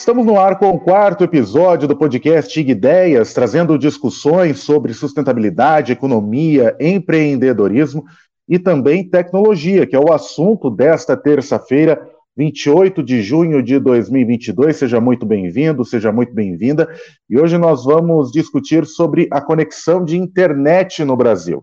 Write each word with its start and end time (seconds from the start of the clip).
Estamos 0.00 0.24
no 0.24 0.40
ar 0.40 0.58
com 0.58 0.70
o 0.70 0.80
quarto 0.80 1.24
episódio 1.24 1.86
do 1.86 1.94
podcast 1.94 2.58
IG 2.58 2.72
Ideias, 2.72 3.34
trazendo 3.34 3.78
discussões 3.78 4.60
sobre 4.60 4.94
sustentabilidade, 4.94 5.92
economia, 5.92 6.74
empreendedorismo 6.80 8.06
e 8.48 8.58
também 8.58 9.06
tecnologia, 9.06 9.86
que 9.86 9.94
é 9.94 10.00
o 10.00 10.10
assunto 10.10 10.70
desta 10.70 11.18
terça-feira, 11.18 12.00
28 12.34 13.02
de 13.02 13.20
junho 13.20 13.62
de 13.62 13.78
2022. 13.78 14.74
Seja 14.74 15.02
muito 15.02 15.26
bem-vindo, 15.26 15.84
seja 15.84 16.10
muito 16.10 16.32
bem-vinda. 16.32 16.88
E 17.28 17.38
hoje 17.38 17.58
nós 17.58 17.84
vamos 17.84 18.32
discutir 18.32 18.86
sobre 18.86 19.28
a 19.30 19.38
conexão 19.38 20.02
de 20.02 20.16
internet 20.16 21.04
no 21.04 21.14
Brasil. 21.14 21.62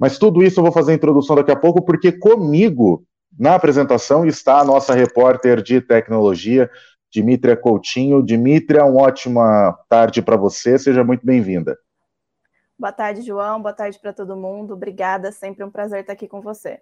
Mas 0.00 0.18
tudo 0.18 0.42
isso 0.42 0.60
eu 0.60 0.64
vou 0.64 0.72
fazer 0.72 0.92
a 0.92 0.94
introdução 0.94 1.36
daqui 1.36 1.52
a 1.52 1.56
pouco, 1.56 1.84
porque 1.84 2.10
comigo 2.10 3.04
na 3.38 3.54
apresentação 3.54 4.24
está 4.24 4.60
a 4.60 4.64
nossa 4.64 4.94
repórter 4.94 5.60
de 5.60 5.78
tecnologia, 5.82 6.70
Dimitria 7.16 7.56
Coutinho. 7.56 8.22
Dimitria, 8.22 8.84
uma 8.84 9.02
ótima 9.02 9.72
tarde 9.88 10.20
para 10.20 10.36
você, 10.36 10.78
seja 10.78 11.02
muito 11.02 11.24
bem-vinda. 11.24 11.78
Boa 12.78 12.92
tarde, 12.92 13.22
João, 13.22 13.62
boa 13.62 13.72
tarde 13.72 13.98
para 13.98 14.12
todo 14.12 14.36
mundo. 14.36 14.74
Obrigada, 14.74 15.32
sempre 15.32 15.64
um 15.64 15.70
prazer 15.70 16.00
estar 16.00 16.12
aqui 16.12 16.28
com 16.28 16.42
você. 16.42 16.78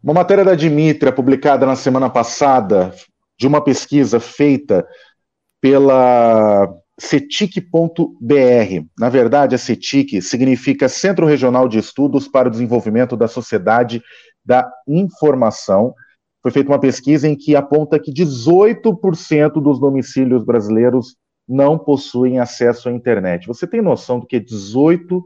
Uma 0.00 0.14
matéria 0.14 0.44
da 0.44 0.54
Dimitria, 0.54 1.12
publicada 1.12 1.66
na 1.66 1.74
semana 1.74 2.08
passada, 2.08 2.94
de 3.36 3.48
uma 3.48 3.60
pesquisa 3.60 4.20
feita 4.20 4.86
pela 5.60 6.72
CETIC.br. 7.00 8.06
Na 8.96 9.08
verdade, 9.08 9.56
a 9.56 9.58
CETIC 9.58 10.22
significa 10.22 10.88
Centro 10.88 11.26
Regional 11.26 11.68
de 11.68 11.80
Estudos 11.80 12.28
para 12.28 12.46
o 12.46 12.50
Desenvolvimento 12.50 13.16
da 13.16 13.26
Sociedade 13.26 14.00
da 14.44 14.70
Informação, 14.86 15.94
foi 16.42 16.50
feita 16.50 16.70
uma 16.70 16.80
pesquisa 16.80 17.28
em 17.28 17.36
que 17.36 17.54
aponta 17.54 18.00
que 18.00 18.12
18% 18.12 19.62
dos 19.62 19.78
domicílios 19.78 20.44
brasileiros 20.44 21.16
não 21.48 21.78
possuem 21.78 22.38
acesso 22.38 22.88
à 22.88 22.92
internet. 22.92 23.46
Você 23.46 23.66
tem 23.66 23.80
noção 23.80 24.18
do 24.18 24.26
que 24.26 24.40
18% 24.40 25.22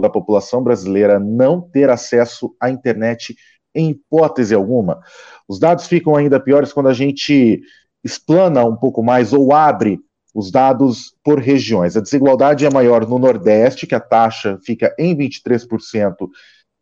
da 0.00 0.08
população 0.08 0.62
brasileira 0.62 1.20
não 1.20 1.60
ter 1.60 1.90
acesso 1.90 2.54
à 2.60 2.70
internet 2.70 3.36
em 3.74 3.90
hipótese 3.90 4.54
alguma? 4.54 5.00
Os 5.46 5.58
dados 5.58 5.86
ficam 5.86 6.16
ainda 6.16 6.40
piores 6.40 6.72
quando 6.72 6.88
a 6.88 6.94
gente 6.94 7.60
explana 8.02 8.64
um 8.64 8.76
pouco 8.76 9.02
mais 9.02 9.32
ou 9.32 9.52
abre 9.52 10.00
os 10.34 10.50
dados 10.50 11.14
por 11.24 11.38
regiões. 11.38 11.96
A 11.96 12.00
desigualdade 12.00 12.66
é 12.66 12.70
maior 12.70 13.06
no 13.06 13.18
Nordeste, 13.18 13.86
que 13.86 13.94
a 13.94 14.00
taxa 14.00 14.58
fica 14.64 14.94
em 14.98 15.16
23% 15.16 16.14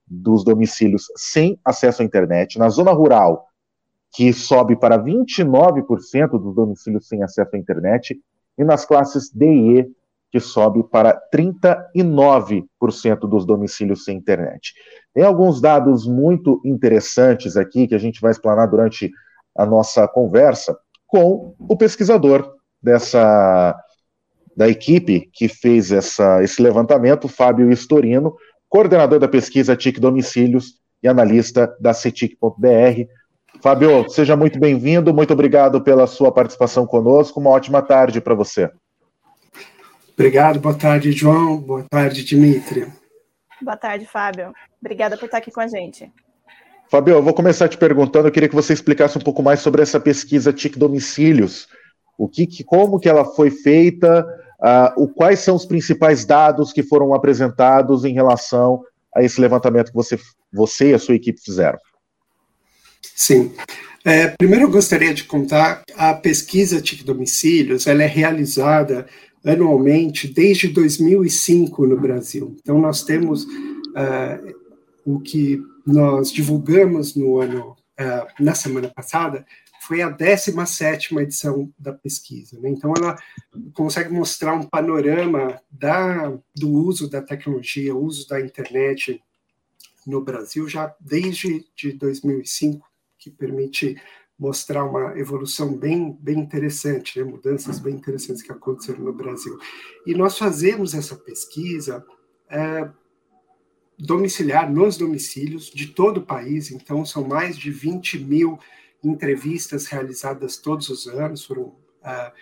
dos 0.07 0.45
domicílios 0.45 1.07
sem 1.17 1.59
acesso 1.65 2.03
à 2.03 2.05
internet. 2.05 2.59
Na 2.59 2.69
zona 2.69 2.93
rural, 2.93 3.47
que 4.13 4.33
sobe 4.33 4.77
para 4.77 4.99
29% 4.99 6.31
dos 6.39 6.55
domicílios 6.55 7.09
sem 7.09 7.23
acesso 7.23 7.55
à 7.55 7.59
internet. 7.59 8.21
E 8.57 8.63
nas 8.63 8.85
classes 8.85 9.31
D 9.31 9.47
e 9.47 9.79
E, 9.81 9.91
que 10.31 10.41
sobe 10.41 10.83
para 10.85 11.21
39% 11.33 13.21
dos 13.29 13.45
domicílios 13.45 14.05
sem 14.05 14.17
internet. 14.17 14.75
Tem 15.13 15.25
alguns 15.25 15.61
dados 15.61 16.07
muito 16.07 16.61
interessantes 16.65 17.57
aqui 17.57 17.87
que 17.87 17.95
a 17.95 17.99
gente 17.99 18.21
vai 18.21 18.31
explanar 18.33 18.69
durante 18.69 19.11
a 19.57 19.65
nossa 19.65 20.09
conversa 20.09 20.77
com 21.07 21.55
o 21.59 21.77
pesquisador 21.77 22.53
dessa 22.83 23.81
da 24.57 24.69
equipe 24.69 25.29
que 25.33 25.49
fez 25.49 25.91
essa, 25.91 26.43
esse 26.43 26.63
levantamento, 26.63 27.29
Fábio 27.29 27.71
Istorino, 27.71 28.37
coordenador 28.75 29.21
da 29.21 29.29
pesquisa 29.29 29.77
TIC 29.77 30.01
Domicílios 30.01 30.81
e 31.01 31.07
analista 31.07 31.77
da 31.79 31.95
CETIC.br. 31.95 33.05
Fábio, 33.63 34.09
seja 34.09 34.35
muito 34.35 34.59
bem-vindo, 34.59 35.15
muito 35.15 35.33
obrigado 35.33 35.81
pela 35.81 36.09
sua 36.09 36.33
participação 36.33 36.85
conosco, 36.85 37.39
uma 37.39 37.51
ótima 37.51 37.81
tarde 37.81 38.21
para 38.21 38.35
você. 38.35 38.69
Obrigado, 40.15 40.59
boa 40.59 40.75
tarde, 40.75 41.13
João, 41.13 41.57
boa 41.59 41.85
tarde, 41.89 42.25
Dimitri. 42.25 42.89
Boa 43.63 43.77
tarde, 43.77 44.07
Fábio. 44.07 44.53
Obrigada 44.81 45.17
por 45.17 45.27
estar 45.27 45.39
aqui 45.39 45.53
com 45.53 45.61
a 45.61 45.69
gente. 45.69 46.11
Fábio, 46.91 47.15
eu 47.15 47.23
vou 47.23 47.33
começar 47.33 47.69
te 47.69 47.79
perguntando, 47.79 48.27
eu 48.27 48.33
queria 48.33 48.49
que 48.49 48.57
você 48.57 48.73
explicasse 48.73 49.17
um 49.17 49.23
pouco 49.23 49.41
mais 49.41 49.61
sobre 49.61 49.83
essa 49.83 50.01
pesquisa 50.01 50.53
TIC 50.53 50.77
Domicílios. 50.77 51.69
O 52.19 52.29
que, 52.29 52.65
como 52.65 52.99
que 52.99 53.09
ela 53.09 53.25
foi 53.25 53.53
feita, 53.53 54.27
Uh, 54.65 55.03
o, 55.03 55.09
quais 55.09 55.41
são 55.41 55.55
os 55.55 55.67
principais 55.67 56.25
dados 56.25 56.73
que 56.73 56.83
foram 56.83 57.13
apresentados 57.13 58.03
em 58.03 58.15
relação 58.15 58.83
a 59.15 59.23
esse 59.23 59.39
levantamento 59.39 59.89
que 59.89 59.95
você, 59.95 60.19
você 60.51 60.91
e 60.91 60.95
a 60.95 60.99
sua 60.99 61.15
equipe 61.15 61.39
fizeram? 61.39 61.79
Sim. 63.15 63.53
É, 64.03 64.29
primeiro 64.29 64.65
eu 64.65 64.71
gostaria 64.71 65.13
de 65.13 65.25
contar 65.25 65.83
a 65.95 66.15
pesquisa 66.15 66.81
TIC 66.81 67.05
Domicílios, 67.05 67.87
ela 67.87 68.03
é 68.03 68.07
realizada 68.07 69.07
anualmente 69.45 70.27
desde 70.27 70.69
2005 70.69 71.87
no 71.87 72.01
Brasil. 72.01 72.57
Então 72.61 72.79
nós 72.79 73.03
temos 73.03 73.45
uh, 73.45 74.55
o 75.05 75.21
que 75.21 75.61
nós 75.87 76.33
divulgamos 76.33 77.15
no 77.15 77.39
ano, 77.39 77.77
uh, 78.01 78.43
na 78.43 78.55
semana 78.55 78.89
passada, 78.89 79.45
foi 79.87 80.03
a 80.03 80.09
17 80.09 81.15
edição 81.19 81.73
da 81.79 81.93
pesquisa. 81.93 82.59
Né? 82.59 82.71
Então, 82.71 82.93
ela 82.97 83.17
consegue 83.73 84.11
mostrar 84.11 84.55
um 84.55 84.63
panorama 84.63 85.61
da, 85.71 86.37
do 86.57 86.71
uso 86.71 87.09
da 87.09 87.21
tecnologia, 87.21 87.95
uso 87.95 88.27
da 88.29 88.41
internet 88.41 89.23
no 90.07 90.23
Brasil, 90.23 90.69
já 90.69 90.95
desde 91.01 91.67
de 91.77 91.93
2005, 91.93 92.87
que 93.19 93.31
permite 93.31 94.01
mostrar 94.39 94.85
uma 94.85 95.19
evolução 95.19 95.77
bem, 95.77 96.17
bem 96.21 96.39
interessante, 96.39 97.19
né? 97.19 97.25
mudanças 97.25 97.79
bem 97.79 97.95
interessantes 97.95 98.43
que 98.43 98.53
aconteceram 98.53 99.01
no 99.01 99.13
Brasil. 99.13 99.59
E 100.07 100.15
nós 100.15 100.37
fazemos 100.37 100.95
essa 100.95 101.15
pesquisa 101.15 102.05
é, 102.51 102.91
domiciliar 103.99 104.71
nos 104.71 104.97
domicílios 104.97 105.67
de 105.67 105.89
todo 105.89 106.19
o 106.19 106.27
país, 106.27 106.71
então 106.71 107.05
são 107.05 107.27
mais 107.27 107.57
de 107.57 107.71
20 107.71 108.19
mil 108.19 108.59
entrevistas 109.05 109.87
realizadas 109.87 110.57
todos 110.57 110.89
os 110.89 111.07
anos, 111.07 111.45
foram 111.45 111.65
uh, 111.65 112.33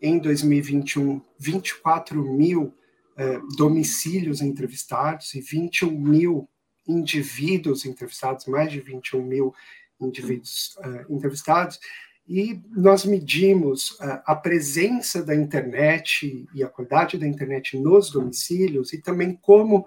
em 0.00 0.18
2021 0.18 1.20
24 1.38 2.22
mil 2.22 2.62
uh, 2.62 3.56
domicílios 3.56 4.40
entrevistados 4.40 5.34
e 5.34 5.40
21 5.40 5.90
mil 5.90 6.48
indivíduos 6.86 7.84
entrevistados, 7.84 8.46
mais 8.46 8.70
de 8.70 8.80
21 8.80 9.22
mil 9.22 9.54
indivíduos 10.00 10.76
uh, 10.78 11.12
entrevistados, 11.12 11.78
e 12.26 12.60
nós 12.70 13.04
medimos 13.04 13.98
a 14.24 14.36
presença 14.36 15.24
da 15.24 15.34
internet 15.34 16.46
e 16.54 16.62
a 16.62 16.68
qualidade 16.68 17.18
da 17.18 17.26
internet 17.26 17.76
nos 17.76 18.10
domicílios 18.12 18.92
e 18.92 18.98
também 18.98 19.34
como 19.42 19.84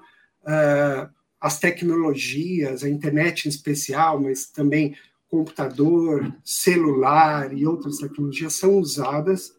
as 1.40 1.58
tecnologias, 1.58 2.84
a 2.84 2.90
internet 2.90 3.46
em 3.46 3.50
especial, 3.50 4.20
mas 4.20 4.48
também 4.48 4.96
computador, 5.30 6.34
celular 6.44 7.54
e 7.54 7.66
outras 7.66 7.98
tecnologias 7.98 8.54
são 8.54 8.78
usadas 8.78 9.56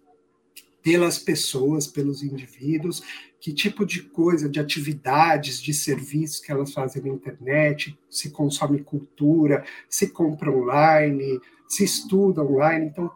pelas 0.83 1.19
pessoas, 1.19 1.87
pelos 1.87 2.23
indivíduos, 2.23 3.03
que 3.41 3.53
tipo 3.53 3.85
de 3.85 4.03
coisa, 4.03 4.49
de 4.49 4.61
atividades, 4.61 5.61
de 5.61 5.75
serviços 5.75 6.41
que 6.41 6.53
elas 6.53 6.73
fazem 6.73 7.03
na 7.03 7.09
internet, 7.09 7.99
se 8.09 8.31
consome 8.31 8.85
cultura, 8.85 9.65
se 9.89 10.09
compra 10.11 10.51
online, 10.51 11.41
se 11.69 11.83
estuda 11.83 12.43
online. 12.43 12.87
Então, 12.87 13.11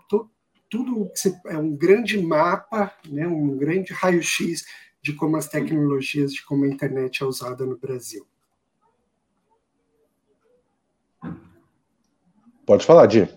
tudo 0.69 1.11
é 1.47 1.57
um 1.57 1.77
grande 1.77 2.21
mapa, 2.21 2.93
né, 3.09 3.27
um 3.27 3.57
grande 3.57 3.93
raio-x 3.93 4.65
de 5.03 5.13
como 5.13 5.37
as 5.37 5.49
tecnologias, 5.49 6.33
de 6.33 6.45
como 6.45 6.65
a 6.65 6.69
internet 6.69 7.23
é 7.23 7.27
usada 7.27 7.65
no 7.65 7.79
Brasil. 7.79 8.27
Pode 12.71 12.87
falar, 12.87 13.07
Di. 13.07 13.29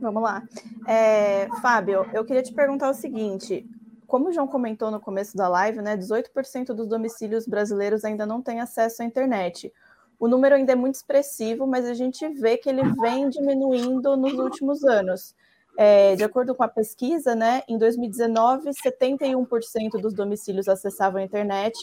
Vamos 0.00 0.22
lá. 0.22 0.42
É, 0.88 1.46
Fábio, 1.60 2.06
eu 2.14 2.24
queria 2.24 2.42
te 2.42 2.54
perguntar 2.54 2.88
o 2.88 2.94
seguinte: 2.94 3.66
como 4.06 4.30
o 4.30 4.32
João 4.32 4.46
comentou 4.46 4.90
no 4.90 4.98
começo 4.98 5.36
da 5.36 5.46
live, 5.46 5.82
né, 5.82 5.94
18% 5.94 6.72
dos 6.72 6.88
domicílios 6.88 7.46
brasileiros 7.46 8.02
ainda 8.02 8.24
não 8.24 8.40
têm 8.40 8.60
acesso 8.60 9.02
à 9.02 9.04
internet. 9.04 9.70
O 10.18 10.26
número 10.26 10.54
ainda 10.54 10.72
é 10.72 10.74
muito 10.74 10.94
expressivo, 10.94 11.66
mas 11.66 11.84
a 11.84 11.92
gente 11.92 12.26
vê 12.30 12.56
que 12.56 12.70
ele 12.70 12.80
vem 12.94 13.28
diminuindo 13.28 14.16
nos 14.16 14.32
últimos 14.32 14.82
anos. 14.84 15.34
É, 15.76 16.16
de 16.16 16.24
acordo 16.24 16.54
com 16.54 16.62
a 16.62 16.68
pesquisa, 16.68 17.34
né, 17.34 17.60
em 17.68 17.76
2019, 17.76 18.70
71% 18.70 20.00
dos 20.00 20.14
domicílios 20.14 20.66
acessavam 20.66 21.20
a 21.20 21.24
internet 21.24 21.76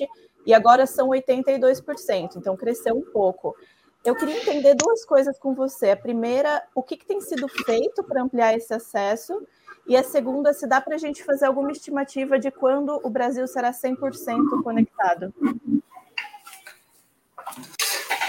e 0.44 0.56
agora 0.56 0.88
são 0.88 1.10
82%, 1.10 2.38
então 2.38 2.58
cresceu 2.58 2.98
um 2.98 3.12
pouco. 3.12 3.56
Eu 4.04 4.16
queria 4.16 4.38
entender 4.38 4.76
duas 4.76 5.06
coisas 5.06 5.40
com 5.40 5.56
você. 5.56 5.92
A 5.92 5.98
primeira, 5.98 6.62
o 6.76 6.84
que, 6.84 6.98
que 6.98 7.06
tem 7.06 7.22
sido 7.22 7.48
feito 7.48 8.04
para 8.04 8.22
ampliar 8.22 8.56
esse 8.56 8.74
acesso? 8.74 9.42
E 9.88 9.96
a 9.96 10.04
segunda, 10.04 10.54
se 10.54 10.68
dá 10.68 10.82
para 10.82 10.96
a 10.96 10.98
gente 10.98 11.24
fazer 11.24 11.46
alguma 11.46 11.72
estimativa 11.72 12.38
de 12.38 12.52
quando 12.52 13.00
o 13.02 13.10
Brasil 13.10 13.48
será 13.48 13.72
100% 13.72 14.62
conectado? 14.62 15.34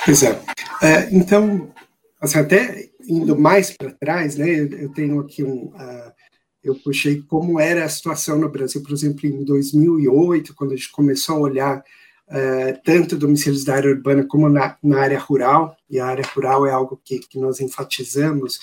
Pois 0.04 0.22
é. 0.22 0.40
é 0.82 1.08
então, 1.10 1.72
assim, 2.20 2.38
até 2.38 2.90
indo 3.08 3.36
mais 3.36 3.76
para 3.76 3.92
trás, 3.92 4.36
né, 4.36 4.48
eu, 4.48 4.92
tenho 4.92 5.20
aqui 5.20 5.42
um. 5.42 5.66
Uh, 5.66 6.12
eu 6.62 6.74
puxei 6.76 7.20
como 7.22 7.60
era 7.60 7.84
a 7.84 7.88
situação 7.88 8.38
no 8.38 8.48
Brasil, 8.48 8.82
por 8.82 8.92
exemplo, 8.92 9.26
em 9.26 9.44
2008, 9.44 10.54
quando 10.54 10.72
a 10.72 10.76
gente 10.76 10.90
começou 10.90 11.36
a 11.36 11.40
olhar 11.40 11.84
uh, 12.28 12.80
tanto 12.84 13.16
domicílios 13.16 13.64
da 13.64 13.74
área 13.74 13.90
urbana 13.90 14.24
como 14.26 14.48
na, 14.48 14.76
na, 14.82 15.00
área 15.00 15.18
rural, 15.18 15.76
e 15.88 15.98
a 15.98 16.06
área 16.06 16.24
rural 16.34 16.66
é 16.66 16.70
algo 16.70 17.00
que, 17.04 17.18
que 17.18 17.38
nós 17.38 17.60
enfatizamos 17.60 18.56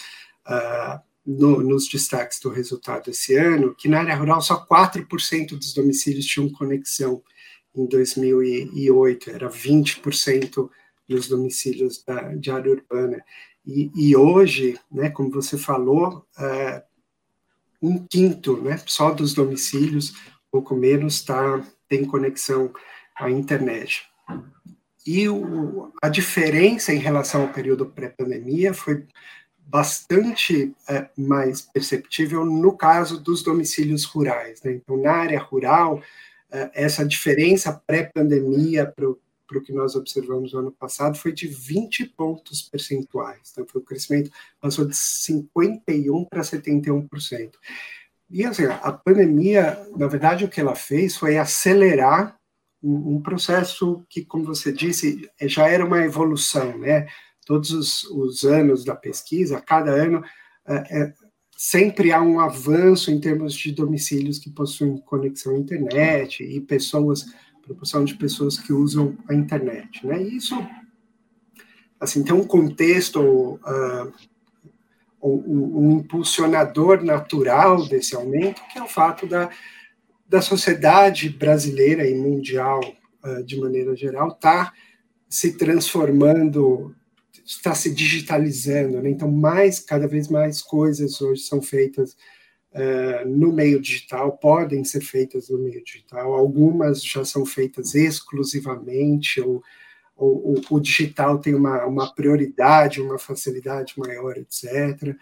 uh, 0.47 0.99
no, 1.25 1.61
nos 1.61 1.87
destaques 1.87 2.39
do 2.39 2.49
resultado 2.49 3.09
esse 3.09 3.35
ano, 3.35 3.75
que 3.75 3.87
na 3.87 3.99
área 3.99 4.15
rural 4.15 4.41
só 4.41 4.65
4% 4.65 5.49
dos 5.49 5.73
domicílios 5.73 6.25
tinham 6.25 6.49
conexão 6.49 7.21
em 7.75 7.85
2008, 7.85 9.29
era 9.29 9.49
20% 9.49 10.69
nos 11.07 11.27
domicílios 11.27 12.03
da, 12.03 12.33
de 12.35 12.51
área 12.51 12.71
urbana. 12.71 13.23
E, 13.65 13.91
e, 13.95 14.15
hoje, 14.15 14.79
né, 14.91 15.09
como 15.09 15.29
você 15.29 15.57
falou, 15.57 16.25
uh, 16.37 16.81
um 17.81 18.05
quinto 18.07 18.57
né, 18.61 18.81
só 18.85 19.11
dos 19.11 19.33
domicílios, 19.33 20.13
pouco 20.51 20.75
menos, 20.75 21.21
tá, 21.21 21.63
tem 21.87 22.03
conexão 22.05 22.73
à 23.15 23.29
internet. 23.29 24.09
E 25.05 25.27
o, 25.27 25.91
a 26.01 26.09
diferença 26.09 26.93
em 26.93 26.99
relação 26.99 27.41
ao 27.41 27.53
período 27.53 27.85
pré-pandemia 27.85 28.73
foi 28.73 29.05
bastante 29.57 30.75
é, 30.87 31.09
mais 31.17 31.61
perceptível 31.61 32.43
no 32.45 32.75
caso 32.75 33.19
dos 33.19 33.41
domicílios 33.41 34.03
rurais. 34.03 34.61
Né? 34.61 34.73
Então, 34.73 34.97
na 34.97 35.13
área 35.13 35.39
rural, 35.39 36.01
é, 36.51 36.69
essa 36.73 37.05
diferença 37.05 37.71
pré-pandemia 37.87 38.85
para 38.85 39.07
o 39.07 39.61
que 39.61 39.71
nós 39.71 39.95
observamos 39.95 40.53
no 40.53 40.59
ano 40.59 40.71
passado 40.71 41.17
foi 41.17 41.31
de 41.31 41.47
20 41.47 42.05
pontos 42.05 42.61
percentuais. 42.61 43.51
Então, 43.51 43.65
foi 43.65 43.81
o 43.81 43.85
crescimento 43.85 44.29
passou 44.59 44.85
de 44.85 44.93
51% 44.93 46.27
para 46.29 46.41
71%. 46.41 47.51
E 48.29 48.45
assim, 48.45 48.65
a 48.65 48.91
pandemia, 48.91 49.77
na 49.95 50.07
verdade, 50.07 50.45
o 50.45 50.49
que 50.49 50.59
ela 50.59 50.75
fez 50.75 51.17
foi 51.17 51.37
acelerar 51.37 52.37
um, 52.83 53.15
um 53.15 53.21
processo 53.21 54.03
que, 54.09 54.23
como 54.25 54.43
você 54.43 54.71
disse, 54.71 55.29
já 55.43 55.67
era 55.67 55.85
uma 55.85 56.01
evolução, 56.01 56.77
né? 56.77 57.07
todos 57.45 57.71
os, 57.71 58.03
os 58.05 58.43
anos 58.43 58.83
da 58.83 58.95
pesquisa, 58.95 59.61
cada 59.61 59.91
ano, 59.91 60.23
é, 60.65 61.01
é, 61.01 61.13
sempre 61.57 62.11
há 62.11 62.21
um 62.21 62.39
avanço 62.39 63.11
em 63.11 63.19
termos 63.19 63.53
de 63.53 63.71
domicílios 63.71 64.39
que 64.39 64.49
possuem 64.49 64.97
conexão 64.97 65.55
à 65.55 65.57
internet 65.57 66.43
e 66.43 66.61
pessoas, 66.61 67.25
proporção 67.61 68.05
de 68.05 68.15
pessoas 68.15 68.57
que 68.57 68.71
usam 68.71 69.17
a 69.27 69.33
internet. 69.33 70.05
Né? 70.05 70.23
E 70.23 70.37
isso, 70.37 70.55
assim, 71.99 72.23
tem 72.23 72.33
um 72.33 72.45
contexto, 72.45 73.19
uh, 73.19 74.13
um, 75.21 75.87
um 75.87 75.91
impulsionador 75.99 77.03
natural 77.03 77.85
desse 77.87 78.15
aumento, 78.15 78.61
que 78.71 78.79
é 78.79 78.83
o 78.83 78.87
fato 78.87 79.27
da, 79.27 79.49
da 80.31 80.41
sociedade 80.41 81.27
brasileira 81.27 82.07
e 82.07 82.15
mundial, 82.15 82.79
uh, 83.21 83.43
de 83.43 83.59
maneira 83.59 83.93
geral, 83.93 84.29
estar 84.29 84.67
tá 84.67 84.73
se 85.27 85.57
transformando 85.57 86.95
está 87.45 87.75
se 87.75 87.93
digitalizando, 87.93 89.01
né? 89.01 89.09
então 89.09 89.29
mais 89.29 89.81
cada 89.81 90.07
vez 90.07 90.29
mais 90.29 90.61
coisas 90.61 91.19
hoje 91.19 91.41
são 91.41 91.61
feitas 91.61 92.15
uh, 92.71 93.27
no 93.27 93.51
meio 93.51 93.81
digital, 93.81 94.37
podem 94.37 94.85
ser 94.85 95.01
feitas 95.01 95.49
no 95.49 95.57
meio 95.57 95.83
digital, 95.83 96.33
algumas 96.33 97.03
já 97.03 97.25
são 97.25 97.45
feitas 97.45 97.93
exclusivamente, 97.93 99.41
ou, 99.41 99.61
ou, 100.15 100.55
ou 100.55 100.61
o 100.69 100.79
digital 100.79 101.39
tem 101.39 101.53
uma, 101.53 101.85
uma 101.85 102.15
prioridade, 102.15 103.01
uma 103.01 103.19
facilidade 103.19 103.95
maior, 103.97 104.37
etc. 104.37 105.13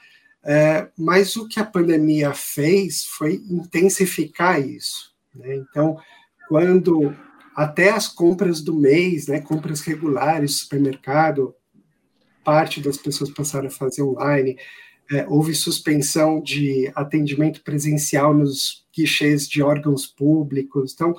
É, 0.44 0.88
mas 0.98 1.36
o 1.36 1.48
que 1.48 1.60
a 1.60 1.66
pandemia 1.66 2.34
fez 2.34 3.06
foi 3.06 3.36
intensificar 3.50 4.60
isso. 4.60 5.14
Né? 5.36 5.56
Então, 5.58 5.98
quando 6.48 7.16
até 7.56 7.90
as 7.90 8.08
compras 8.08 8.62
do 8.62 8.74
mês, 8.74 9.28
né, 9.28 9.42
compras 9.42 9.82
regulares, 9.82 10.60
supermercado, 10.60 11.54
parte 12.44 12.82
das 12.82 12.98
pessoas 12.98 13.30
passaram 13.30 13.68
a 13.68 13.72
fazer 13.72 14.02
online, 14.02 14.58
é, 15.12 15.26
houve 15.28 15.54
suspensão 15.54 16.42
de 16.42 16.92
atendimento 16.96 17.62
presencial 17.64 18.34
nos 18.34 18.86
guichês 18.96 19.48
de 19.48 19.62
órgãos 19.62 20.06
públicos, 20.06 20.94
então 20.94 21.16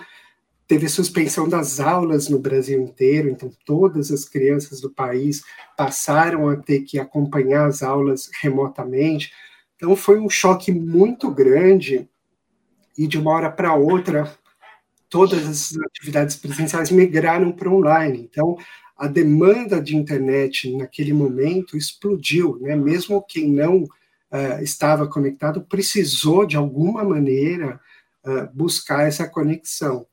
teve 0.70 0.88
suspensão 0.88 1.48
das 1.48 1.80
aulas 1.80 2.28
no 2.28 2.38
Brasil 2.38 2.80
inteiro, 2.80 3.28
então 3.28 3.50
todas 3.66 4.12
as 4.12 4.24
crianças 4.24 4.80
do 4.80 4.88
país 4.88 5.42
passaram 5.76 6.48
a 6.48 6.54
ter 6.54 6.82
que 6.82 6.96
acompanhar 6.96 7.66
as 7.66 7.82
aulas 7.82 8.30
remotamente. 8.40 9.32
Então 9.74 9.96
foi 9.96 10.20
um 10.20 10.30
choque 10.30 10.70
muito 10.70 11.28
grande 11.28 12.08
e 12.96 13.08
de 13.08 13.18
uma 13.18 13.32
hora 13.32 13.50
para 13.50 13.74
outra 13.74 14.32
todas 15.08 15.44
as 15.44 15.76
atividades 15.76 16.36
presenciais 16.36 16.92
migraram 16.92 17.50
para 17.50 17.68
online. 17.68 18.20
Então 18.30 18.56
a 18.96 19.08
demanda 19.08 19.82
de 19.82 19.96
internet 19.96 20.72
naquele 20.76 21.12
momento 21.12 21.76
explodiu, 21.76 22.60
né? 22.60 22.76
Mesmo 22.76 23.20
quem 23.26 23.50
não 23.50 23.82
uh, 23.82 24.62
estava 24.62 25.08
conectado 25.08 25.62
precisou 25.62 26.46
de 26.46 26.56
alguma 26.56 27.02
maneira 27.02 27.80
uh, 28.24 28.48
buscar 28.56 29.08
essa 29.08 29.28
conexão. 29.28 30.06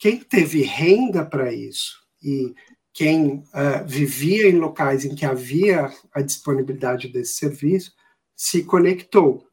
Quem 0.00 0.18
teve 0.18 0.62
renda 0.62 1.24
para 1.24 1.52
isso 1.52 2.00
e 2.20 2.52
quem 2.92 3.44
uh, 3.54 3.86
vivia 3.86 4.48
em 4.48 4.58
locais 4.58 5.04
em 5.04 5.14
que 5.14 5.24
havia 5.24 5.92
a 6.12 6.20
disponibilidade 6.20 7.06
desse 7.06 7.34
serviço 7.34 7.92
se 8.34 8.64
conectou, 8.64 9.46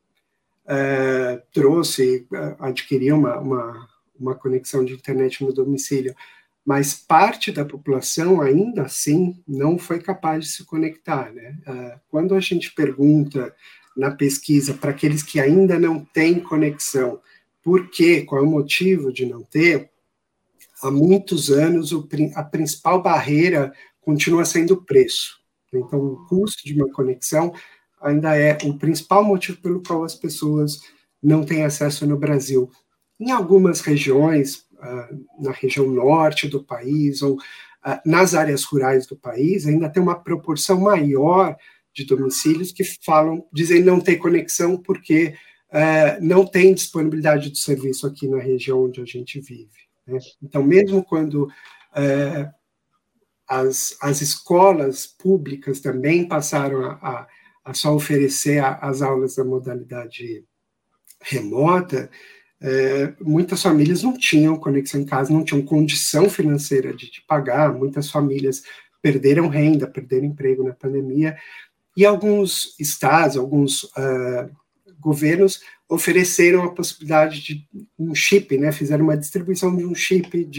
trouxe, 1.54 2.26
adquiriu 2.60 3.16
uma, 3.18 3.38
uma, 3.38 3.90
uma 4.18 4.36
conexão 4.36 4.84
de 4.84 4.94
internet 4.94 5.44
no 5.44 5.54
domicílio 5.54 6.16
mas 6.68 6.94
parte 6.94 7.50
da 7.50 7.64
população 7.64 8.42
ainda 8.42 8.82
assim 8.82 9.42
não 9.48 9.78
foi 9.78 10.02
capaz 10.02 10.44
de 10.44 10.52
se 10.52 10.66
conectar. 10.66 11.32
Né? 11.32 11.58
Quando 12.10 12.36
a 12.36 12.42
gente 12.42 12.74
pergunta 12.74 13.56
na 13.96 14.12
pesquisa 14.12 14.74
para 14.74 14.92
aqueles 14.92 15.24
que 15.24 15.40
ainda 15.40 15.80
não 15.80 16.04
têm 16.04 16.42
conexão, 16.42 17.22
por 17.64 17.90
quê, 17.90 18.24
qual 18.24 18.44
é 18.44 18.46
o 18.46 18.52
motivo 18.52 19.14
de 19.14 19.26
não 19.26 19.44
ter, 19.44 19.90
há 20.82 20.92
muitos 20.92 21.50
anos 21.50 21.92
a 22.36 22.44
principal 22.44 23.02
barreira 23.02 23.74
continua 24.02 24.46
sendo 24.46 24.76
o 24.76 24.84
preço. 24.84 25.38
Então, 25.74 26.00
o 26.00 26.26
custo 26.28 26.66
de 26.66 26.74
uma 26.74 26.92
conexão 26.92 27.54
ainda 28.02 28.36
é 28.38 28.58
o 28.64 28.78
principal 28.78 29.24
motivo 29.24 29.62
pelo 29.62 29.82
qual 29.82 30.04
as 30.04 30.16
pessoas 30.16 30.80
não 31.22 31.44
têm 31.44 31.64
acesso 31.64 32.06
no 32.06 32.18
Brasil. 32.18 32.70
Em 33.20 33.32
algumas 33.32 33.82
regiões, 33.82 34.66
uh, 34.74 35.44
na 35.44 35.52
região 35.52 35.88
norte 35.88 36.48
do 36.48 36.64
país 36.64 37.22
ou 37.22 37.36
uh, 37.36 38.00
nas 38.06 38.34
áreas 38.34 38.64
rurais 38.64 39.08
do 39.08 39.18
país, 39.18 39.66
ainda 39.66 39.90
tem 39.90 40.02
uma 40.02 40.20
proporção 40.20 40.80
maior 40.80 41.56
de 41.94 42.06
domicílios 42.06 42.72
que 42.72 42.84
falam, 43.04 43.44
dizem 43.52 43.82
não 43.82 44.00
ter 44.00 44.18
conexão 44.18 44.78
porque 44.78 45.34
uh, 45.70 46.24
não 46.24 46.46
tem 46.46 46.74
disponibilidade 46.74 47.50
de 47.50 47.60
serviço 47.60 48.06
aqui 48.06 48.28
na 48.28 48.40
região 48.40 48.86
onde 48.86 49.02
a 49.02 49.06
gente 49.06 49.42
vive. 49.42 49.87
Né? 50.08 50.20
Então, 50.42 50.64
mesmo 50.64 51.04
quando 51.04 51.50
as, 53.48 53.98
as 54.02 54.22
escolas 54.22 55.08
públicas 55.08 55.80
também 55.80 56.28
passaram 56.28 56.86
a, 56.86 56.94
a, 57.02 57.28
a 57.66 57.74
só 57.74 57.96
oferecer 57.96 58.60
a, 58.60 58.76
as 58.76 59.02
aulas 59.02 59.36
da 59.36 59.44
modalidade 59.44 60.44
remota, 61.22 62.10
é, 62.60 63.14
muitas 63.22 63.62
famílias 63.62 64.04
não 64.04 64.18
tinham 64.18 64.58
conexão 64.58 65.02
em 65.02 65.06
casa, 65.06 65.32
não 65.32 65.44
tinham 65.44 65.64
condição 65.64 66.30
financeira 66.30 66.94
de, 66.94 67.12
de 67.12 67.22
pagar, 67.28 67.74
muitas 67.74 68.10
famílias 68.10 68.64
perderam 69.02 69.48
renda, 69.48 69.88
perderam 69.88 70.26
emprego 70.26 70.64
na 70.64 70.74
pandemia, 70.74 71.38
e 71.96 72.06
alguns 72.06 72.76
estados, 72.80 73.38
alguns 73.38 73.84
uh, 73.84 74.50
governos 75.00 75.62
ofereceram 75.90 76.64
a 76.64 76.72
possibilidade 76.72 77.42
de 77.42 77.68
um 77.98 78.14
chip, 78.14 78.58
né, 78.58 78.72
fizeram 78.72 79.06
uma 79.06 79.18
distribuição 79.18 79.76
de 79.76 79.86
um 79.86 79.96
chip 79.96 80.50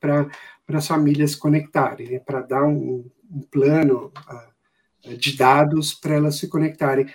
para 0.00 0.28
as 0.68 0.86
famílias 0.86 1.34
conectarem, 1.34 2.10
né, 2.10 2.18
para 2.18 2.40
dar 2.40 2.64
um, 2.64 3.08
um 3.30 3.40
plano 3.40 4.12
uh, 4.28 5.16
de 5.16 5.36
dados 5.36 5.94
para 5.94 6.14
elas 6.14 6.36
se 6.36 6.48
conectarem. 6.48 7.06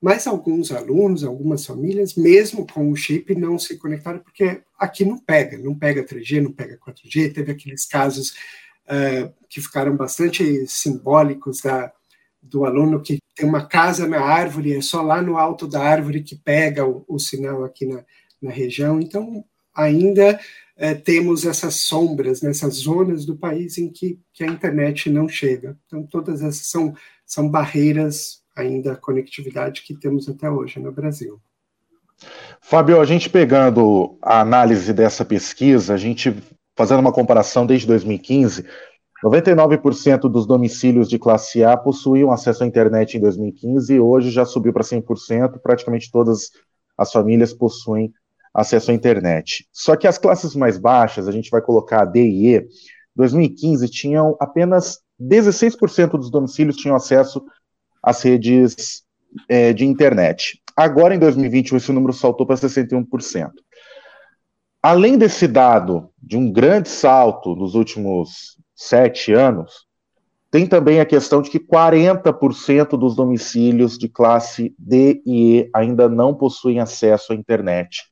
Mas 0.00 0.26
alguns 0.26 0.72
alunos, 0.72 1.22
algumas 1.22 1.64
famílias, 1.66 2.14
mesmo 2.14 2.66
com 2.66 2.90
o 2.90 2.96
chip, 2.96 3.34
não 3.34 3.58
se 3.58 3.76
conectaram, 3.76 4.18
porque 4.20 4.62
aqui 4.78 5.04
não 5.04 5.18
pega, 5.18 5.58
não 5.58 5.78
pega 5.78 6.02
3G, 6.02 6.42
não 6.42 6.52
pega 6.52 6.78
4G. 6.78 7.34
Teve 7.34 7.52
aqueles 7.52 7.84
casos 7.84 8.30
uh, 8.86 9.32
que 9.48 9.60
ficaram 9.60 9.94
bastante 9.94 10.66
simbólicos 10.66 11.60
da, 11.60 11.92
do 12.42 12.64
aluno 12.64 13.02
que 13.02 13.19
tem 13.40 13.48
uma 13.48 13.64
casa 13.64 14.06
na 14.06 14.20
árvore, 14.20 14.76
é 14.76 14.82
só 14.82 15.00
lá 15.00 15.22
no 15.22 15.38
alto 15.38 15.66
da 15.66 15.80
árvore 15.80 16.22
que 16.22 16.36
pega 16.36 16.86
o, 16.86 17.02
o 17.08 17.18
sinal 17.18 17.64
aqui 17.64 17.86
na, 17.86 18.04
na 18.40 18.50
região. 18.50 19.00
Então, 19.00 19.42
ainda 19.74 20.38
uh, 20.76 21.00
temos 21.02 21.46
essas 21.46 21.76
sombras, 21.76 22.42
nessas 22.42 22.74
zonas 22.74 23.24
do 23.24 23.34
país 23.34 23.78
em 23.78 23.88
que, 23.88 24.20
que 24.34 24.44
a 24.44 24.46
internet 24.46 25.08
não 25.08 25.26
chega. 25.26 25.74
Então, 25.86 26.02
todas 26.02 26.42
essas 26.42 26.66
são, 26.66 26.94
são 27.24 27.48
barreiras 27.48 28.42
ainda 28.54 28.92
a 28.92 28.96
conectividade 28.96 29.82
que 29.82 29.94
temos 29.94 30.28
até 30.28 30.50
hoje 30.50 30.78
no 30.78 30.92
Brasil. 30.92 31.40
Fábio, 32.60 33.00
a 33.00 33.06
gente 33.06 33.30
pegando 33.30 34.18
a 34.20 34.40
análise 34.40 34.92
dessa 34.92 35.24
pesquisa, 35.24 35.94
a 35.94 35.96
gente 35.96 36.36
fazendo 36.76 37.00
uma 37.00 37.12
comparação 37.12 37.64
desde 37.64 37.86
2015, 37.86 38.66
99% 39.22 40.20
dos 40.30 40.46
domicílios 40.46 41.08
de 41.08 41.18
classe 41.18 41.62
A 41.62 41.76
possuíam 41.76 42.32
acesso 42.32 42.64
à 42.64 42.66
internet 42.66 43.16
em 43.16 43.20
2015 43.20 43.92
e 43.92 44.00
hoje 44.00 44.30
já 44.30 44.44
subiu 44.44 44.72
para 44.72 44.82
100%, 44.82 45.58
praticamente 45.62 46.10
todas 46.10 46.50
as 46.96 47.12
famílias 47.12 47.52
possuem 47.52 48.12
acesso 48.52 48.90
à 48.90 48.94
internet. 48.94 49.68
Só 49.72 49.94
que 49.94 50.06
as 50.06 50.18
classes 50.18 50.56
mais 50.56 50.78
baixas, 50.78 51.28
a 51.28 51.32
gente 51.32 51.50
vai 51.50 51.60
colocar 51.60 52.02
a 52.02 52.04
D 52.04 52.22
e 52.22 52.56
E, 52.56 52.68
2015 53.14 53.88
tinham 53.88 54.36
apenas 54.40 55.00
16% 55.20 56.12
dos 56.12 56.30
domicílios 56.30 56.76
tinham 56.76 56.96
acesso 56.96 57.44
às 58.02 58.22
redes 58.22 59.02
é, 59.48 59.72
de 59.72 59.84
internet. 59.84 60.60
Agora, 60.74 61.14
em 61.14 61.18
2021, 61.18 61.76
esse 61.76 61.92
número 61.92 62.12
saltou 62.12 62.46
para 62.46 62.56
61%. 62.56 63.50
Além 64.82 65.18
desse 65.18 65.46
dado 65.46 66.08
de 66.22 66.38
um 66.38 66.50
grande 66.50 66.88
salto 66.88 67.54
nos 67.54 67.74
últimos 67.74 68.56
sete 68.80 69.32
anos, 69.34 69.86
tem 70.50 70.66
também 70.66 71.00
a 71.00 71.06
questão 71.06 71.42
de 71.42 71.50
que 71.50 71.60
40% 71.60 72.98
dos 72.98 73.14
domicílios 73.14 73.98
de 73.98 74.08
classe 74.08 74.74
D 74.78 75.22
e 75.26 75.60
E 75.60 75.70
ainda 75.74 76.08
não 76.08 76.34
possuem 76.34 76.80
acesso 76.80 77.32
à 77.32 77.36
internet. 77.36 78.02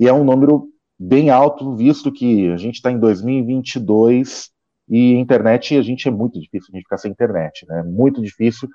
E 0.00 0.08
é 0.08 0.12
um 0.12 0.24
número 0.24 0.68
bem 0.98 1.28
alto, 1.28 1.76
visto 1.76 2.10
que 2.10 2.50
a 2.50 2.56
gente 2.56 2.76
está 2.76 2.90
em 2.90 2.98
2022 2.98 4.50
e 4.88 5.12
internet, 5.12 5.76
a 5.76 5.82
gente 5.82 6.08
é 6.08 6.10
muito 6.10 6.40
difícil 6.40 6.70
gente 6.72 6.82
ficar 6.82 6.98
sem 6.98 7.10
internet, 7.10 7.66
né? 7.68 7.82
Muito 7.82 8.22
difícil 8.22 8.68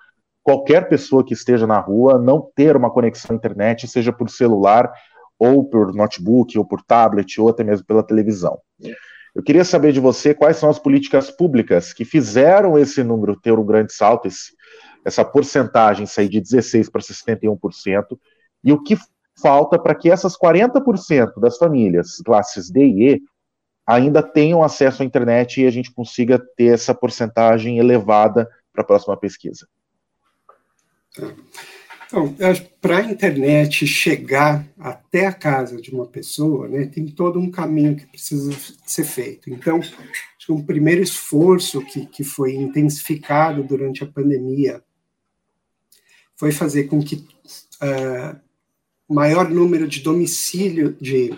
qualquer 0.43 0.87
pessoa 0.87 1.25
que 1.25 1.33
esteja 1.33 1.65
na 1.65 1.79
rua 1.79 2.19
não 2.19 2.49
ter 2.55 2.75
uma 2.75 2.91
conexão 2.91 3.33
à 3.33 3.35
internet, 3.35 3.87
seja 3.87 4.13
por 4.13 4.29
celular, 4.29 4.91
ou 5.37 5.63
por 5.63 5.93
notebook, 5.93 6.57
ou 6.57 6.65
por 6.65 6.81
tablet, 6.83 7.39
ou 7.41 7.49
até 7.49 7.63
mesmo 7.63 7.85
pela 7.85 8.03
televisão. 8.03 8.57
Eu 9.39 9.43
queria 9.43 9.63
saber 9.63 9.93
de 9.93 10.01
você 10.01 10.33
quais 10.33 10.57
são 10.57 10.69
as 10.69 10.77
políticas 10.77 11.31
públicas 11.31 11.93
que 11.93 12.03
fizeram 12.03 12.77
esse 12.77 13.01
número 13.01 13.39
ter 13.39 13.57
um 13.57 13.65
grande 13.65 13.93
salto, 13.93 14.27
esse, 14.27 14.53
essa 15.05 15.23
porcentagem 15.23 16.05
sair 16.05 16.27
de 16.27 16.41
16% 16.41 16.91
para 16.91 16.99
61%, 16.99 18.19
e 18.61 18.73
o 18.73 18.83
que 18.83 18.97
falta 19.41 19.79
para 19.79 19.95
que 19.95 20.11
essas 20.11 20.37
40% 20.37 21.39
das 21.39 21.57
famílias, 21.57 22.17
classes 22.17 22.69
D 22.69 22.85
e 22.85 23.13
E, 23.13 23.21
ainda 23.87 24.21
tenham 24.21 24.61
acesso 24.61 25.03
à 25.03 25.05
internet 25.05 25.61
e 25.61 25.65
a 25.65 25.71
gente 25.71 25.89
consiga 25.93 26.37
ter 26.57 26.73
essa 26.73 26.93
porcentagem 26.93 27.79
elevada 27.79 28.45
para 28.73 28.81
a 28.81 28.85
próxima 28.85 29.15
pesquisa. 29.15 29.65
Então, 32.09 32.35
para 32.81 32.97
a 32.97 33.03
internet 33.03 33.85
chegar 33.85 34.67
até 34.79 35.27
a 35.27 35.31
casa 35.31 35.79
de 35.79 35.91
uma 35.91 36.07
pessoa, 36.07 36.67
né, 36.67 36.87
tem 36.87 37.05
todo 37.05 37.39
um 37.39 37.51
caminho 37.51 37.95
que 37.95 38.07
precisa 38.07 38.51
ser 38.83 39.03
feito. 39.03 39.47
Então, 39.51 39.79
um 40.49 40.65
primeiro 40.65 41.03
esforço 41.03 41.85
que, 41.85 42.07
que 42.07 42.23
foi 42.23 42.55
intensificado 42.55 43.63
durante 43.63 44.03
a 44.03 44.07
pandemia 44.07 44.83
foi 46.35 46.51
fazer 46.51 46.85
com 46.85 46.99
que 46.99 47.15
uh, 47.15 48.39
maior 49.07 49.47
número 49.47 49.87
de 49.87 49.99
domicílio 49.99 50.97
de, 50.99 51.31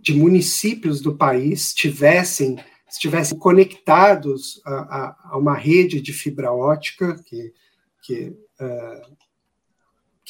de 0.00 0.14
municípios 0.14 1.02
do 1.02 1.14
país 1.14 1.74
tivessem 1.74 2.56
estivessem 2.90 3.38
conectados 3.38 4.60
a, 4.66 4.74
a, 4.74 5.16
a, 5.30 5.38
uma 5.38 5.54
rede 5.54 5.98
de 5.98 6.12
fibra 6.12 6.52
ótica 6.52 7.16
que, 7.24 7.52
que 8.02 8.36
uh, 8.60 9.16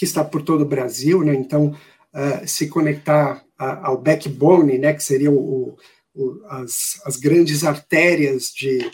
que 0.03 0.07
está 0.07 0.25
por 0.25 0.43
todo 0.43 0.63
o 0.63 0.69
Brasil, 0.69 1.23
né? 1.23 1.33
Então, 1.33 1.79
uh, 2.13 2.45
se 2.45 2.69
conectar 2.69 3.45
a, 3.57 3.87
ao 3.87 3.97
backbone, 3.97 4.77
né, 4.77 4.93
que 4.93 5.01
seriam 5.01 5.33
o, 5.33 5.79
o, 6.13 6.45
as, 6.49 7.01
as 7.07 7.17
grandes 7.17 7.63
artérias 7.63 8.53
de, 8.53 8.91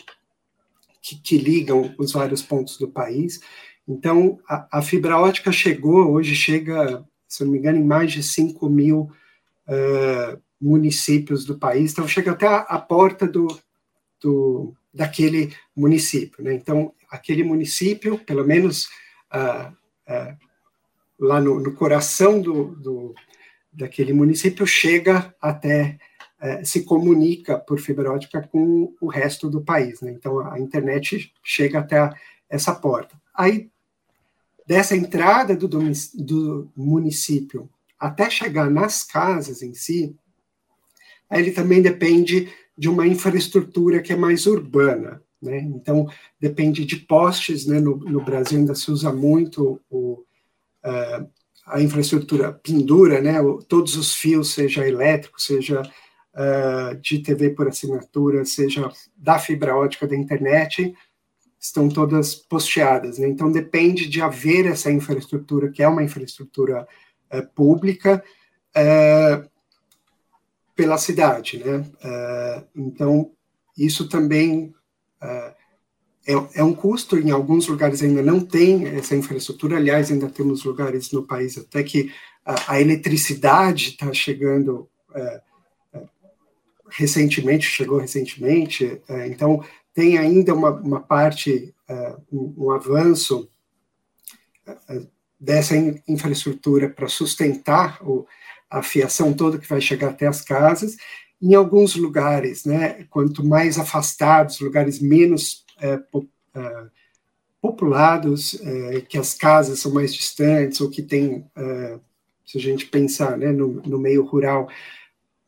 que, 1.01 1.19
que, 1.19 1.35
ligam 1.35 1.95
os 1.97 2.11
vários 2.11 2.43
pontos 2.43 2.77
do 2.77 2.87
país. 2.87 3.39
Então, 3.87 4.39
a, 4.47 4.77
a, 4.77 4.81
fibra 4.83 5.17
ótica 5.17 5.51
chegou, 5.51 6.11
hoje 6.11 6.35
chega, 6.35 7.03
se 7.27 7.43
não 7.43 7.53
me 7.53 7.57
engano, 7.57 7.79
em 7.79 7.83
mais 7.83 8.11
de 8.11 8.21
5 8.21 8.69
mil 8.69 9.09
uh, 9.67 10.39
municípios 10.61 11.43
do 11.43 11.57
país, 11.57 11.91
então 11.91 12.07
chega 12.07 12.33
até 12.33 12.45
a, 12.45 12.57
a 12.57 12.77
porta 12.77 13.25
do, 13.25 13.47
do, 14.21 14.75
daquele 14.93 15.55
município. 15.75 16.43
Né? 16.43 16.53
Então, 16.53 16.93
aquele 17.09 17.43
município, 17.43 18.19
pelo 18.19 18.45
menos 18.45 18.85
uh, 19.33 19.73
uh, 20.07 20.48
lá 21.19 21.41
no, 21.41 21.59
no 21.59 21.73
coração 21.73 22.41
do, 22.41 22.75
do, 22.75 23.13
daquele 23.71 24.13
município, 24.13 24.65
chega 24.65 25.35
até, 25.41 25.97
é, 26.39 26.63
se 26.63 26.83
comunica 26.83 27.57
por 27.57 27.79
fibra 27.79 28.11
ótica 28.11 28.47
com 28.47 28.95
o 29.01 29.07
resto 29.07 29.49
do 29.49 29.61
país. 29.61 30.01
Né? 30.01 30.11
Então, 30.11 30.39
a 30.39 30.59
internet 30.59 31.33
chega 31.43 31.79
até 31.79 31.99
a, 31.99 32.13
essa 32.49 32.73
porta. 32.73 33.19
Aí, 33.35 33.69
dessa 34.65 34.95
entrada 34.95 35.55
do, 35.55 35.67
do 35.67 36.71
município 36.75 37.69
até 37.99 38.29
chegar 38.29 38.69
nas 38.69 39.03
casas 39.03 39.61
em 39.61 39.73
si, 39.73 40.15
ele 41.31 41.51
também 41.51 41.81
depende 41.81 42.49
de 42.77 42.87
uma 42.87 43.05
infraestrutura 43.05 44.01
que 44.01 44.13
é 44.13 44.15
mais 44.15 44.47
urbana. 44.47 45.21
Né? 45.41 45.59
Então, 45.59 46.07
depende 46.39 46.85
de 46.85 46.95
postes, 46.95 47.65
né? 47.65 47.79
no, 47.79 47.97
no 47.97 48.23
Brasil 48.23 48.57
ainda 48.57 48.73
se 48.73 48.89
usa 48.89 49.11
muito 49.11 49.81
o, 49.89 50.23
uh, 50.85 51.29
a 51.69 51.81
infraestrutura 51.81 52.51
pendura, 52.51 53.21
né, 53.21 53.35
todos 53.67 53.95
os 53.95 54.13
fios, 54.13 54.53
seja 54.53 54.87
elétrico, 54.87 55.39
seja 55.39 55.81
uh, 55.81 56.95
de 56.99 57.19
TV 57.19 57.51
por 57.51 57.67
assinatura, 57.67 58.43
seja 58.43 58.89
da 59.15 59.37
fibra 59.37 59.75
ótica 59.75 60.07
da 60.07 60.15
internet, 60.15 60.93
estão 61.59 61.87
todas 61.87 62.33
posteadas. 62.33 63.19
Né? 63.19 63.27
Então, 63.27 63.51
depende 63.51 64.07
de 64.07 64.21
haver 64.21 64.65
essa 64.65 64.91
infraestrutura, 64.91 65.69
que 65.69 65.83
é 65.83 65.87
uma 65.87 66.03
infraestrutura 66.03 66.87
uh, 67.31 67.47
pública, 67.53 68.23
uh, 68.75 69.49
pela 70.75 70.97
cidade. 70.97 71.57
Né? 71.57 71.83
então, 72.73 73.33
isso 73.77 74.07
também 74.07 74.73
é, 76.29 76.59
é, 76.59 76.63
um 76.63 76.75
custo, 76.75 77.17
em 77.17 77.31
alguns 77.31 77.67
lugares 77.67 78.03
ainda 78.03 78.21
não 78.21 78.39
tem 78.39 78.85
essa 78.89 79.15
infraestrutura, 79.15 79.77
aliás, 79.77 80.11
ainda 80.11 80.29
temos 80.29 80.63
lugares 80.63 81.11
no 81.11 81.25
país 81.25 81.57
até 81.57 81.81
que 81.81 82.13
a, 82.45 82.73
a 82.73 82.81
eletricidade 82.81 83.89
está 83.89 84.13
chegando 84.13 84.87
é, 85.15 85.41
é, 85.93 86.01
recentemente, 86.91 87.65
chegou 87.65 87.97
recentemente, 87.97 89.01
é, 89.09 89.27
então 89.27 89.65
tem 89.91 90.19
ainda 90.19 90.53
uma, 90.53 90.69
uma 90.69 90.99
parte, 90.99 91.73
é, 91.87 92.15
um, 92.31 92.53
um, 92.55 92.71
avanço 92.71 93.49
é, 94.67 95.01
dessa 95.39 95.75
in, 95.75 95.99
infraestrutura 96.07 96.89
para 96.89 97.07
sustentar 97.07 97.99
o, 98.03 98.27
a 98.69 98.83
fiação 98.83 99.33
toda 99.33 99.57
que 99.57 99.67
vai 99.67 99.81
chegar 99.81 100.09
até 100.09 100.27
as 100.27 100.43
casas, 100.43 100.95
em 101.41 101.55
alguns 101.55 101.95
lugares, 101.95 102.65
né, 102.65 103.07
quanto 103.09 103.43
mais 103.43 103.79
afastados, 103.79 104.59
lugares 104.59 104.99
menos 104.99 105.65
populados, 107.61 108.59
é, 108.61 109.01
que 109.01 109.17
as 109.17 109.33
casas 109.33 109.79
são 109.79 109.93
mais 109.93 110.13
distantes, 110.13 110.79
ou 110.81 110.89
que 110.89 111.01
tem, 111.01 111.45
é, 111.55 111.99
se 112.45 112.57
a 112.57 112.61
gente 112.61 112.85
pensar 112.85 113.37
né, 113.37 113.51
no, 113.51 113.81
no 113.85 113.99
meio 113.99 114.23
rural, 114.23 114.69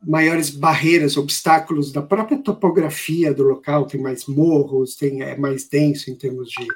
maiores 0.04 0.50
barreiras, 0.50 1.16
obstáculos 1.16 1.92
da 1.92 2.02
própria 2.02 2.38
topografia 2.38 3.34
do 3.34 3.44
local, 3.44 3.86
tem 3.86 4.02
mais 4.02 4.26
morros, 4.26 4.96
tem, 4.96 5.22
é 5.22 5.38
mais 5.38 5.68
denso 5.68 6.10
em 6.10 6.16
termos 6.16 6.50
de, 6.50 6.68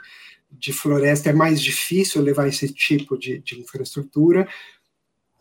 de 0.52 0.72
floresta, 0.72 1.30
é 1.30 1.34
mais 1.34 1.62
difícil 1.62 2.22
levar 2.22 2.48
esse 2.48 2.72
tipo 2.72 3.18
de, 3.18 3.40
de 3.40 3.60
infraestrutura. 3.60 4.48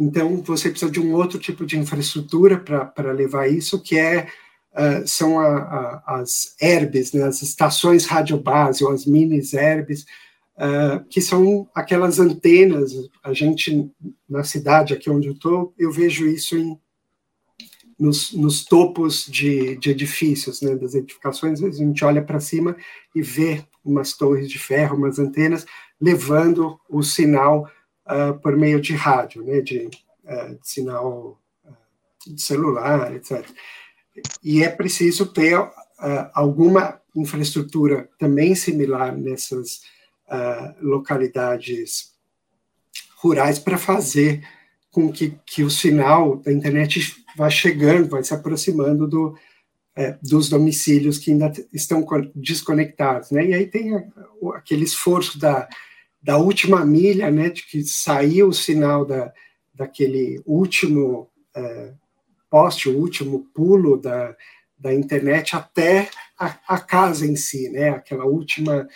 Então, 0.01 0.43
você 0.43 0.71
precisa 0.71 0.91
de 0.91 0.99
um 0.99 1.15
outro 1.15 1.39
tipo 1.39 1.65
de 1.65 1.79
infraestrutura 1.79 2.59
para 2.59 3.13
levar 3.13 3.49
isso, 3.49 3.81
que 3.81 3.97
é 3.97 4.27
uh, 4.75 5.07
são 5.07 5.39
a, 5.39 6.03
a, 6.07 6.21
as 6.21 6.55
herbes, 6.61 7.13
né, 7.13 7.25
as 7.25 7.43
estações 7.43 8.07
radiobase, 8.07 8.85
ou 8.85 8.93
as 8.93 9.07
minis 9.07 9.55
herbes, 9.55 10.05
uh, 10.57 11.05
que 11.09 11.21
são 11.21 11.69
aquelas 11.75 12.19
antenas, 12.19 12.93
a 13.23 13.33
gente, 13.33 13.91
na 14.29 14.45
cidade 14.45 14.93
aqui 14.93 15.09
onde 15.09 15.29
eu 15.29 15.35
estou, 15.35 15.73
eu 15.79 15.91
vejo 15.91 16.27
isso 16.27 16.57
em, 16.57 16.79
nos, 17.99 18.33
nos 18.33 18.65
topos 18.65 19.25
de, 19.27 19.77
de, 19.77 19.91
edifícios, 19.91 20.61
né, 20.61 20.75
das 20.75 20.95
edificações, 20.95 21.63
a 21.63 21.71
gente 21.71 22.05
olha 22.05 22.23
para 22.23 22.41
cima 22.41 22.77
e 23.15 23.23
vê 23.23 23.65
umas 23.85 24.15
torres 24.15 24.51
de 24.51 24.59
ferro, 24.59 24.97
umas 24.97 25.19
antenas, 25.19 25.65
levando 26.01 26.79
o 26.89 27.03
sinal 27.03 27.71
uh, 28.07 28.39
por 28.41 28.57
meio 28.57 28.81
de 28.81 28.95
rádio, 28.95 29.45
né, 29.45 29.61
de, 29.61 29.89
de 29.89 30.01
sinal 30.63 31.39
de 32.27 32.41
celular, 32.41 33.15
etc 33.15 33.47
e 34.43 34.63
é 34.63 34.69
preciso 34.69 35.27
ter 35.27 35.59
uh, 35.59 35.73
alguma 36.33 37.01
infraestrutura 37.15 38.09
também 38.19 38.55
similar 38.55 39.17
nessas 39.17 39.83
uh, 40.29 40.75
localidades 40.81 42.13
rurais 43.17 43.59
para 43.59 43.79
fazer 43.79 44.47
com 44.91 45.11
que, 45.11 45.37
que 45.45 45.63
o 45.63 45.71
sinal 45.71 46.37
da 46.37 46.53
internet 46.53 47.25
vá 47.37 47.51
chegando, 47.51 48.09
vai 48.09 48.23
se 48.23 48.33
aproximando 48.33 49.09
do, 49.09 49.37
é, 49.97 50.17
dos 50.23 50.49
domicílios 50.49 51.19
que 51.19 51.33
ainda 51.33 51.53
estão 51.73 52.05
desconectados, 52.35 53.31
né? 53.31 53.47
E 53.47 53.55
aí 53.55 53.67
tem 53.67 53.93
aquele 54.55 54.85
esforço 54.85 55.39
da, 55.39 55.69
da 56.23 56.37
última 56.37 56.85
milha, 56.85 57.31
né, 57.31 57.51
de 57.51 57.67
que 57.67 57.83
saiu 57.83 58.49
o 58.49 58.55
sinal 58.55 59.05
da, 59.05 59.33
daquele 59.75 60.41
último 60.47 61.29
é, 61.57 61.93
poste, 62.55 62.89
o 62.89 62.97
último 62.97 63.49
pulo 63.53 63.97
da, 63.97 64.33
da 64.79 64.95
internet 64.95 65.57
até 65.57 66.09
a, 66.39 66.57
a 66.69 66.79
casa 66.79 67.27
em 67.27 67.35
si, 67.35 67.69
né? 67.69 67.89
Aquela 67.89 68.27
última, 68.27 68.87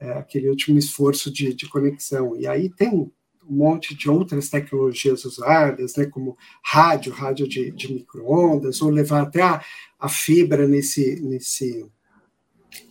é, 0.00 0.14
aquele 0.14 0.48
último 0.48 0.76
esforço 0.76 1.32
de, 1.32 1.54
de 1.54 1.68
conexão. 1.68 2.34
E 2.36 2.44
aí 2.44 2.68
tem 2.68 2.88
um 2.88 3.12
monte 3.48 3.94
de 3.94 4.10
outras 4.10 4.48
tecnologias 4.48 5.24
usadas, 5.24 5.94
né? 5.94 6.06
Como 6.06 6.36
rádio, 6.60 7.12
rádio 7.12 7.46
de, 7.46 7.70
de 7.70 7.94
microondas, 7.94 8.82
ou 8.82 8.90
levar 8.90 9.22
até 9.22 9.42
a, 9.42 9.62
a 9.96 10.08
fibra 10.08 10.66
nesse 10.66 11.20
nesse 11.22 11.86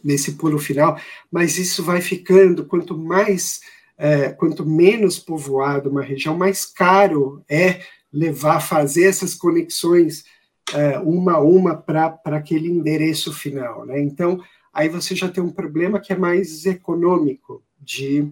nesse 0.02 0.32
pulo 0.36 0.58
final. 0.58 0.98
Mas 1.30 1.58
isso 1.58 1.84
vai 1.84 2.00
ficando 2.00 2.66
quanto 2.66 2.98
mais 2.98 3.60
é, 3.98 4.30
quanto 4.30 4.66
menos 4.66 5.20
povoado 5.20 5.90
uma 5.90 6.02
região, 6.02 6.38
mais 6.38 6.66
caro 6.66 7.44
é 7.50 7.82
levar, 8.14 8.60
fazer 8.60 9.06
essas 9.06 9.34
conexões 9.34 10.24
é, 10.72 11.00
uma 11.00 11.34
a 11.34 11.40
uma 11.42 11.76
para 11.76 12.20
aquele 12.26 12.70
endereço 12.70 13.34
final. 13.34 13.86
Né? 13.86 14.00
Então, 14.00 14.42
aí 14.72 14.88
você 14.88 15.16
já 15.16 15.28
tem 15.28 15.44
um 15.44 15.52
problema 15.52 16.00
que 16.00 16.14
é 16.14 16.16
mais 16.16 16.66
econômico 16.66 17.64
de 17.80 18.32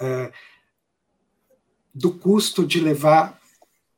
é, 0.00 0.32
do 1.94 2.12
custo 2.12 2.66
de 2.66 2.80
levar 2.80 3.40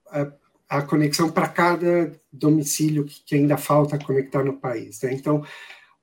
a, 0.09 0.30
a 0.68 0.83
conexão 0.83 1.30
para 1.30 1.49
cada 1.49 2.12
domicílio 2.30 3.06
que, 3.06 3.23
que, 3.25 3.35
ainda 3.35 3.56
falta 3.56 3.99
conectar 3.99 4.45
no 4.45 4.59
país. 4.59 5.00
Né? 5.00 5.14
Então, 5.14 5.42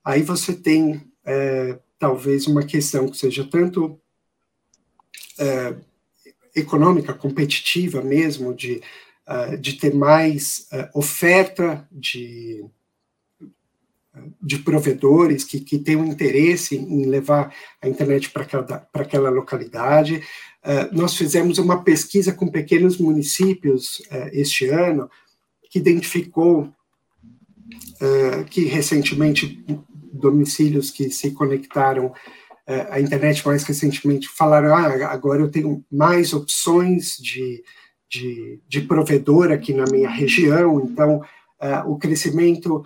aí 0.04 0.24
você 0.24 0.56
tem 0.56 1.14
é, 1.24 1.78
talvez 2.00 2.48
uma 2.48 2.64
questão 2.64 3.08
que 3.08 3.18
seja 3.18 3.48
tanto 3.48 4.00
econômica, 6.56 7.14
competitiva 7.14 8.02
mesmo, 8.02 8.54
de 8.54 8.82
uh, 9.28 9.58
de 9.58 9.74
ter 9.74 9.94
mais 9.94 10.68
uh, 10.72 11.00
oferta 11.00 11.88
de, 11.92 12.66
de 14.42 14.60
provedores 14.60 15.44
que, 15.44 15.60
que 15.60 15.80
tenham 15.80 16.06
interesse 16.06 16.76
em 16.76 17.06
levar 17.06 17.54
a 17.82 17.88
internet 17.88 18.30
para 18.30 18.44
aquela, 18.44 18.88
aquela 18.94 19.30
localidade. 19.30 20.22
Uh, 20.64 20.96
nós 20.96 21.16
fizemos 21.16 21.58
uma 21.58 21.84
pesquisa 21.84 22.32
com 22.34 22.48
pequenos 22.48 22.98
municípios 22.98 24.02
este 24.32 24.68
ano, 24.68 25.10
que 25.70 25.80
identificou 25.80 26.72
que 28.52 28.66
recentemente 28.66 29.66
domicílios 30.12 30.92
que 30.92 31.10
se 31.10 31.32
conectaram 31.32 32.14
à 32.90 33.00
internet 33.00 33.46
mais 33.46 33.64
recentemente 33.64 34.28
falaram: 34.30 34.76
ah, 34.76 35.12
agora 35.12 35.42
eu 35.42 35.52
tenho 35.52 35.84
mais 35.92 36.34
opções 36.34 37.18
de 37.18 37.64
de, 38.14 38.60
de 38.68 38.82
provedor 38.82 39.52
aqui 39.52 39.74
na 39.74 39.86
minha 39.92 40.10
região, 40.10 40.80
então 40.82 41.18
uh, 41.18 41.92
o 41.92 41.98
crescimento 41.98 42.86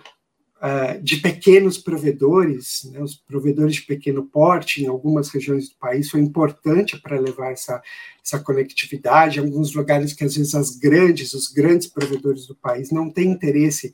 uh, 0.56 1.02
de 1.02 1.18
pequenos 1.18 1.76
provedores, 1.76 2.90
né, 2.90 3.02
os 3.02 3.14
provedores 3.14 3.74
de 3.74 3.82
pequeno 3.82 4.24
porte 4.24 4.82
em 4.82 4.86
algumas 4.86 5.28
regiões 5.28 5.68
do 5.68 5.76
país 5.76 6.08
foi 6.08 6.20
importante 6.20 6.98
para 6.98 7.20
levar 7.20 7.52
essa, 7.52 7.82
essa 8.24 8.38
conectividade, 8.38 9.38
em 9.38 9.42
alguns 9.42 9.74
lugares 9.74 10.14
que 10.14 10.24
às 10.24 10.34
vezes 10.34 10.54
as 10.54 10.70
grandes, 10.76 11.34
os 11.34 11.48
grandes 11.48 11.88
provedores 11.88 12.46
do 12.46 12.54
país 12.54 12.90
não 12.90 13.10
têm 13.10 13.30
interesse 13.30 13.92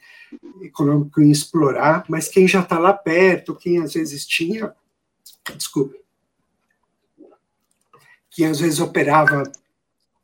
econômico 0.62 1.20
em 1.20 1.32
explorar, 1.32 2.04
mas 2.08 2.28
quem 2.28 2.46
já 2.46 2.60
está 2.60 2.78
lá 2.78 2.92
perto, 2.92 3.56
quem 3.56 3.82
às 3.82 3.94
vezes 3.94 4.24
tinha, 4.24 4.72
desculpe, 5.52 6.00
que 8.30 8.44
às 8.44 8.58
vezes 8.58 8.80
operava 8.80 9.44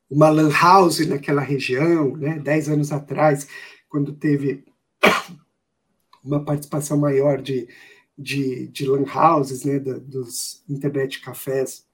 uma 0.09 0.29
lan 0.29 0.49
house 0.51 1.05
naquela 1.07 1.41
região, 1.41 2.17
né, 2.17 2.37
dez 2.39 2.67
anos 2.67 2.91
atrás, 2.91 3.47
quando 3.87 4.11
teve 4.11 4.65
uma 6.23 6.43
participação 6.43 6.97
maior 6.97 7.41
de, 7.41 7.69
de, 8.17 8.67
de 8.67 8.85
lan 8.85 9.05
houses, 9.13 9.63
né, 9.63 9.79
da, 9.79 9.97
dos 9.97 10.63
internet 10.67 11.21
cafés 11.21 11.85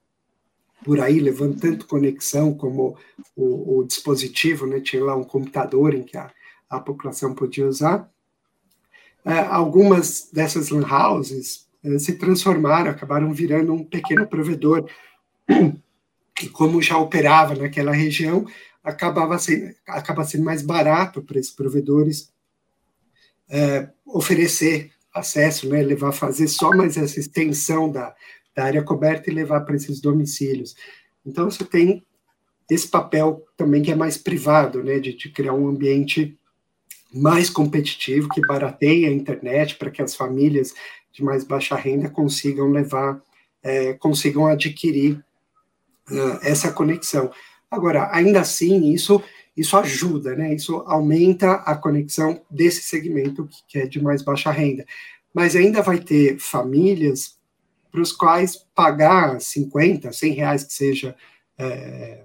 por 0.84 1.00
aí, 1.00 1.20
levando 1.20 1.60
tanto 1.60 1.88
conexão 1.88 2.54
como 2.54 2.98
o, 3.36 3.80
o, 3.80 3.84
dispositivo, 3.84 4.66
né, 4.66 4.80
tinha 4.80 5.04
lá 5.04 5.16
um 5.16 5.24
computador 5.24 5.94
em 5.94 6.04
que 6.04 6.18
a, 6.18 6.32
a 6.70 6.80
população 6.80 7.36
podia 7.36 7.68
usar. 7.68 8.10
É, 9.26 9.40
algumas 9.40 10.30
dessas 10.32 10.70
lan 10.70 10.88
houses 10.88 11.67
se 12.00 12.14
transformaram, 12.14 12.92
acabaram 12.92 13.34
virando 13.34 13.74
um 13.74 13.84
pequeno 13.84 14.28
provedor 14.28 14.90
que 16.36 16.50
como 16.50 16.82
já 16.82 16.98
operava 16.98 17.56
naquela 17.56 17.92
região, 17.92 18.46
acabava 18.84 19.40
sendo, 19.40 19.74
acaba 19.88 20.24
sendo 20.24 20.44
mais 20.44 20.62
barato 20.62 21.22
para 21.22 21.40
esses 21.40 21.52
provedores 21.52 22.32
é, 23.50 23.90
oferecer 24.06 24.92
acesso, 25.14 25.68
né, 25.68 25.82
levar, 25.82 26.12
fazer 26.12 26.48
só 26.48 26.70
mais 26.70 26.96
essa 26.96 27.20
extensão 27.20 27.92
da, 27.92 28.16
da 28.56 28.66
área 28.66 28.84
coberta 28.84 29.30
e 29.30 29.34
levar 29.34 29.62
para 29.62 29.76
esses 29.76 30.00
domicílios. 30.00 30.76
Então, 31.26 31.50
você 31.50 31.66
tem 31.66 32.06
esse 32.70 32.88
papel 32.88 33.44
também 33.56 33.82
que 33.82 33.92
é 33.92 33.96
mais 33.96 34.18
privado, 34.18 34.84
né, 34.84 35.00
de, 35.00 35.14
de 35.14 35.30
criar 35.30 35.54
um 35.54 35.68
ambiente 35.68 36.38
mais 37.12 37.50
competitivo, 37.50 38.30
que 38.30 38.42
barateia 38.42 39.10
a 39.10 39.14
internet 39.14 39.76
para 39.76 39.90
que 39.90 40.02
as 40.02 40.16
famílias 40.16 40.74
de 41.18 41.24
mais 41.24 41.44
baixa 41.44 41.76
renda 41.76 42.10
consigam 42.10 42.70
levar, 42.70 43.20
é, 43.64 43.94
consigam 43.94 44.46
adquirir 44.46 45.16
uh, 46.12 46.40
essa 46.44 46.72
conexão. 46.72 47.32
Agora, 47.72 48.08
ainda 48.14 48.40
assim, 48.40 48.94
isso 48.94 49.22
isso 49.56 49.76
ajuda, 49.76 50.36
né? 50.36 50.54
Isso 50.54 50.84
aumenta 50.86 51.54
a 51.54 51.76
conexão 51.76 52.40
desse 52.48 52.84
segmento 52.84 53.50
que 53.68 53.80
é 53.80 53.88
de 53.88 54.00
mais 54.00 54.22
baixa 54.22 54.52
renda. 54.52 54.86
Mas 55.34 55.56
ainda 55.56 55.82
vai 55.82 55.98
ter 55.98 56.38
famílias 56.38 57.40
para 57.92 58.02
os 58.02 58.12
quais 58.12 58.56
pagar 58.76 59.42
50, 59.42 60.14
100 60.14 60.34
reais 60.34 60.64
que 60.64 60.74
seja 60.74 61.16
é, 61.58 62.22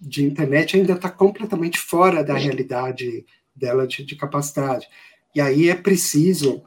de 0.00 0.24
internet 0.24 0.78
ainda 0.78 0.94
está 0.94 1.10
completamente 1.10 1.78
fora 1.78 2.24
da 2.24 2.32
realidade 2.32 3.26
dela 3.54 3.86
de, 3.86 4.02
de, 4.02 4.16
capacidade. 4.16 4.88
E 5.34 5.40
aí 5.42 5.68
é 5.68 5.74
preciso 5.74 6.64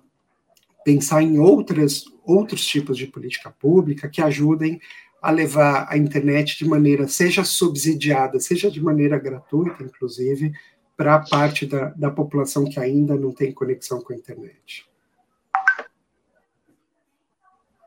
pensar 0.90 1.22
em 1.22 1.38
outras, 1.38 2.06
outros 2.26 2.66
tipos 2.66 2.98
de 2.98 3.06
política 3.06 3.52
pública 3.52 4.10
que 4.10 4.24
ajudem 4.24 4.82
a 5.22 5.30
levar 5.30 5.86
a 5.88 5.96
internet 5.96 6.58
de 6.58 6.68
maneira, 6.68 7.08
seja 7.08 7.44
subsidiada, 7.44 8.40
seja 8.40 8.72
de 8.72 8.82
maneira 8.82 9.20
gratuita, 9.20 9.84
inclusive, 9.84 10.52
para 10.98 11.14
a 11.14 11.20
parte 11.20 11.68
da, 11.68 11.90
da 11.90 12.10
população 12.10 12.66
que 12.66 12.80
ainda 12.80 13.16
não 13.16 13.32
tem 13.32 13.54
conexão 13.54 14.02
com 14.02 14.14
a 14.14 14.16
internet. 14.16 14.90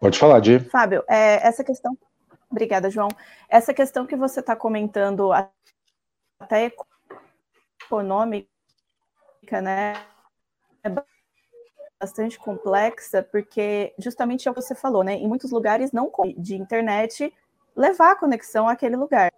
Pode 0.00 0.16
falar, 0.16 0.38
Di. 0.38 0.60
Fábio, 0.60 1.02
é, 1.08 1.44
essa 1.44 1.64
questão. 1.64 1.98
Obrigada, 2.48 2.88
João. 2.88 3.08
Essa 3.48 3.74
questão 3.74 4.06
que 4.06 4.14
você 4.14 4.38
está 4.38 4.54
comentando, 4.54 5.32
até 6.38 6.72
econômica, 7.82 8.46
né? 9.60 9.94
É 10.84 11.11
bastante 12.02 12.36
complexa, 12.36 13.22
porque 13.22 13.94
justamente 13.96 14.48
é 14.48 14.50
o 14.50 14.54
que 14.54 14.60
você 14.60 14.74
falou, 14.74 15.04
né? 15.04 15.14
Em 15.14 15.28
muitos 15.28 15.52
lugares 15.52 15.92
não 15.92 16.10
de 16.36 16.56
internet 16.56 17.32
levar 17.76 18.10
a 18.10 18.16
conexão 18.16 18.68
àquele 18.68 18.96
lugar. 18.96 19.32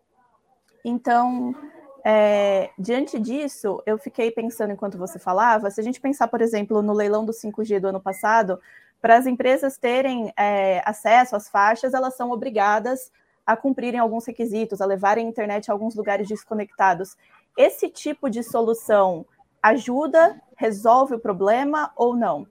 Então, 0.83 1.55
é, 2.03 2.71
diante 2.79 3.19
disso, 3.19 3.83
eu 3.85 3.99
fiquei 3.99 4.31
pensando 4.31 4.73
enquanto 4.73 4.97
você 4.97 5.19
falava, 5.19 5.71
se 5.71 5.79
a 5.79 5.85
gente 5.85 6.01
pensar, 6.01 6.27
por 6.29 6.41
exemplo, 6.41 6.81
no 6.81 6.95
leilão 6.95 7.25
do 7.27 7.33
5G 7.33 7.81
do 7.81 7.89
ano 7.89 8.01
passado, 8.01 8.59
para 9.01 9.17
as 9.17 9.27
empresas 9.27 9.77
terem 9.77 10.33
é, 10.35 10.83
acesso 10.87 11.37
às 11.37 11.51
faixas, 11.51 11.93
elas 11.93 12.17
são 12.17 12.31
obrigadas 12.31 13.13
a 13.45 13.55
cumprirem 13.55 14.01
alguns 14.01 14.25
requisitos, 14.25 14.81
a 14.81 14.87
levarem 14.87 15.27
a 15.27 15.29
internet 15.29 15.71
a 15.71 15.75
alguns 15.75 15.95
lugares 15.95 16.27
desconectados. 16.27 17.15
Esse 17.59 17.91
tipo 17.91 18.31
de 18.31 18.43
solução 18.43 19.27
ajuda, 19.63 20.41
resolve 20.57 21.15
o 21.15 21.19
problema 21.19 21.93
ou 21.95 22.17
não? 22.17 22.47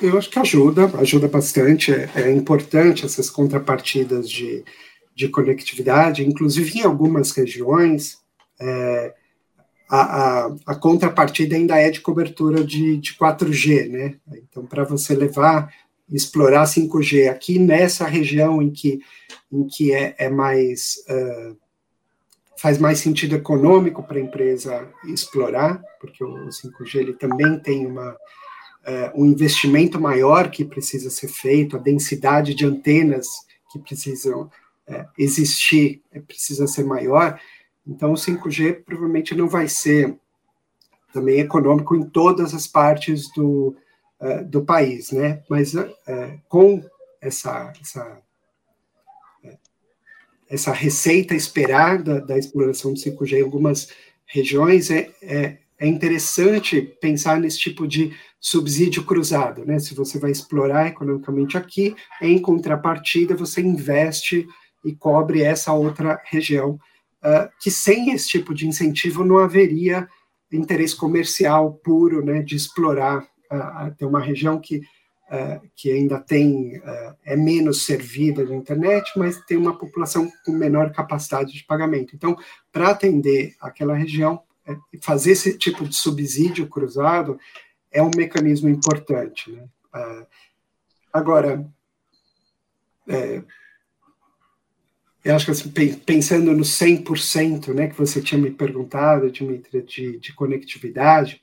Eu 0.00 0.16
acho 0.16 0.30
que 0.30 0.38
ajuda, 0.38 0.86
ajuda 0.98 1.28
bastante. 1.28 1.92
É, 1.92 2.10
é 2.14 2.32
importante 2.32 3.04
essas 3.04 3.28
contrapartidas 3.28 4.28
de, 4.28 4.64
de 5.14 5.28
conectividade, 5.28 6.26
inclusive 6.26 6.78
em 6.78 6.82
algumas 6.82 7.32
regiões, 7.32 8.18
é, 8.60 9.14
a, 9.88 10.46
a, 10.46 10.56
a, 10.66 10.74
contrapartida 10.74 11.54
ainda 11.54 11.76
é 11.76 11.90
de 11.90 12.00
cobertura 12.00 12.64
de, 12.64 12.96
de 12.96 13.14
4G, 13.14 13.88
né? 13.88 14.16
Então, 14.32 14.66
para 14.66 14.82
você 14.84 15.14
levar, 15.14 15.72
explorar 16.10 16.64
5G 16.64 17.28
aqui 17.28 17.58
nessa 17.58 18.06
região 18.06 18.60
em 18.60 18.70
que, 18.70 19.00
em 19.52 19.66
que 19.66 19.92
é, 19.92 20.14
é 20.18 20.28
mais. 20.28 20.96
Uh, 21.08 21.56
faz 22.58 22.78
mais 22.78 23.00
sentido 23.00 23.36
econômico 23.36 24.02
para 24.02 24.16
a 24.16 24.20
empresa 24.20 24.88
explorar, 25.04 25.78
porque 26.00 26.24
o 26.24 26.48
5G 26.48 26.94
ele 26.94 27.12
também 27.12 27.58
tem 27.58 27.86
uma, 27.86 28.16
é, 28.86 29.12
um 29.16 29.26
investimento 29.26 30.00
maior 30.00 30.48
que 30.48 30.64
precisa 30.64 31.10
ser 31.10 31.26
feito, 31.26 31.76
a 31.76 31.80
densidade 31.80 32.54
de 32.54 32.64
antenas 32.64 33.26
que 33.72 33.80
precisam 33.80 34.48
é, 34.86 35.04
existir 35.18 36.02
é, 36.12 36.20
precisa 36.20 36.68
ser 36.68 36.84
maior. 36.84 37.38
Então, 37.84 38.12
o 38.12 38.16
5G 38.16 38.84
provavelmente 38.84 39.34
não 39.34 39.48
vai 39.48 39.68
ser 39.68 40.16
também 41.12 41.40
econômico 41.40 41.96
em 41.96 42.04
todas 42.04 42.54
as 42.54 42.66
partes 42.66 43.32
do, 43.32 43.76
uh, 44.20 44.44
do 44.44 44.64
país, 44.64 45.10
né? 45.12 45.42
Mas 45.48 45.72
uh, 45.74 45.88
com 46.48 46.82
essa, 47.20 47.72
essa, 47.80 48.22
essa 50.48 50.72
receita 50.72 51.34
esperada 51.34 52.20
da 52.20 52.36
exploração 52.36 52.92
do 52.92 53.00
5G 53.00 53.38
em 53.38 53.42
algumas 53.42 53.88
regiões, 54.26 54.90
é, 54.90 55.10
é, 55.22 55.58
é 55.78 55.86
interessante 55.86 56.82
pensar 57.00 57.40
nesse 57.40 57.58
tipo 57.58 57.86
de 57.86 58.14
subsídio 58.46 59.02
cruzado, 59.02 59.64
né? 59.64 59.80
Se 59.80 59.92
você 59.92 60.20
vai 60.20 60.30
explorar 60.30 60.86
economicamente 60.86 61.58
aqui, 61.58 61.96
em 62.22 62.38
contrapartida, 62.40 63.34
você 63.34 63.60
investe 63.60 64.46
e 64.84 64.94
cobre 64.94 65.42
essa 65.42 65.72
outra 65.72 66.22
região 66.24 66.78
uh, 67.24 67.50
que 67.60 67.72
sem 67.72 68.12
esse 68.12 68.28
tipo 68.28 68.54
de 68.54 68.68
incentivo 68.68 69.24
não 69.24 69.38
haveria 69.38 70.08
interesse 70.52 70.94
comercial 70.94 71.72
puro, 71.72 72.24
né, 72.24 72.40
de 72.40 72.54
explorar 72.54 73.24
uh, 73.50 73.92
ter 73.98 74.04
uma 74.04 74.20
região 74.20 74.60
que 74.60 74.76
uh, 74.76 75.60
que 75.74 75.90
ainda 75.90 76.20
tem 76.20 76.80
é 77.24 77.34
menos 77.34 77.84
servida 77.84 78.46
de 78.46 78.54
internet, 78.54 79.10
mas 79.16 79.44
tem 79.44 79.56
uma 79.56 79.76
população 79.76 80.30
com 80.44 80.52
menor 80.52 80.92
capacidade 80.92 81.52
de 81.52 81.64
pagamento. 81.64 82.14
Então, 82.14 82.36
para 82.70 82.90
atender 82.90 83.56
aquela 83.60 83.96
região, 83.96 84.40
é, 84.68 84.76
fazer 85.00 85.32
esse 85.32 85.56
tipo 85.56 85.84
de 85.84 85.94
subsídio 85.94 86.68
cruzado 86.68 87.38
é 87.96 88.02
um 88.02 88.10
mecanismo 88.14 88.68
importante. 88.68 89.50
Né? 89.50 89.64
agora, 91.10 91.66
é, 93.08 93.42
eu 95.24 95.34
acho 95.34 95.46
que 95.46 95.50
assim, 95.50 95.72
pensando 96.04 96.52
no 96.52 96.62
100%, 96.62 97.72
né, 97.74 97.88
que 97.88 97.98
você 97.98 98.20
tinha 98.20 98.40
me 98.40 98.50
perguntado, 98.50 99.30
Dimitri, 99.30 99.82
de, 99.82 100.18
de 100.18 100.34
conectividade, 100.34 101.42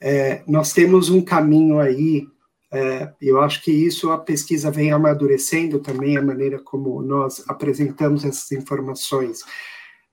é, 0.00 0.42
nós 0.46 0.72
temos 0.72 1.08
um 1.08 1.22
caminho 1.22 1.78
aí, 1.78 2.26
é, 2.72 3.12
eu 3.22 3.40
acho 3.40 3.62
que 3.62 3.70
isso 3.70 4.10
a 4.10 4.18
pesquisa 4.18 4.70
vem 4.70 4.90
amadurecendo 4.90 5.78
também 5.78 6.16
a 6.16 6.22
maneira 6.22 6.58
como 6.58 7.00
nós 7.02 7.44
apresentamos 7.48 8.24
essas 8.24 8.50
informações, 8.52 9.44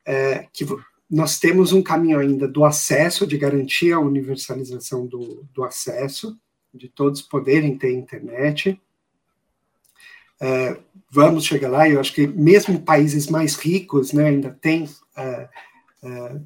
é, 0.06 0.48
que 0.54 0.66
nós 1.10 1.40
temos 1.40 1.72
um 1.72 1.82
caminho 1.82 2.20
ainda 2.20 2.48
do 2.48 2.66
acesso, 2.66 3.26
de 3.26 3.38
garantir 3.38 3.94
a 3.94 4.00
universalização 4.00 5.06
do, 5.06 5.46
do 5.54 5.64
acesso, 5.64 6.38
de 6.74 6.90
todos 6.90 7.22
poderem 7.22 7.78
ter 7.78 7.94
internet, 7.94 8.80
é, 10.40 10.78
vamos 11.10 11.46
chegar 11.46 11.70
lá, 11.70 11.90
eu 11.90 12.00
acho 12.00 12.14
que 12.14 12.28
mesmo 12.28 12.80
países 12.80 13.28
mais 13.28 13.56
ricos, 13.56 14.14
né, 14.14 14.28
ainda 14.28 14.52
tem 14.52 14.88
é, 15.16 15.50
é, 16.04 16.42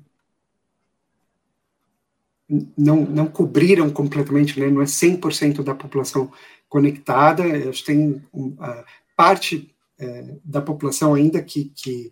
não, 2.78 3.02
não 3.06 3.28
cobriram 3.28 3.90
completamente, 3.90 4.60
né, 4.60 4.70
não 4.70 4.82
é 4.82 4.86
100% 4.86 5.64
da 5.64 5.76
população 5.76 6.32
conectada, 6.70 7.44
acho 7.70 7.84
que 7.84 7.94
tem 7.94 8.24
parte 9.16 9.74
da 10.44 10.62
população 10.62 11.14
ainda 11.14 11.42
que, 11.42 11.66
que 11.76 12.12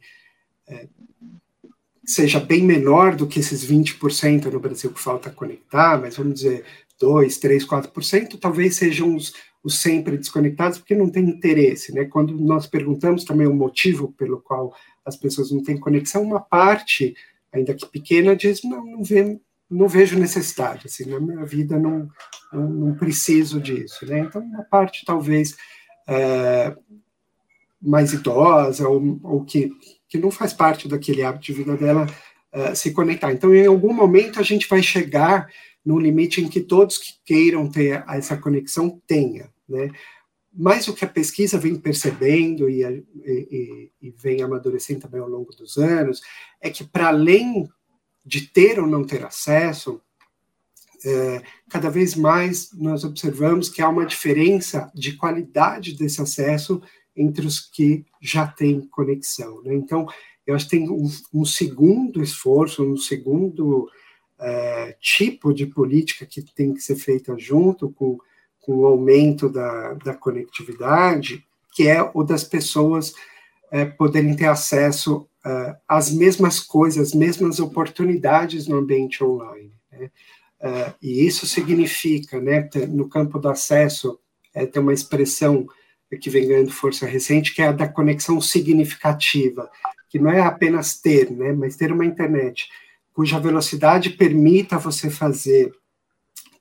seja 2.10 2.40
bem 2.40 2.64
menor 2.64 3.16
do 3.16 3.28
que 3.28 3.40
esses 3.40 3.66
20% 3.66 4.46
no 4.46 4.60
Brasil 4.60 4.92
que 4.92 5.00
falta 5.00 5.30
conectar, 5.30 6.00
mas 6.00 6.18
vamos 6.18 6.36
dizer 6.36 6.64
2, 7.00 7.38
3, 7.38 7.66
4%, 7.66 8.40
talvez 8.40 8.76
sejam 8.76 9.16
os 9.16 9.34
os 9.64 9.82
sempre 9.82 10.18
desconectados, 10.18 10.78
porque 10.78 10.96
não 10.96 11.10
tem 11.10 11.24
interesse, 11.24 11.94
né? 11.94 12.06
Quando 12.06 12.34
nós 12.34 12.66
perguntamos 12.66 13.24
também 13.24 13.48
o 13.48 13.54
motivo 13.54 14.14
pelo 14.14 14.42
qual 14.42 14.74
as 15.06 15.18
pessoas 15.18 15.52
não 15.52 15.62
têm 15.62 15.78
conexão, 15.78 16.24
uma 16.24 16.40
parte, 16.40 17.16
ainda 17.52 17.74
que 17.74 17.86
pequena, 17.86 18.36
diz, 18.36 18.64
não, 18.64 18.86
não, 18.86 19.04
vê, 19.04 19.40
não 19.70 19.88
vejo 19.88 20.18
necessidade, 20.18 20.88
assim, 20.88 21.06
na 21.10 21.20
minha 21.20 21.46
vida 21.46 21.78
não, 21.78 22.10
não, 22.54 22.70
não 22.70 22.96
preciso 22.96 23.60
disso, 23.60 24.06
né? 24.06 24.20
Então, 24.20 24.42
uma 24.42 24.64
parte 24.64 25.04
talvez 25.06 25.58
é, 26.08 26.76
mais 27.82 28.14
idosa, 28.14 28.88
ou, 28.88 29.20
ou 29.24 29.44
que, 29.44 29.72
que 30.10 30.18
não 30.18 30.32
faz 30.32 30.52
parte 30.52 30.88
daquele 30.88 31.24
hábito 31.24 31.46
de 31.46 31.54
vida 31.54 31.78
dela, 31.78 32.08
é, 32.52 32.74
se 32.74 32.92
conectar. 32.92 33.32
Então, 33.32 33.54
em 33.54 33.68
algum 33.68 33.94
momento, 33.94 34.40
a 34.40 34.44
gente 34.44 34.68
vai 34.68 34.82
chegar 34.82 35.48
no 35.86 36.00
limite 36.00 36.42
em 36.42 36.50
que 36.50 36.60
todos 36.60 36.98
que 36.98 37.14
queiram 37.24 37.70
ter 37.70 38.04
essa 38.10 38.36
conexão 38.36 39.02
tenha, 39.08 39.50
né? 39.68 39.92
Mas 40.52 40.88
o 40.88 40.94
que 40.94 41.06
a 41.06 41.08
pesquisa 41.08 41.60
vem 41.60 41.76
percebendo 41.76 42.68
e, 42.68 42.84
e, 43.24 43.92
e 44.02 44.10
vem 44.10 44.42
amadurecendo 44.42 45.02
também 45.02 45.22
ao 45.22 45.30
longo 45.30 45.56
dos 45.56 45.78
anos 45.78 46.22
é 46.60 46.72
que 46.72 46.84
para 46.84 47.10
além 47.10 47.70
de 48.26 48.42
ter 48.48 48.80
ou 48.80 48.88
não 48.88 49.06
ter 49.06 49.24
acesso, 49.24 50.02
é, 51.06 51.42
cada 51.70 51.90
vez 51.90 52.16
mais 52.16 52.72
nós 52.74 53.04
observamos 53.04 53.70
que 53.70 53.82
há 53.82 53.88
uma 53.88 54.06
diferença 54.06 54.92
de 54.94 55.14
qualidade 55.14 55.94
desse 55.96 56.22
acesso 56.22 56.82
entre 57.20 57.46
os 57.46 57.60
que 57.60 58.06
já 58.22 58.48
têm 58.48 58.88
conexão. 58.88 59.62
Né? 59.62 59.76
Então, 59.76 60.08
eu 60.48 60.56
acho 60.56 60.66
que 60.66 60.78
tem 60.78 60.90
um, 60.90 61.08
um 61.34 61.46
segundo 61.46 62.24
esforço, 62.24 62.84
um 62.84 62.96
segundo 62.96 63.90
é, 64.40 64.96
tipo 65.02 65.54
de 65.54 65.66
política 65.66 66.26
que 66.26 66.42
tem 66.42 66.74
que 66.74 66.82
ser 66.82 66.96
feita 66.96 67.36
junto 67.38 67.90
com, 67.92 68.18
com 68.62 68.78
o 68.78 68.86
aumento 68.86 69.50
da, 69.50 69.94
da 69.96 70.16
conectividade, 70.16 71.46
que 71.74 71.88
é 71.88 72.10
o 72.14 72.24
das 72.24 72.44
pessoas 72.44 73.14
é, 73.70 73.84
poderem 73.86 74.36
ter 74.36 74.48
acesso 74.48 75.28
é, 75.46 75.76
às 75.88 76.10
mesmas 76.10 76.62
coisas, 76.62 77.10
às 77.10 77.14
mesmas 77.14 77.60
oportunidades 77.60 78.66
no 78.66 78.78
ambiente 78.78 79.24
online. 79.24 79.74
Né? 79.92 80.10
E 81.02 81.26
isso 81.26 81.46
significa, 81.46 82.42
né, 82.42 82.70
no 82.90 83.08
campo 83.08 83.40
do 83.40 83.48
acesso, 83.48 84.20
é, 84.54 84.80
uma 84.80 84.94
expressão 84.94 85.66
que 86.18 86.30
vem 86.30 86.48
ganhando 86.48 86.72
força 86.72 87.06
recente, 87.06 87.54
que 87.54 87.62
é 87.62 87.68
a 87.68 87.72
da 87.72 87.88
conexão 87.88 88.40
significativa, 88.42 89.70
que 90.10 90.18
não 90.18 90.32
é 90.32 90.42
apenas 90.42 91.00
ter, 91.00 91.30
né, 91.32 91.52
mas 91.52 91.76
ter 91.76 91.92
uma 91.92 92.06
internet 92.06 92.68
cuja 93.20 93.38
velocidade 93.38 94.12
permita 94.12 94.78
você 94.78 95.10
fazer 95.10 95.74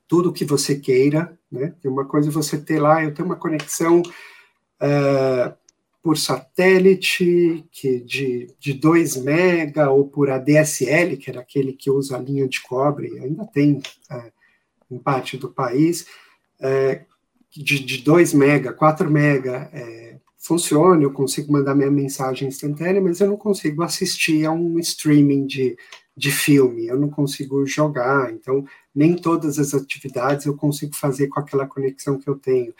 tudo 0.09 0.27
o 0.27 0.33
que 0.33 0.43
você 0.43 0.75
queira, 0.75 1.39
né? 1.49 1.73
Tem 1.81 1.89
uma 1.89 2.03
coisa 2.03 2.27
é 2.27 2.31
você 2.33 2.57
ter 2.57 2.81
lá, 2.81 3.01
eu 3.01 3.13
tenho 3.13 3.27
uma 3.27 3.37
conexão 3.37 4.01
uh, 4.01 5.55
por 6.03 6.17
satélite 6.17 7.63
que 7.71 8.01
de, 8.01 8.53
de 8.59 8.73
2 8.73 9.23
mega 9.23 9.89
ou 9.89 10.09
por 10.09 10.29
ADSL, 10.29 11.15
que 11.15 11.29
era 11.29 11.39
aquele 11.39 11.71
que 11.71 11.89
usa 11.89 12.17
a 12.17 12.19
linha 12.19 12.45
de 12.45 12.61
cobre, 12.61 13.17
ainda 13.19 13.45
tem 13.45 13.81
uh, 14.11 14.31
em 14.91 14.97
parte 14.97 15.37
do 15.37 15.49
país, 15.49 16.07
uh, 16.59 17.05
de, 17.51 17.79
de 17.79 17.97
2 17.99 18.33
mega, 18.33 18.73
4 18.73 19.09
mega, 19.09 19.71
funciona, 20.37 21.03
eu 21.03 21.11
consigo 21.11 21.51
mandar 21.51 21.75
minha 21.75 21.91
mensagem 21.91 22.47
instantânea, 22.47 23.01
mas 23.01 23.19
eu 23.19 23.27
não 23.27 23.37
consigo 23.37 23.83
assistir 23.83 24.45
a 24.45 24.51
um 24.51 24.79
streaming 24.79 25.45
de 25.45 25.75
de 26.19 26.31
filme, 26.31 26.85
eu 26.85 26.99
não 26.99 27.09
consigo 27.09 27.65
jogar, 27.65 28.29
então 28.33 28.65
nem 28.93 29.15
todas 29.15 29.57
as 29.57 29.73
atividades 29.73 30.45
eu 30.45 30.55
consigo 30.55 30.93
fazer 30.93 31.29
com 31.29 31.39
aquela 31.39 31.65
conexão 31.65 32.19
que 32.19 32.27
eu 32.27 32.35
tenho. 32.35 32.73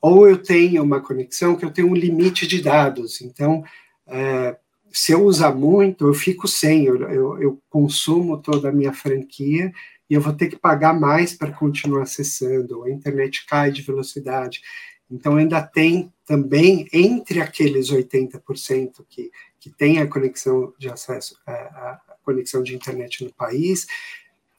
Ou 0.00 0.26
eu 0.26 0.38
tenho 0.42 0.82
uma 0.82 0.98
conexão 0.98 1.56
que 1.56 1.64
eu 1.64 1.70
tenho 1.70 1.88
um 1.88 1.94
limite 1.94 2.46
de 2.46 2.62
dados, 2.62 3.20
então 3.20 3.62
é, 4.06 4.56
se 4.90 5.12
eu 5.12 5.22
usar 5.24 5.54
muito, 5.54 6.06
eu 6.06 6.14
fico 6.14 6.48
sem, 6.48 6.86
eu, 6.86 6.96
eu, 7.02 7.42
eu, 7.42 7.62
consumo 7.68 8.38
toda 8.38 8.70
a 8.70 8.72
minha 8.72 8.94
franquia 8.94 9.70
e 10.10 10.14
eu 10.14 10.20
vou 10.20 10.32
ter 10.32 10.48
que 10.48 10.56
pagar 10.56 10.92
mais 10.92 11.32
para 11.32 11.52
continuar 11.52 12.02
acessando, 12.02 12.82
a 12.82 12.90
internet 12.90 13.46
cai 13.46 13.70
de 13.70 13.80
velocidade. 13.80 14.60
Então 15.08 15.36
ainda 15.36 15.62
tem 15.62 16.12
também 16.26 16.88
entre 16.92 17.40
aqueles 17.40 17.90
80% 17.90 19.04
que, 19.08 19.30
que 19.60 19.70
tem 19.70 20.00
a 20.00 20.06
conexão 20.08 20.74
de 20.76 20.88
acesso 20.88 21.38
a, 21.46 21.52
a 21.52 22.00
conexão 22.24 22.62
de 22.62 22.74
internet 22.74 23.24
no 23.24 23.32
país, 23.32 23.86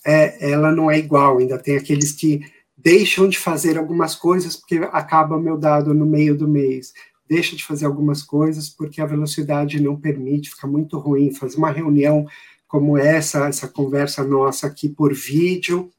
é, 0.06 0.52
ela 0.52 0.72
não 0.72 0.90
é 0.90 0.98
igual. 0.98 1.38
Ainda 1.38 1.58
tem 1.58 1.76
aqueles 1.76 2.14
que 2.14 2.42
deixam 2.78 3.28
de 3.28 3.38
fazer 3.38 3.78
algumas 3.78 4.16
coisas 4.16 4.56
porque 4.56 4.78
acaba 4.92 5.40
meu 5.40 5.58
dado 5.58 5.94
no 5.94 6.06
meio 6.06 6.36
do 6.36 6.48
mês. 6.48 6.94
Deixa 7.28 7.56
de 7.56 7.64
fazer 7.64 7.86
algumas 7.86 8.24
coisas 8.24 8.70
porque 8.70 9.02
a 9.02 9.06
velocidade 9.06 9.82
não 9.82 10.00
permite, 10.00 10.50
fica 10.50 10.68
muito 10.68 10.98
ruim. 10.98 11.34
Fazer 11.34 11.58
uma 11.58 11.72
reunião 11.72 12.26
como 12.72 12.98
essa, 12.98 13.50
essa 13.50 13.68
conversa 13.68 14.24
nossa 14.24 14.66
aqui 14.66 14.88
por 14.88 15.14
vídeo, 15.14 15.92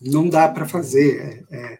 não 0.00 0.30
dá 0.30 0.48
para 0.48 0.66
fazer. 0.66 1.44
É, 1.50 1.56
é, 1.56 1.78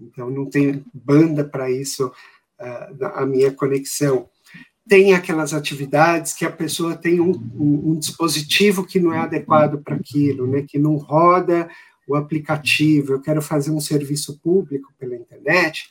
então, 0.00 0.28
não 0.28 0.44
tem 0.44 0.84
banda 0.92 1.44
para 1.44 1.70
isso, 1.70 2.08
uh, 2.08 3.06
a 3.14 3.24
minha 3.24 3.52
conexão. 3.52 4.28
tem 4.88 5.14
aquelas 5.14 5.54
atividades 5.54 6.32
que 6.32 6.44
a 6.44 6.50
pessoa 6.50 6.96
tem 6.96 7.20
um, 7.20 7.30
um, 7.30 7.92
um 7.92 7.98
dispositivo 7.98 8.84
que 8.84 8.98
não 8.98 9.12
é 9.12 9.18
adequado 9.18 9.80
para 9.84 9.94
aquilo, 9.94 10.48
né, 10.48 10.64
que 10.66 10.76
não 10.76 10.96
roda 10.96 11.70
o 12.08 12.16
aplicativo, 12.16 13.12
eu 13.12 13.20
quero 13.20 13.40
fazer 13.40 13.70
um 13.70 13.80
serviço 13.80 14.40
público 14.40 14.92
pela 14.98 15.14
internet, 15.14 15.88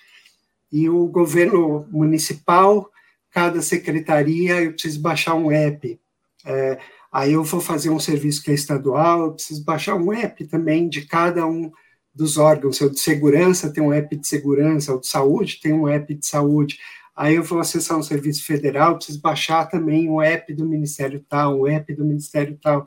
e 0.69 0.89
o 0.89 1.07
governo 1.07 1.87
municipal, 1.89 2.91
cada 3.31 3.61
secretaria, 3.61 4.61
eu 4.63 4.73
preciso 4.73 4.99
baixar 4.99 5.35
um 5.35 5.49
app. 5.49 5.97
É, 6.45 6.77
aí 7.11 7.33
eu 7.33 7.43
vou 7.43 7.59
fazer 7.59 7.89
um 7.89 7.99
serviço 7.99 8.43
que 8.43 8.51
é 8.51 8.53
estadual, 8.53 9.25
eu 9.25 9.33
preciso 9.33 9.63
baixar 9.63 9.95
um 9.95 10.13
app 10.13 10.45
também 10.47 10.87
de 10.87 11.05
cada 11.05 11.45
um 11.45 11.71
dos 12.13 12.37
órgãos. 12.37 12.77
Se 12.77 12.85
é 12.85 12.89
de 12.89 12.99
segurança 12.99 13.71
tem 13.71 13.83
um 13.83 13.93
app 13.93 14.15
de 14.15 14.27
segurança, 14.27 14.93
o 14.93 14.99
de 14.99 15.07
saúde 15.07 15.59
tem 15.61 15.73
um 15.73 15.87
app 15.87 16.13
de 16.13 16.25
saúde. 16.25 16.77
Aí 17.15 17.35
eu 17.35 17.43
vou 17.43 17.59
acessar 17.59 17.97
um 17.97 18.03
serviço 18.03 18.45
federal, 18.45 18.95
preciso 18.95 19.21
baixar 19.21 19.65
também 19.65 20.09
um 20.09 20.21
app 20.21 20.53
do 20.53 20.65
Ministério 20.65 21.23
tal, 21.27 21.61
um 21.61 21.67
app 21.67 21.93
do 21.93 22.05
Ministério 22.05 22.57
tal 22.61 22.85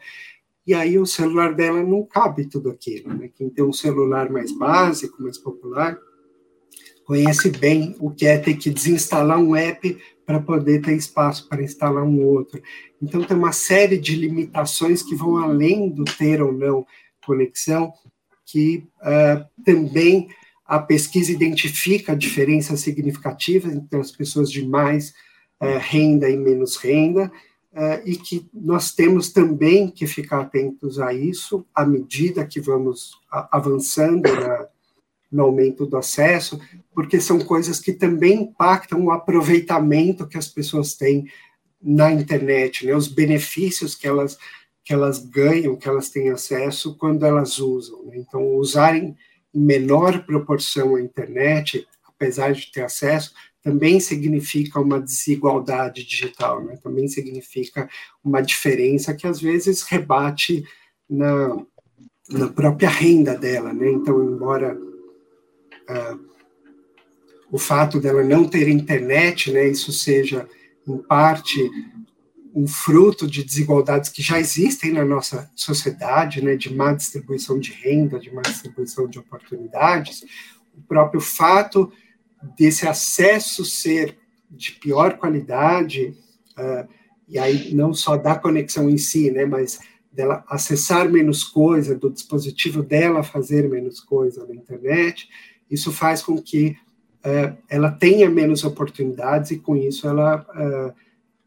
e 0.67 0.75
aí 0.75 0.99
o 0.99 1.07
celular 1.07 1.55
dela 1.55 1.83
não 1.83 2.05
cabe 2.05 2.47
tudo 2.47 2.71
aquilo. 2.71 3.13
Né? 3.13 3.29
Quem 3.35 3.51
tem 3.51 3.65
um 3.65 3.73
celular 3.73 4.31
mais 4.31 4.53
básico, 4.53 5.23
mais 5.23 5.37
popular, 5.37 5.99
conhece 7.13 7.51
bem 7.51 7.95
o 8.01 8.11
que 8.11 8.25
é 8.25 8.39
ter 8.39 8.55
que 8.55 8.71
desinstalar 8.71 9.39
um 9.39 9.55
app 9.55 9.99
para 10.25 10.41
poder 10.41 10.81
ter 10.81 10.97
espaço 10.97 11.47
para 11.47 11.63
instalar 11.63 12.03
um 12.03 12.25
outro. 12.25 12.63
Então, 13.03 13.23
tem 13.23 13.37
uma 13.37 13.53
série 13.53 13.99
de 13.99 14.17
limitações 14.17 15.03
que 15.03 15.15
vão 15.15 15.37
além 15.37 15.91
do 15.91 16.05
ter 16.05 16.41
ou 16.43 16.51
não 16.51 16.87
conexão, 17.27 17.93
que 18.47 18.89
uh, 19.03 19.45
também 19.63 20.29
a 20.65 20.79
pesquisa 20.79 21.31
identifica 21.31 22.17
diferenças 22.17 22.81
significativas 22.81 23.75
entre 23.75 24.01
as 24.01 24.11
pessoas 24.11 24.51
de 24.51 24.67
mais 24.67 25.11
uh, 25.61 25.79
renda 25.81 26.31
e 26.31 26.37
menos 26.39 26.77
renda, 26.77 27.31
é, 27.75 28.03
e 28.05 28.17
que 28.17 28.47
nós 28.53 28.93
temos 28.93 29.33
também 29.33 29.89
que 29.89 30.07
ficar 30.07 30.41
atentos 30.41 30.99
a 30.99 31.15
isso 31.15 31.65
à 31.75 31.87
medida 31.87 32.47
que 32.47 32.61
vamos 32.61 33.13
avançando 33.51 34.31
na, 34.31 34.69
no 35.33 35.45
aumento 35.45 35.87
do 35.87 35.97
acesso, 35.97 36.61
porque 36.95 37.19
são 37.19 37.39
coisas 37.39 37.81
que 37.81 37.93
também 37.93 38.43
impactam 38.43 39.05
o 39.05 39.11
aproveitamento 39.11 40.29
que 40.29 40.37
as 40.37 40.47
pessoas 40.47 40.95
têm 40.95 41.27
na 41.83 42.13
internet, 42.13 42.87
né, 42.87 42.95
os 42.95 43.09
benefícios 43.09 43.95
que 43.95 44.07
elas, 44.07 44.39
que 44.85 44.93
elas 44.93 45.19
ganham, 45.19 45.77
que 45.77 45.89
elas 45.89 46.11
têm 46.11 46.31
acesso 46.31 46.97
quando 46.97 47.25
elas 47.25 47.59
usam. 47.59 48.05
Né? 48.05 48.19
Então, 48.19 48.55
usarem 48.55 49.17
em 49.53 49.61
menor 49.61 50.25
proporção 50.25 50.95
a 50.95 51.01
internet, 51.01 51.87
apesar 52.07 52.53
de 52.53 52.71
ter 52.71 52.83
acesso, 52.83 53.33
também 53.63 54.01
significa 54.01 54.81
uma 54.81 55.01
desigualdade 55.01 56.05
digital, 56.05 56.65
né? 56.65 56.77
também 56.83 57.09
significa 57.09 57.89
uma 58.23 58.41
diferença 58.41 59.15
que 59.15 59.27
às 59.27 59.41
vezes 59.41 59.83
rebate 59.83 60.65
na, 61.09 61.65
na 62.29 62.49
própria 62.49 62.89
renda 62.89 63.37
dela. 63.37 63.73
Né? 63.73 63.91
Então, 63.91 64.23
embora 64.23 64.77
o 67.53 67.59
fato 67.59 68.01
dela 68.01 68.25
não 68.25 68.49
ter 68.49 68.67
internet, 68.69 69.53
né, 69.53 69.69
isso 69.69 69.93
seja, 69.93 70.49
em 70.89 70.97
parte, 70.97 71.71
um 72.55 72.67
fruto 72.67 73.27
de 73.27 73.45
desigualdades 73.45 74.11
que 74.11 74.23
já 74.23 74.41
existem 74.41 74.93
na 74.93 75.05
nossa 75.05 75.51
sociedade, 75.55 76.43
né, 76.43 76.57
de 76.57 76.75
má 76.75 76.95
distribuição 76.95 77.59
de 77.59 77.73
renda, 77.73 78.19
de 78.19 78.35
má 78.35 78.41
distribuição 78.41 79.07
de 79.07 79.19
oportunidades, 79.19 80.25
o 80.75 80.81
próprio 80.83 81.21
fato 81.21 81.93
desse 82.57 82.89
acesso 82.89 83.65
ser 83.65 84.17
de 84.51 84.73
pior 84.73 85.19
qualidade, 85.19 86.17
uh, 86.59 86.89
e 87.29 87.39
aí 87.39 87.75
não 87.75 87.95
só 87.95 88.17
da 88.17 88.35
conexão 88.35 88.89
em 88.89 88.99
si, 88.99 89.31
né, 89.31 89.45
mas 89.45 89.79
dela 90.11 90.45
acessar 90.49 91.11
menos 91.11 91.43
coisa, 91.45 91.95
do 91.95 92.11
dispositivo 92.11 92.83
dela 92.83 93.23
fazer 93.23 93.69
menos 93.69 94.01
coisa 94.01 94.47
na 94.47 94.55
internet, 94.55 95.29
isso 95.73 95.91
faz 95.91 96.23
com 96.23 96.41
que 96.41 96.77
uh, 97.25 97.57
ela 97.69 97.91
tenha 97.91 98.29
menos 98.29 98.63
oportunidades 98.63 99.51
e 99.51 99.59
com 99.59 99.75
isso 99.75 100.07
ela 100.07 100.47
uh, 100.55 100.95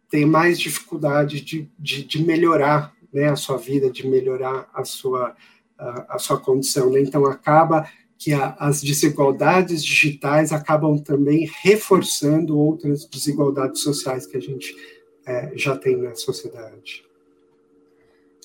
tem 0.10 0.26
mais 0.26 0.60
dificuldade 0.60 1.42
de, 1.42 1.70
de, 1.78 2.04
de, 2.04 2.24
melhorar 2.24 2.92
né, 3.14 3.30
a 3.30 3.36
sua 3.36 3.58
vida, 3.58 3.90
de 3.90 4.08
melhorar 4.08 4.68
a 4.74 4.84
sua, 4.84 5.36
a, 5.78 6.16
a 6.16 6.20
sua 6.20 6.40
condição. 6.40 6.90
Né? 6.90 7.02
Então 7.02 7.26
acaba 7.28 7.88
que 8.18 8.34
a, 8.34 8.56
as 8.60 8.82
desigualdades 8.82 9.84
digitais 9.84 10.52
acabam 10.52 10.98
também 10.98 11.48
reforçando 11.62 12.58
outras 12.58 13.06
desigualdades 13.06 13.82
sociais 13.82 14.26
que 14.26 14.38
a 14.38 14.42
gente 14.42 14.76
é, 15.28 15.52
já 15.56 15.78
tem 15.78 15.98
na 15.98 16.16
sociedade. 16.16 17.05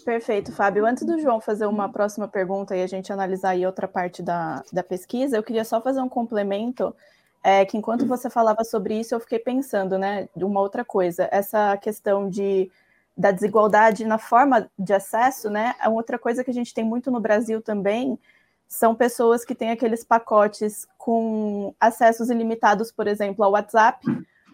Perfeito, 0.05 0.53
Fábio. 0.53 0.87
Antes 0.87 1.05
do 1.05 1.19
João 1.19 1.41
fazer 1.41 1.67
uma 1.67 1.89
próxima 1.89 2.27
pergunta 2.27 2.77
e 2.77 2.83
a 2.83 2.87
gente 2.87 3.13
analisar 3.13 3.51
aí 3.51 3.67
outra 3.67 3.87
parte 3.87 4.23
da, 4.23 4.63
da 4.73 4.83
pesquisa, 4.83 5.37
eu 5.37 5.43
queria 5.43 5.65
só 5.65 5.81
fazer 5.81 6.01
um 6.01 6.09
complemento, 6.09 6.95
é, 7.43 7.65
que 7.65 7.77
enquanto 7.77 8.07
você 8.07 8.31
falava 8.31 8.65
sobre 8.65 8.99
isso, 8.99 9.15
eu 9.15 9.21
fiquei 9.21 9.39
pensando, 9.39 9.99
né, 9.99 10.29
de 10.35 10.45
uma 10.45 10.61
outra 10.61 10.85
coisa, 10.85 11.29
essa 11.31 11.77
questão 11.77 12.29
de 12.29 12.71
da 13.17 13.33
desigualdade 13.33 14.07
na 14.07 14.17
forma 14.17 14.71
de 14.79 14.95
acesso, 14.95 15.51
né, 15.51 15.75
é 15.83 15.89
outra 15.89 16.19
coisa 16.19 16.43
que 16.43 16.51
a 16.51 16.55
gente 16.55 16.73
tem 16.73 16.85
muito 16.85 17.11
no 17.11 17.21
Brasil 17.21 17.61
também, 17.61 18.19
são 18.67 18.95
pessoas 18.95 19.45
que 19.45 19.55
têm 19.55 19.71
aqueles 19.73 20.05
pacotes 20.05 20.87
com 20.97 21.75
acessos 21.79 22.31
ilimitados, 22.31 22.91
por 22.93 23.07
exemplo, 23.07 23.45
ao 23.45 23.53
WhatsApp, 23.53 24.07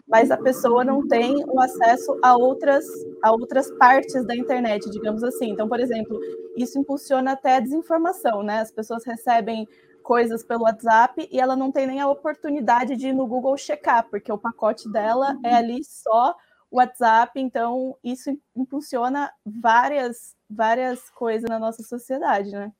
mas 0.07 0.31
a 0.31 0.37
pessoa 0.37 0.83
não 0.85 1.05
tem 1.07 1.35
o 1.47 1.59
acesso 1.59 2.17
a 2.23 2.35
outras, 2.35 2.85
a 3.21 3.31
outras 3.31 3.69
partes 3.77 4.25
da 4.25 4.35
internet, 4.35 4.89
digamos 4.89 5.23
assim. 5.23 5.49
Então, 5.51 5.67
por 5.67 5.79
exemplo, 5.79 6.17
isso 6.55 6.79
impulsiona 6.79 7.33
até 7.33 7.57
a 7.57 7.59
desinformação, 7.59 8.41
né? 8.41 8.59
As 8.61 8.71
pessoas 8.71 9.03
recebem 9.05 9.67
coisas 10.01 10.43
pelo 10.43 10.63
WhatsApp 10.63 11.27
e 11.29 11.39
ela 11.39 11.55
não 11.55 11.71
tem 11.71 11.85
nem 11.85 11.99
a 11.99 12.07
oportunidade 12.09 12.95
de 12.95 13.09
ir 13.09 13.13
no 13.13 13.27
Google 13.27 13.57
checar, 13.57 14.07
porque 14.09 14.31
o 14.31 14.37
pacote 14.37 14.89
dela 14.89 15.37
é 15.43 15.53
ali 15.55 15.83
só 15.83 16.33
o 16.71 16.77
WhatsApp, 16.77 17.39
então 17.39 17.97
isso 18.03 18.29
impulsiona 18.55 19.31
várias 19.45 20.35
várias 20.49 21.09
coisas 21.09 21.49
na 21.49 21.59
nossa 21.59 21.83
sociedade, 21.83 22.51
né? 22.51 22.71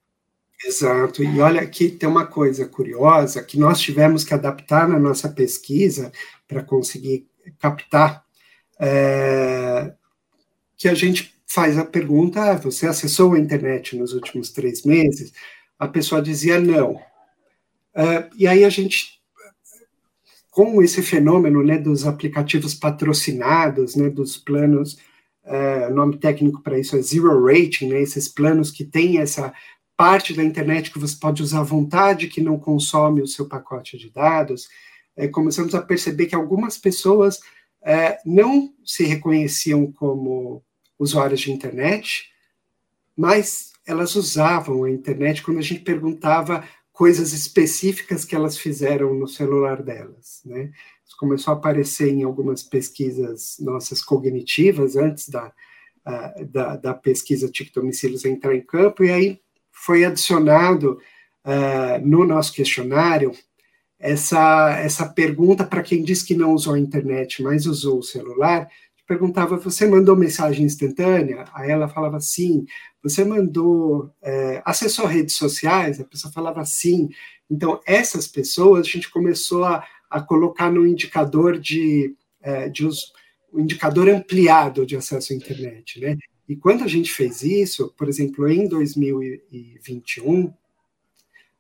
Exato. 0.66 1.24
E 1.24 1.40
olha 1.40 1.62
aqui 1.62 1.90
tem 1.90 2.10
uma 2.10 2.26
coisa 2.26 2.66
curiosa 2.68 3.44
que 3.44 3.60
nós 3.60 3.80
tivemos 3.80 4.24
que 4.24 4.34
adaptar 4.34 4.88
na 4.88 5.00
nossa 5.00 5.30
pesquisa 5.30 6.12
para 6.48 6.64
conseguir 6.64 7.28
captar, 7.60 8.24
é, 8.80 9.94
que 10.76 10.88
a 10.88 10.94
gente 10.94 11.36
faz 11.46 11.78
a 11.78 11.86
pergunta: 11.86 12.42
ah, 12.52 12.56
você 12.56 12.88
acessou 12.88 13.34
a 13.34 13.40
internet 13.40 13.96
nos 13.96 14.14
últimos 14.14 14.52
três 14.52 14.84
meses? 14.84 15.32
A 15.80 15.88
pessoa 15.88 16.22
dizia 16.22 16.60
não. 16.60 17.00
É, 17.96 18.30
e 18.38 18.48
aí 18.48 18.64
a 18.64 18.70
gente, 18.70 19.20
com 20.52 20.82
esse 20.82 21.02
fenômeno 21.02 21.64
né, 21.64 21.78
dos 21.78 22.06
aplicativos 22.06 22.74
patrocinados, 22.74 23.96
né, 23.96 24.10
dos 24.10 24.38
planos, 24.38 24.98
é, 25.44 25.90
nome 25.90 26.18
técnico 26.18 26.62
para 26.62 26.78
isso 26.80 26.96
é 26.96 27.02
zero 27.02 27.46
rating, 27.46 27.88
né, 27.90 28.02
esses 28.02 28.28
planos 28.28 28.70
que 28.72 28.84
têm 28.84 29.20
essa 29.20 29.54
parte 29.98 30.34
da 30.34 30.44
internet 30.44 30.92
que 30.92 31.00
você 31.00 31.16
pode 31.20 31.42
usar 31.42 31.62
à 31.62 31.64
vontade, 31.64 32.28
que 32.28 32.40
não 32.40 32.60
consome 32.60 33.22
o 33.22 33.28
seu 33.28 33.48
pacote 33.48 33.98
de 33.98 34.12
dados, 34.12 34.70
é, 35.16 35.28
começamos 35.28 35.74
a 35.74 35.82
perceber 35.82 36.28
que 36.28 36.36
algumas 36.36 36.78
pessoas 36.78 37.40
é, 37.82 38.20
não 38.24 38.72
se 38.86 39.04
reconheciam 39.04 39.92
como 39.92 40.64
usuários 41.00 41.42
de 41.42 41.52
internet, 41.52 42.32
mas 43.16 43.72
elas 43.88 44.16
usavam 44.16 44.84
a 44.84 44.92
internet 44.92 45.42
quando 45.42 45.58
a 45.58 45.64
gente 45.64 45.82
perguntava 45.82 46.64
coisas 46.92 47.34
específicas 47.34 48.24
que 48.24 48.36
elas 48.36 48.58
fizeram 48.58 49.14
no 49.16 49.28
celular 49.28 49.82
delas, 49.82 50.42
né? 50.46 50.72
Isso 51.06 51.16
começou 51.18 51.54
a 51.54 51.58
aparecer 51.58 52.10
em 52.10 52.24
algumas 52.24 52.62
pesquisas 52.62 53.58
nossas 53.60 54.02
cognitivas 54.02 54.96
antes 54.96 55.30
da, 55.30 55.54
da, 56.50 56.76
da 56.76 56.94
pesquisa 56.94 57.50
TIC 57.50 57.72
domicílios 57.72 58.26
entrar 58.26 58.56
em 58.56 58.62
campo, 58.62 59.04
e 59.04 59.12
aí 59.12 59.42
foi 59.84 60.04
adicionado 60.06 61.00
uh, 61.46 62.06
no 62.06 62.26
nosso 62.26 62.54
questionário 62.54 63.32
essa, 64.00 64.78
essa 64.80 65.08
pergunta 65.08 65.64
para 65.64 65.82
quem 65.82 66.04
diz 66.04 66.22
que 66.22 66.36
não 66.36 66.54
usou 66.54 66.76
a 66.76 66.80
internet, 66.80 67.42
mas 67.42 67.66
usou 67.66 68.00
o 68.00 68.04
celular, 68.04 68.70
perguntava, 69.08 69.58
você 69.58 69.88
mandou 69.88 70.16
mensagem 70.16 70.66
instantânea? 70.66 71.46
Aí 71.54 71.72
ela 71.72 71.88
falava 71.88 72.20
sim. 72.20 72.66
Você 73.02 73.24
mandou, 73.24 74.12
é, 74.22 74.62
acessou 74.66 75.06
redes 75.06 75.36
sociais? 75.36 76.00
A 76.00 76.04
pessoa 76.04 76.32
falava 76.32 76.64
sim. 76.66 77.10
Então, 77.50 77.80
essas 77.86 78.28
pessoas, 78.28 78.86
a 78.86 78.90
gente 78.90 79.10
começou 79.10 79.64
a, 79.64 79.84
a 80.10 80.22
colocar 80.22 80.70
no 80.70 80.86
indicador 80.86 81.58
de, 81.58 82.14
é, 82.42 82.68
de 82.68 82.86
os, 82.86 83.14
um 83.54 83.62
indicador 83.62 84.10
ampliado 84.10 84.86
de 84.86 84.98
acesso 84.98 85.32
à 85.32 85.36
internet, 85.36 86.02
né? 86.02 86.18
E 86.48 86.56
quando 86.56 86.84
a 86.84 86.88
gente 86.88 87.12
fez 87.12 87.44
isso, 87.44 87.94
por 87.98 88.08
exemplo, 88.08 88.48
em 88.48 88.68
2021, 88.68 90.54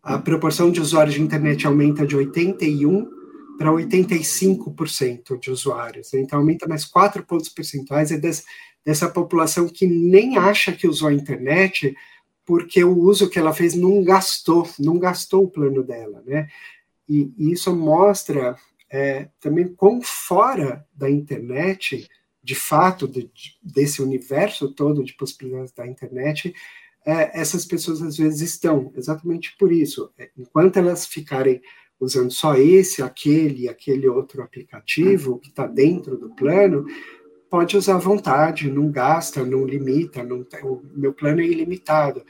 a 0.01 0.17
proporção 0.17 0.71
de 0.71 0.79
usuários 0.79 1.15
de 1.15 1.21
internet 1.21 1.67
aumenta 1.67 2.07
de 2.07 2.15
81 2.15 3.09
para 3.57 3.71
85% 3.71 5.39
de 5.39 5.51
usuários. 5.51 6.13
Então, 6.13 6.39
aumenta 6.39 6.67
mais 6.67 6.85
4 6.85 7.25
pontos 7.25 7.49
percentuais 7.49 8.11
é 8.11 8.17
dessa, 8.17 8.43
dessa 8.85 9.09
população 9.09 9.67
que 9.67 9.85
nem 9.85 10.37
acha 10.37 10.71
que 10.71 10.87
usou 10.87 11.09
a 11.09 11.13
internet 11.13 11.95
porque 12.45 12.81
o 12.81 12.97
uso 12.97 13.29
que 13.29 13.37
ela 13.37 13.53
fez 13.53 13.75
não 13.75 14.01
gastou, 14.01 14.69
não 14.79 14.97
gastou 14.97 15.43
o 15.43 15.49
plano 15.49 15.83
dela, 15.83 16.23
né? 16.25 16.47
E, 17.07 17.29
e 17.37 17.51
isso 17.51 17.75
mostra 17.75 18.55
é, 18.89 19.27
também 19.41 19.67
quão 19.67 20.01
fora 20.01 20.87
da 20.95 21.09
internet, 21.09 22.09
de 22.47 22.55
fato, 22.55 23.09
de, 23.09 23.29
desse 23.61 24.01
universo 24.01 24.71
todo 24.71 25.03
de 25.03 25.13
possibilidades 25.13 25.73
da 25.73 25.85
internet, 25.85 26.55
é, 27.05 27.37
essas 27.37 27.65
pessoas 27.65 28.01
às 28.01 28.15
vezes 28.15 28.39
estão, 28.39 28.89
exatamente 28.95 29.53
por 29.59 29.69
isso. 29.69 30.09
É, 30.17 30.29
enquanto 30.37 30.77
elas 30.77 31.05
ficarem 31.05 31.61
usando 31.99 32.31
só 32.31 32.55
esse, 32.55 33.03
aquele, 33.03 33.67
aquele 33.67 34.07
outro 34.07 34.41
aplicativo 34.41 35.39
que 35.39 35.49
está 35.49 35.67
dentro 35.67 36.17
do 36.17 36.29
plano, 36.29 36.85
pode 37.49 37.75
usar 37.75 37.95
à 37.95 37.99
vontade, 37.99 38.71
não 38.71 38.89
gasta, 38.89 39.43
não 39.43 39.65
limita, 39.65 40.23
não, 40.23 40.45
o 40.63 40.81
meu 40.95 41.11
plano 41.11 41.41
é 41.41 41.45
ilimitado. 41.45 42.23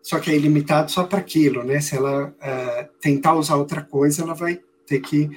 Só 0.00 0.20
que 0.20 0.30
é 0.30 0.36
ilimitado 0.36 0.92
só 0.92 1.02
para 1.02 1.18
aquilo, 1.18 1.64
né? 1.64 1.80
Se 1.80 1.96
ela 1.96 2.28
uh, 2.28 2.88
tentar 3.00 3.34
usar 3.34 3.56
outra 3.56 3.82
coisa, 3.82 4.22
ela 4.22 4.34
vai 4.34 4.60
ter 4.86 5.00
que 5.00 5.28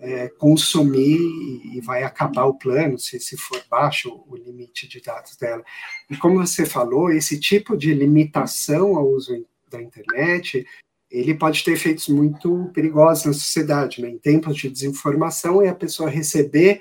uh, 0.00 0.38
consumir 0.38 1.18
e, 1.18 1.78
e, 1.78 1.80
vai 1.80 2.02
acabar 2.02 2.46
o 2.46 2.54
plano, 2.54 2.98
se, 2.98 3.20
se 3.20 3.36
for 3.36 3.62
baixo 3.70 4.24
o 4.26 4.36
limite 4.36 4.88
de 4.88 5.00
dados 5.00 5.36
dela. 5.36 5.62
E 6.10 6.16
como 6.16 6.44
você 6.44 6.66
falou, 6.66 7.10
esse 7.10 7.38
tipo 7.38 7.76
de 7.76 7.94
limitação 7.94 8.96
ao 8.96 9.08
uso 9.08 9.46
da 9.70 9.80
internet 9.80 10.66
ele 11.10 11.34
pode 11.34 11.64
ter 11.64 11.72
efeitos 11.72 12.08
muito 12.08 12.70
perigosos 12.72 13.24
na 13.24 13.32
sociedade, 13.32 14.00
né? 14.00 14.08
Em 14.08 14.18
tempos 14.18 14.56
de 14.56 14.70
desinformação, 14.70 15.60
é 15.60 15.68
a 15.68 15.74
pessoa 15.74 16.08
receber 16.08 16.80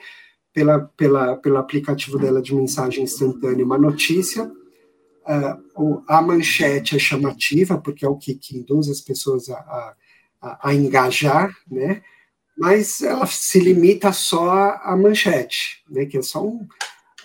pela, 0.53 0.79
pela, 0.95 1.35
pelo 1.37 1.57
aplicativo 1.57 2.19
dela 2.19 2.41
de 2.41 2.53
mensagem 2.53 3.03
instantânea 3.03 3.65
uma 3.65 3.77
notícia, 3.77 4.43
uh, 4.45 6.03
a 6.07 6.21
manchete 6.21 6.95
é 6.95 6.99
chamativa, 6.99 7.79
porque 7.79 8.05
é 8.05 8.09
o 8.09 8.17
que, 8.17 8.35
que 8.35 8.57
induz 8.57 8.87
as 8.87 9.01
pessoas 9.01 9.49
a, 9.49 9.95
a, 10.41 10.69
a, 10.69 10.75
engajar, 10.75 11.51
né? 11.69 12.03
Mas 12.59 13.01
ela 13.01 13.25
se 13.25 13.59
limita 13.59 14.11
só 14.11 14.79
à 14.83 14.95
manchete, 14.97 15.83
né? 15.89 16.05
Que 16.05 16.17
é 16.17 16.21
só 16.21 16.45
um, 16.45 16.67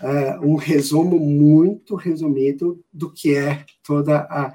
uh, 0.00 0.46
um 0.46 0.54
resumo 0.54 1.18
muito 1.18 1.96
resumido 1.96 2.82
do 2.92 3.12
que 3.12 3.34
é 3.34 3.64
toda 3.82 4.20
a 4.30 4.54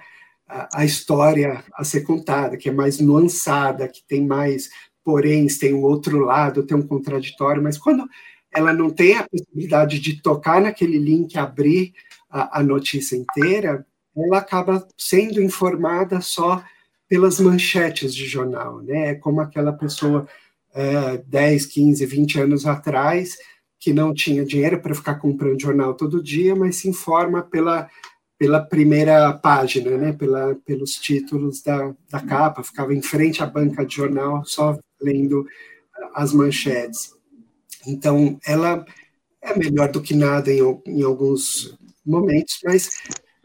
a, 0.74 0.84
história 0.84 1.64
a 1.76 1.84
ser 1.84 2.02
contada, 2.02 2.58
que 2.58 2.70
é 2.70 2.72
mais 2.72 3.00
nuançada, 3.00 3.88
que 3.88 4.02
tem 4.08 4.26
mais 4.26 4.70
porém, 5.04 5.48
tem 5.48 5.74
um 5.74 5.82
outro 5.82 6.20
lado, 6.20 6.64
tem 6.64 6.78
um 6.78 6.86
contraditório, 6.86 7.64
mas 7.64 7.78
quando 7.78 8.08
ela 8.52 8.74
não 8.74 8.90
tem 8.90 9.16
a 9.16 9.28
possibilidade 9.28 10.00
de 10.00 10.22
tocar 10.22 10.62
naquele 10.62 11.00
link, 11.00 11.38
abrir 11.38 11.94
a, 12.30 12.60
a 12.60 12.64
notícia 12.64 13.16
inteira, 13.16 13.86
ela 14.16 14.38
acaba 14.38 14.88
sendo 14.98 15.42
informada 15.42 16.22
só 16.22 16.64
pelas 17.08 17.40
manchetes 17.40 18.14
de 18.14 18.28
jornal, 18.28 18.82
né? 18.82 19.10
É 19.12 19.16
como 19.16 19.42
aquela 19.42 19.74
pessoa 19.74 20.28
é, 20.74 21.18
10, 21.18 21.66
15, 21.66 22.06
20 22.06 22.42
anos 22.42 22.66
atrás 22.66 23.38
que 23.80 23.94
não 23.94 24.14
tinha 24.14 24.46
dinheiro 24.46 24.82
para 24.82 24.94
ficar 24.94 25.16
comprando 25.16 25.62
jornal 25.62 25.94
todo 25.94 26.22
dia, 26.22 26.56
mas 26.56 26.78
se 26.78 26.90
informa 26.90 27.42
pela 27.42 27.90
pela 28.40 28.62
primeira 28.62 29.34
página, 29.34 29.98
né, 29.98 30.14
pela, 30.14 30.56
pelos 30.66 30.96
títulos 30.96 31.62
da, 31.62 31.94
da 32.10 32.22
capa, 32.22 32.64
ficava 32.64 32.94
em 32.94 33.02
frente 33.02 33.44
à 33.44 33.46
banca 33.46 33.86
de 33.86 33.94
jornal 33.94 34.46
só 34.46 34.80
lendo 35.02 35.46
as 36.16 36.32
manchetes. 36.32 37.14
Então, 37.86 38.40
ela 38.46 38.86
é 39.42 39.58
melhor 39.58 39.92
do 39.92 40.02
que 40.02 40.16
nada 40.16 40.50
em, 40.50 40.62
em 40.88 41.04
alguns 41.04 41.78
momentos, 42.06 42.60
mas 42.64 43.02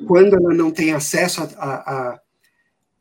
quando 0.06 0.34
ela 0.34 0.54
não 0.54 0.70
tem 0.70 0.92
acesso 0.92 1.42
a, 1.42 1.46
a, 1.56 2.20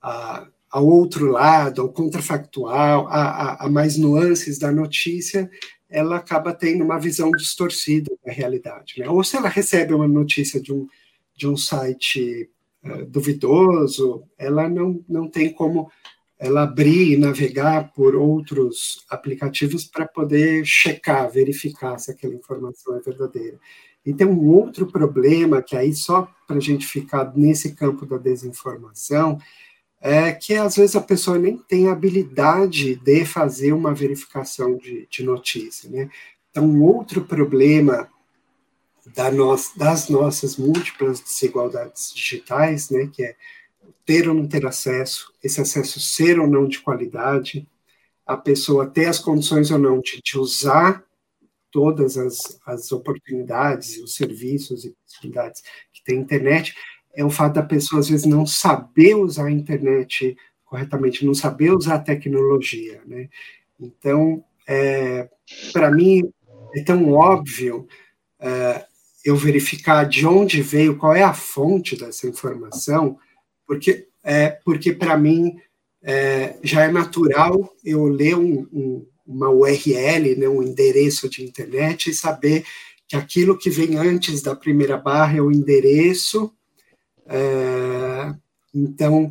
a, 0.02 0.48
ao 0.74 0.88
outro 0.88 1.30
lado, 1.30 1.84
ao 1.84 1.90
contrafactual, 1.90 3.08
a, 3.08 3.64
a, 3.64 3.70
mais 3.70 3.96
nuances 3.96 4.58
da 4.58 4.72
notícia, 4.72 5.48
ela 5.88 6.16
acaba 6.16 6.52
tendo 6.52 6.84
uma 6.84 7.00
visão 7.00 7.30
distorcida 7.30 8.12
da 8.26 8.32
realidade. 8.32 8.96
Né? 8.98 9.08
Ou 9.08 9.24
se 9.24 9.38
ela 9.38 9.50
recebe 9.50 9.94
uma 9.94 10.08
notícia 10.08 10.60
de 10.60 10.74
um 10.74 10.88
de 11.36 11.48
um 11.48 11.58
site 11.58 12.50
uh, 12.84 13.06
duvidoso, 13.06 14.24
ela 14.38 14.70
não, 14.70 15.04
não 15.10 15.28
tem 15.28 15.52
como 15.52 15.92
ela 16.40 16.64
abrir 16.64 17.14
e 17.14 17.18
navegar 17.18 17.92
por 17.94 18.16
outros 18.16 19.04
aplicativos 19.10 19.86
para 19.86 20.08
poder 20.08 20.66
checar, 20.66 21.32
verificar 21.32 21.98
se 21.98 22.12
aquela 22.12 22.34
informação 22.34 22.96
é 22.96 23.00
verdadeira. 23.00 23.60
E 24.06 24.14
tem 24.14 24.28
um 24.28 24.48
outro 24.48 24.86
problema, 24.86 25.62
que 25.62 25.76
aí 25.76 25.94
só 25.94 26.28
para 26.48 26.58
a 26.58 26.60
gente 26.62 26.86
ficar 26.86 27.32
nesse 27.36 27.74
campo 27.74 28.06
da 28.06 28.18
desinformação, 28.18 29.40
é 30.06 30.34
que 30.34 30.54
às 30.56 30.76
vezes 30.76 30.98
a 30.98 31.02
pessoa 31.02 31.40
nem 31.40 31.58
tem 31.58 31.88
habilidade 31.88 32.98
de 32.98 33.24
fazer 33.24 33.72
uma 33.72 33.94
verificação 33.94 34.76
de, 34.76 35.08
de 35.10 35.24
notícia. 35.24 35.90
Né? 35.90 36.10
Então, 36.52 36.82
outro 36.82 37.24
problema 37.24 38.10
da 39.16 39.30
das 39.78 40.10
nossas 40.10 40.58
múltiplas 40.58 41.22
desigualdades 41.22 42.14
digitais, 42.14 42.90
né, 42.90 43.10
que 43.14 43.24
é 43.24 43.36
ter 44.06 44.28
ou 44.28 44.36
não 44.36 44.46
ter 44.46 44.66
acesso, 44.66 45.34
esse 45.42 45.62
acesso 45.62 46.02
ser 46.02 46.38
ou 46.38 46.48
não 46.48 46.68
de 46.68 46.82
qualidade, 46.82 47.66
a 48.26 48.36
pessoa 48.36 48.86
ter 48.86 49.06
as 49.06 49.20
condições 49.20 49.72
ou 49.72 49.80
não 49.80 50.02
de, 50.02 50.22
de 50.22 50.38
usar 50.38 51.02
todas 51.72 52.18
as, 52.18 52.60
as 52.66 52.92
oportunidades, 52.92 53.98
os 54.00 54.16
serviços 54.16 54.84
e 54.84 54.96
possibilidades 55.06 55.64
que 55.94 56.04
tem 56.04 56.18
a 56.18 56.22
internet, 56.22 56.76
é 57.16 57.24
o 57.24 57.30
fato 57.30 57.56
da 57.56 57.64
pessoa, 57.64 58.00
às 58.00 58.10
vezes, 58.10 58.26
não 58.26 58.46
saber 58.46 59.16
usar 59.16 59.46
a 59.46 59.52
internet 59.52 60.36
corretamente, 60.66 61.26
não 61.26 61.34
saber 61.34 61.72
usar 61.72 61.96
a 61.96 62.00
tecnologia, 62.00 63.02
né? 63.06 63.30
Então, 63.80 64.44
é, 64.68 65.30
para 65.72 65.92
mim, 65.92 66.32
é 66.76 66.84
tão 66.84 67.12
óbvio 67.12 67.88
é, 68.40 68.86
eu 69.24 69.36
verificar 69.36 70.04
de 70.06 70.26
onde 70.26 70.62
veio, 70.62 70.98
qual 70.98 71.16
é 71.16 71.24
a 71.24 71.34
fonte 71.34 71.96
dessa 71.96 72.28
informação, 72.28 73.18
porque, 73.66 74.08
é, 74.24 74.50
porque 74.66 74.92
para 74.92 75.18
mim 75.18 75.56
é, 76.02 76.58
já 76.62 76.84
é 76.84 76.92
natural 76.92 77.74
eu 77.84 78.04
ler 78.06 78.36
um, 78.36 78.68
um, 78.74 79.06
uma 79.26 79.50
URL, 79.50 80.36
né, 80.36 80.48
um 80.50 80.62
endereço 80.62 81.30
de 81.30 81.44
internet 81.44 82.10
e 82.10 82.14
saber 82.14 82.66
que 83.08 83.16
aquilo 83.16 83.58
que 83.58 83.70
vem 83.70 83.98
antes 83.98 84.42
da 84.42 84.56
primeira 84.56 84.98
barra 84.98 85.38
é 85.38 85.42
o 85.42 85.52
endereço. 85.52 86.52
É, 87.28 88.34
então, 88.74 89.30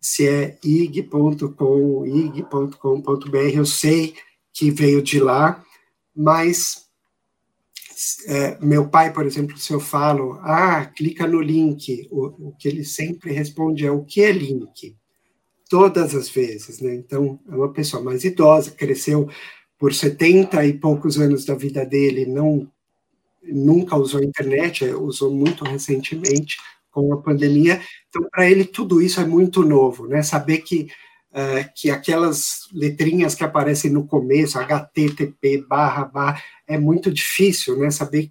se 0.00 0.26
é 0.28 0.58
ig.com, 0.64 2.06
ig.com.br, 2.06 3.36
eu 3.54 3.66
sei 3.66 4.14
que 4.52 4.70
veio 4.70 5.02
de 5.02 5.20
lá, 5.20 5.64
mas 6.14 6.88
é, 8.26 8.58
meu 8.60 8.88
pai, 8.88 9.12
por 9.12 9.24
exemplo, 9.24 9.56
se 9.56 9.72
eu 9.72 9.80
falo, 9.80 10.38
ah, 10.42 10.86
clica 10.86 11.26
no 11.26 11.40
link, 11.40 12.08
o, 12.10 12.48
o, 12.48 12.56
que 12.58 12.68
ele 12.68 12.84
sempre 12.84 13.32
responde 13.32 13.86
é 13.86 13.90
o 13.90 14.04
que 14.04 14.22
é 14.22 14.32
link? 14.32 14.96
Todas 15.68 16.14
as 16.14 16.28
vezes, 16.28 16.80
né? 16.80 16.94
Então, 16.94 17.38
é 17.48 17.54
uma 17.54 17.72
pessoa 17.72 18.02
mais 18.02 18.24
idosa, 18.24 18.72
cresceu 18.72 19.28
por 19.78 19.94
70 19.94 20.64
e 20.66 20.74
poucos 20.74 21.18
anos 21.18 21.44
da 21.44 21.54
vida 21.54 21.84
dele, 21.84 22.26
não 22.26 22.70
nunca 23.42 23.96
usou 23.96 24.20
a 24.20 24.24
internet, 24.24 24.84
é, 24.84 24.94
usou 24.94 25.32
muito 25.32 25.64
recentemente 25.64 26.56
com 26.92 27.12
a 27.12 27.20
pandemia. 27.20 27.80
Então, 28.08 28.28
para 28.30 28.48
ele, 28.48 28.64
tudo 28.64 29.02
isso 29.02 29.20
é 29.20 29.24
muito 29.24 29.64
novo, 29.64 30.06
né? 30.06 30.22
Saber 30.22 30.58
que 30.58 30.88
Uh, 31.34 31.64
que 31.74 31.90
aquelas 31.90 32.68
letrinhas 32.74 33.34
que 33.34 33.42
aparecem 33.42 33.90
no 33.90 34.06
começo, 34.06 34.58
HTTP, 34.58 35.64
barra, 35.66 36.04
barra, 36.04 36.42
é 36.66 36.76
muito 36.76 37.10
difícil, 37.10 37.78
né, 37.78 37.90
saber 37.90 38.30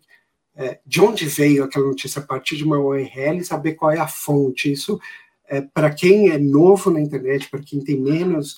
uh, 0.55 0.77
de 0.85 1.01
onde 1.01 1.25
veio 1.25 1.63
aquela 1.63 1.87
notícia 1.87 2.21
a 2.21 2.23
partir 2.23 2.57
de 2.57 2.63
uma 2.63 2.77
URL 2.77 3.43
saber 3.43 3.73
qual 3.73 3.91
é 3.91 3.97
a 3.97 4.07
fonte. 4.07 4.71
Isso, 4.71 4.97
uh, 5.51 5.67
para 5.73 5.89
quem 5.89 6.29
é 6.29 6.37
novo 6.37 6.91
na 6.91 7.01
internet, 7.01 7.49
para 7.49 7.63
quem 7.63 7.83
tem 7.83 7.99
menos 7.99 8.57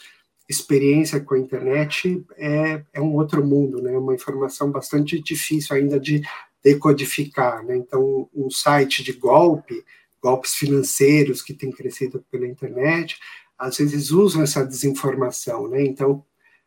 experiência 0.49 1.22
com 1.22 1.36
a 1.36 1.39
internet, 1.39 2.22
é, 2.36 2.84
é 2.91 3.01
um 3.01 3.16
outro 3.16 3.45
mundo, 3.45 3.82
né, 3.82 3.97
uma 3.97 4.14
informação 4.14 4.70
bastante 4.72 5.22
difícil 5.22 5.74
ainda 5.74 5.97
de 5.97 6.22
decodificar, 6.64 7.64
né, 7.66 7.76
então 7.76 8.30
um 8.34 8.49
site 8.49 9.03
de 9.03 9.14
golpe, 9.14 9.84
golpes 10.22 10.55
financeiros 10.55 11.41
que 11.41 11.53
tem 11.53 11.70
crescido 11.70 12.24
pela 12.32 12.47
internet, 12.47 13.18
às 13.57 13.78
vezes 13.78 14.11
usam 14.11 14.43
essa 14.43 14.66
desinformação, 14.66 15.68
né? 15.68 15.86
Então, 15.86 16.24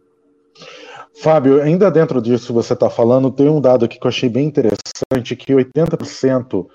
Fábio, 1.21 1.61
ainda 1.61 1.89
dentro 1.89 2.21
disso 2.21 2.53
você 2.53 2.73
está 2.73 2.89
falando, 2.89 3.31
tem 3.31 3.49
um 3.49 3.61
dado 3.61 3.85
aqui 3.85 3.99
que 3.99 4.05
eu 4.05 4.09
achei 4.09 4.29
bem 4.29 4.45
interessante, 4.45 5.35
que 5.35 5.53
80% 5.53 6.67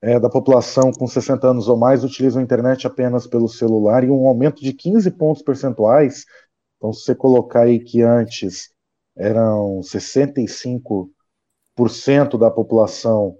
é, 0.00 0.18
da 0.18 0.30
população 0.30 0.92
com 0.92 1.06
60 1.06 1.48
anos 1.48 1.68
ou 1.68 1.76
mais 1.76 2.04
utiliza 2.04 2.38
a 2.38 2.42
internet 2.42 2.86
apenas 2.86 3.26
pelo 3.26 3.48
celular 3.48 4.04
e 4.04 4.10
um 4.10 4.26
aumento 4.26 4.62
de 4.62 4.72
15 4.72 5.10
pontos 5.10 5.42
percentuais 5.42 6.24
então, 6.84 6.92
se 6.92 7.04
você 7.04 7.14
colocar 7.14 7.62
aí 7.62 7.80
que 7.80 8.02
antes 8.02 8.70
eram 9.16 9.80
65% 9.80 12.38
da 12.38 12.50
população 12.50 13.38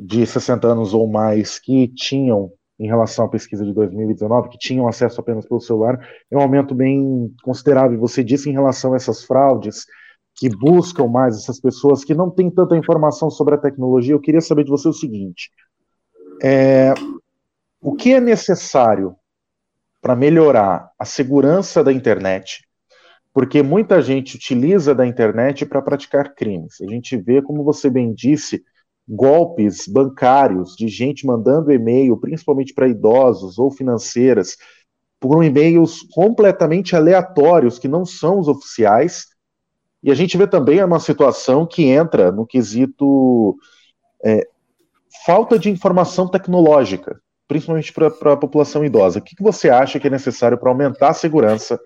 de 0.00 0.26
60 0.26 0.68
anos 0.68 0.92
ou 0.92 1.08
mais 1.08 1.58
que 1.58 1.88
tinham, 1.88 2.52
em 2.78 2.86
relação 2.86 3.24
à 3.24 3.28
pesquisa 3.28 3.64
de 3.64 3.72
2019, 3.72 4.50
que 4.50 4.58
tinham 4.58 4.86
acesso 4.86 5.20
apenas 5.20 5.46
pelo 5.46 5.60
celular, 5.60 5.98
é 6.30 6.36
um 6.36 6.40
aumento 6.40 6.74
bem 6.74 7.34
considerável. 7.42 7.98
Você 7.98 8.22
disse 8.22 8.48
em 8.48 8.52
relação 8.52 8.92
a 8.92 8.96
essas 8.96 9.24
fraudes 9.24 9.84
que 10.36 10.48
buscam 10.48 11.08
mais 11.08 11.36
essas 11.36 11.60
pessoas 11.60 12.04
que 12.04 12.14
não 12.14 12.30
têm 12.30 12.48
tanta 12.48 12.76
informação 12.76 13.28
sobre 13.28 13.56
a 13.56 13.58
tecnologia. 13.58 14.14
Eu 14.14 14.20
queria 14.20 14.40
saber 14.40 14.62
de 14.62 14.70
você 14.70 14.88
o 14.88 14.92
seguinte: 14.92 15.50
é, 16.40 16.94
o 17.80 17.94
que 17.94 18.14
é 18.14 18.20
necessário 18.20 19.16
para 20.00 20.14
melhorar 20.14 20.92
a 20.96 21.04
segurança 21.04 21.82
da 21.82 21.92
internet, 21.92 22.64
porque 23.34 23.62
muita 23.62 24.00
gente 24.00 24.36
utiliza 24.36 24.94
da 24.94 25.04
internet 25.04 25.66
para 25.66 25.82
praticar 25.82 26.34
crimes. 26.34 26.80
A 26.80 26.86
gente 26.86 27.16
vê, 27.16 27.42
como 27.42 27.64
você 27.64 27.90
bem 27.90 28.14
disse, 28.14 28.62
golpes 29.08 29.88
bancários 29.88 30.74
de 30.76 30.88
gente 30.88 31.26
mandando 31.26 31.72
e-mail, 31.72 32.16
principalmente 32.16 32.74
para 32.74 32.88
idosos 32.88 33.58
ou 33.58 33.70
financeiras, 33.70 34.56
por 35.18 35.42
e-mails 35.42 36.02
completamente 36.12 36.94
aleatórios 36.94 37.78
que 37.78 37.88
não 37.88 38.04
são 38.04 38.38
os 38.38 38.48
oficiais. 38.48 39.26
E 40.02 40.10
a 40.10 40.14
gente 40.14 40.36
vê 40.36 40.46
também 40.46 40.82
uma 40.84 41.00
situação 41.00 41.66
que 41.66 41.84
entra 41.84 42.30
no 42.30 42.46
quesito 42.46 43.56
é, 44.24 44.46
falta 45.24 45.58
de 45.58 45.70
informação 45.70 46.28
tecnológica 46.28 47.20
principalmente 47.48 47.92
para 47.92 48.34
a 48.34 48.36
população 48.36 48.84
idosa. 48.84 49.18
O 49.18 49.22
que, 49.22 49.34
que 49.34 49.42
você 49.42 49.70
acha 49.70 49.98
que 49.98 50.06
é 50.06 50.10
necessário 50.10 50.58
para 50.58 50.68
aumentar 50.68 51.08
a 51.08 51.14
segurança 51.14 51.80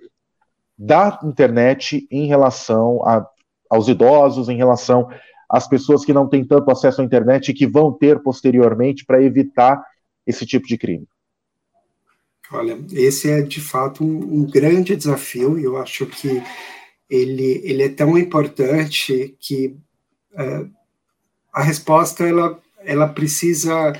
da 0.76 1.20
internet 1.22 2.06
em 2.10 2.26
relação 2.26 3.00
a, 3.06 3.24
aos 3.70 3.86
idosos, 3.86 4.48
em 4.48 4.56
relação 4.56 5.08
às 5.52 5.68
pessoas 5.68 6.02
que 6.02 6.14
não 6.14 6.26
têm 6.26 6.42
tanto 6.42 6.70
acesso 6.70 7.02
à 7.02 7.04
internet 7.04 7.50
e 7.50 7.54
que 7.54 7.66
vão 7.66 7.92
ter 7.92 8.18
posteriormente 8.22 9.04
para 9.04 9.22
evitar 9.22 9.84
esse 10.26 10.46
tipo 10.46 10.66
de 10.66 10.78
crime? 10.78 11.06
Olha, 12.50 12.78
esse 12.92 13.30
é 13.30 13.42
de 13.42 13.60
fato 13.60 14.02
um, 14.02 14.44
grande 14.44 14.96
desafio 14.96 15.58
e 15.58 15.64
eu 15.64 15.76
acho 15.76 16.06
que 16.06 16.42
ele, 17.08 17.60
ele 17.64 17.82
é 17.82 17.88
tão 17.90 18.16
importante 18.16 19.36
que 19.38 19.76
é, 20.34 20.66
a 21.52 21.62
resposta 21.62 22.24
ela, 22.24 22.58
ela 22.78 23.08
precisa 23.08 23.92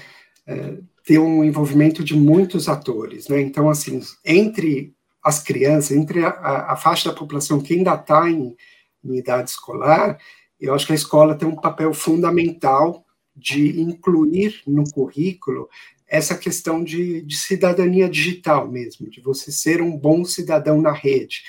é, 0.46 0.78
ter 1.05 1.18
um 1.18 1.44
envolvimento 1.44 2.03
de 2.03 2.16
muitos 2.16 2.68
atores, 2.68 3.28
né? 3.28 3.40
Então, 3.40 3.68
assim, 3.68 4.00
entre 4.24 4.94
as 5.22 5.42
crianças, 5.42 5.96
entre 5.96 6.24
a, 6.24 6.28
a, 6.28 6.72
a 6.72 6.76
faixa 6.76 7.11
da 7.11 7.16
população 7.16 7.61
que 7.61 7.74
ainda 7.74 7.94
está 7.94 8.28
em, 8.28 8.57
em 9.05 9.16
idade 9.16 9.50
escolar, 9.50 10.18
eu 10.67 10.75
acho 10.75 10.87
que 10.87 10.93
a 10.93 10.97
escola 10.97 11.35
tem 11.35 11.49
um 11.49 11.57
papel 11.57 11.93
fundamental 11.93 13.05
de 13.35 13.81
incluir 13.81 14.63
no 14.67 14.85
currículo 14.91 15.69
essa 16.07 16.37
questão 16.37 16.85
de, 16.85 17.23
de, 17.23 17.37
cidadania 17.37 18.09
digital 18.09 18.71
mesmo, 18.71 19.09
de 19.09 19.21
você 19.21 19.51
ser 19.51 19.81
um 19.81 19.97
bom 19.97 20.25
cidadão 20.25 20.81
na 20.81 20.93
rede. 20.93 21.43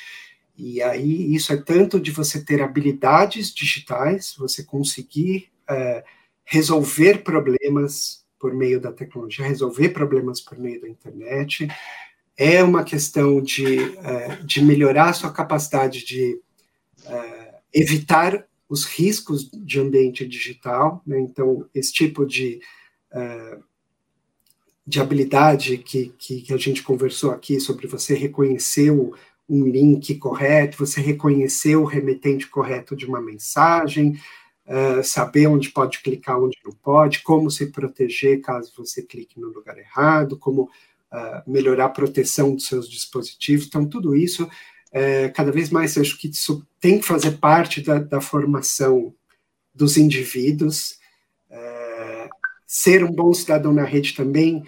E 0.58 0.82
aí 0.82 1.36
isso 1.36 1.52
é 1.52 1.58
tanto 1.58 2.00
de 2.00 2.12
você 2.12 2.44
ter 2.44 2.62
habilidades 2.62 3.54
digitais, 3.54 4.34
você 4.38 4.64
conseguir 4.64 5.50
é, 5.70 6.04
resolver 6.46 7.24
problemas 7.24 8.24
por 8.40 8.54
meio 8.54 8.80
da 8.80 8.92
tecnologia, 8.92 9.46
resolver 9.46 9.90
problemas 9.90 10.40
por 10.40 10.58
meio 10.58 10.82
da 10.82 10.90
internet, 10.90 11.68
é 12.38 12.64
uma 12.64 12.84
questão 12.84 13.42
de, 13.42 13.80
uh, 13.80 14.46
de 14.46 14.62
melhorar 14.62 15.10
a 15.10 15.14
sua 15.14 15.32
capacidade 15.32 16.06
de 16.06 16.40
uh, 17.06 17.54
evitar 17.74 18.46
os 18.74 18.86
riscos 18.86 19.52
de 19.52 19.80
ambiente 19.80 20.28
digital, 20.28 21.00
né? 21.06 21.20
então, 21.20 21.70
esse 21.76 21.94
tipo 21.94 22.26
de, 22.26 22.60
uh, 23.12 23.64
de 24.86 25.00
habilidade 25.00 25.78
que, 25.78 26.12
que, 26.18 26.42
que, 26.42 26.52
a 26.52 26.58
gente 26.58 26.82
conversou 26.82 27.30
aqui 27.30 27.60
sobre 27.60 27.86
você 27.86 28.16
reconhecer 28.16 28.90
o, 28.90 29.14
um 29.48 29.64
link 29.68 30.16
correto, 30.16 30.76
você 30.76 31.00
reconhecer 31.02 31.76
o 31.76 31.84
remetente 31.84 32.48
correto 32.48 32.96
de 32.96 33.06
uma 33.06 33.22
mensagem, 33.22 34.20
uh, 34.66 35.04
saber 35.04 35.46
onde 35.46 35.70
pode 35.70 36.00
clicar, 36.00 36.42
onde 36.42 36.58
não 36.66 36.74
pode, 36.74 37.22
como 37.22 37.52
se 37.52 37.68
proteger 37.68 38.42
caso 38.42 38.74
você 38.76 39.04
clique 39.04 39.40
no 39.40 39.50
lugar 39.50 39.78
errado, 39.78 40.36
como 40.36 40.64
uh, 40.64 41.44
melhorar 41.46 41.86
a 41.86 41.90
proteção 41.90 42.56
dos 42.56 42.66
seus 42.66 42.90
dispositivos. 42.90 43.68
Então, 43.68 43.86
tudo 43.86 44.16
isso, 44.16 44.50
uh, 44.94 45.34
cada 45.34 45.52
vez 45.52 45.70
mais, 45.70 45.98
acho 45.98 46.18
que 46.18 46.30
isso 46.30 46.66
tem 46.80 47.00
que 47.00 47.06
fazer 47.06 47.32
parte 47.40 47.82
da, 47.82 48.00
da 48.00 48.22
formação 48.22 49.14
dos 49.74 49.98
indivíduos. 49.98 51.00
ser 52.68 53.04
um 53.04 53.12
bom 53.12 53.34
cidadão 53.34 53.74
na 53.74 53.84
rede 53.84 54.14
também 54.14 54.64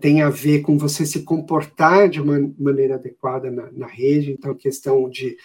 tem 0.00 0.20
a 0.20 0.28
ver 0.30 0.62
com 0.62 0.76
você 0.76 1.06
se 1.06 1.22
comportar 1.22 2.08
de 2.08 2.20
uma 2.20 2.38
maneira 2.58 2.96
adequada 2.96 3.50
na, 3.50 3.70
na 3.70 3.86
rede, 3.86 4.32
então, 4.32 4.54
questão 4.54 5.08
de 5.08 5.36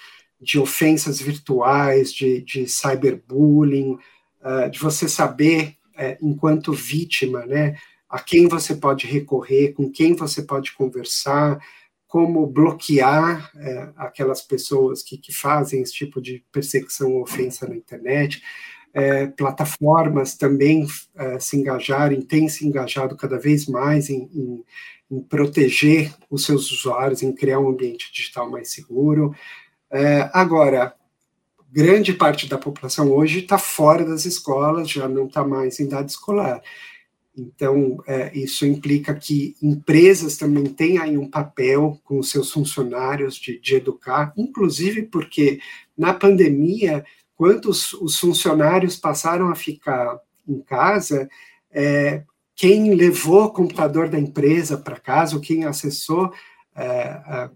de 0.46 0.60
ofensas 0.60 1.20
virtuais, 1.20 2.14
de, 2.14 2.42
de 2.42 2.68
cyberbullying, 2.68 3.98
uh, 4.42 4.70
de 4.70 4.80
você 4.80 5.08
saber, 5.08 5.76
uh, 5.96 6.18
enquanto 6.22 6.74
vítima, 6.74 7.46
né, 7.46 7.76
a 8.10 8.20
quem 8.20 8.48
você 8.48 8.76
pode 8.76 9.08
recorrer, 9.08 9.74
com 9.74 9.90
quem 9.90 10.14
você 10.14 10.44
pode 10.44 10.74
conversar, 10.74 11.60
como 12.08 12.48
bloquear 12.48 13.52
uh, 13.56 13.94
aquelas 13.98 14.42
pessoas 14.42 15.04
que, 15.04 15.18
que 15.18 15.34
fazem 15.34 15.82
esse 15.82 15.94
tipo 15.94 16.22
de 16.22 16.44
perseguição 16.52 17.14
ou 17.14 17.24
ofensa 17.24 17.68
na 17.68 17.76
internet. 17.76 18.42
É, 18.98 19.28
plataformas 19.28 20.38
também 20.38 20.88
se 21.38 21.58
engajarem, 21.58 22.22
têm 22.22 22.48
se 22.48 22.66
engajado 22.66 23.18
cada 23.18 23.38
vez 23.38 23.68
mais 23.68 24.10
em, 24.10 24.30
em, 24.34 24.64
em 25.12 25.20
proteger 25.20 26.14
os 26.30 26.46
seus 26.46 26.72
usuários, 26.72 27.22
em 27.22 27.34
criar 27.34 27.60
um 27.60 27.68
ambiente 27.68 28.10
digital 28.14 28.50
mais 28.50 28.72
seguro. 28.72 29.36
É, 29.92 30.30
agora, 30.34 30.94
grande 31.72 32.14
parte 32.14 32.48
da 32.48 32.58
população 32.58 33.12
hoje 33.12 33.40
está 33.40 33.58
fora 33.58 34.06
das 34.06 34.26
escolas, 34.26 34.90
já 34.90 35.08
não 35.08 35.26
está 35.26 35.44
mais 35.44 35.80
em 35.80 35.86
idade 35.86 36.12
escolar. 36.12 36.62
Então, 37.38 37.98
é, 38.08 38.32
isso 38.38 38.66
implica 38.66 39.14
que 39.14 39.56
empresas 39.62 40.38
também 40.38 40.66
têm 40.66 40.98
aí 40.98 41.18
um 41.18 41.30
papel 41.30 42.00
com 42.04 42.24
seus 42.24 42.52
funcionários 42.52 43.36
de, 43.36 43.60
de 43.60 43.76
educar, 43.76 44.34
inclusive 44.38 45.04
porque 45.04 45.60
na 45.98 46.14
pandemia, 46.14 47.04
quando 47.36 47.70
os, 47.70 47.94
os 47.94 48.18
funcionários 48.18 48.96
passaram 48.96 49.50
a 49.50 49.56
ficar 49.56 50.18
em 50.48 50.62
casa, 50.62 51.30
é, 51.72 52.24
quem 52.56 52.94
levou 52.96 53.46
o 53.46 53.52
computador 53.52 54.08
da 54.08 54.18
empresa 54.18 54.78
para 54.78 55.00
casa, 55.00 55.36
ou 55.36 55.42
quem 55.42 55.66
acessou 55.66 56.32
é, 56.74 57.50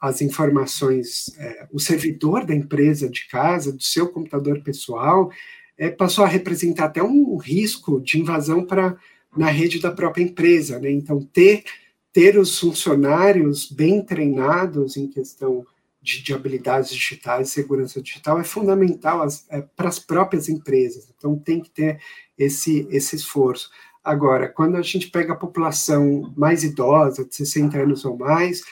as 0.00 0.20
informações, 0.20 1.36
é, 1.38 1.68
o 1.72 1.78
servidor 1.78 2.44
da 2.44 2.54
empresa 2.54 3.08
de 3.08 3.28
casa, 3.28 3.72
do 3.72 3.82
seu 3.82 4.08
computador 4.08 4.60
pessoal, 4.62 5.30
é, 5.76 5.90
passou 5.90 6.24
a 6.24 6.28
representar 6.28 6.86
até 6.86 7.02
um 7.02 7.36
risco 7.36 8.00
de 8.00 8.18
invasão 8.18 8.64
para 8.64 8.96
na 9.36 9.50
rede 9.50 9.80
da 9.80 9.90
própria 9.90 10.22
empresa. 10.22 10.78
Né? 10.78 10.90
Então, 10.90 11.20
ter, 11.20 11.64
ter 12.12 12.38
os 12.38 12.58
funcionários 12.58 13.70
bem 13.70 14.02
treinados 14.02 14.96
em 14.96 15.08
questão 15.08 15.66
de, 16.00 16.22
de 16.22 16.34
habilidades 16.34 16.90
digitais, 16.90 17.50
segurança 17.50 18.00
digital, 18.00 18.38
é 18.38 18.44
fundamental 18.44 19.26
é, 19.50 19.62
para 19.74 19.88
as 19.88 19.98
próprias 19.98 20.48
empresas. 20.48 21.08
Então, 21.16 21.36
tem 21.36 21.60
que 21.60 21.70
ter 21.70 22.00
esse, 22.38 22.86
esse 22.90 23.16
esforço. 23.16 23.70
Agora, 24.02 24.48
quando 24.48 24.76
a 24.76 24.82
gente 24.82 25.10
pega 25.10 25.32
a 25.32 25.36
população 25.36 26.32
mais 26.36 26.62
idosa, 26.62 27.24
de 27.24 27.34
60 27.34 27.78
anos 27.78 28.04
ou 28.04 28.16
mais, 28.16 28.62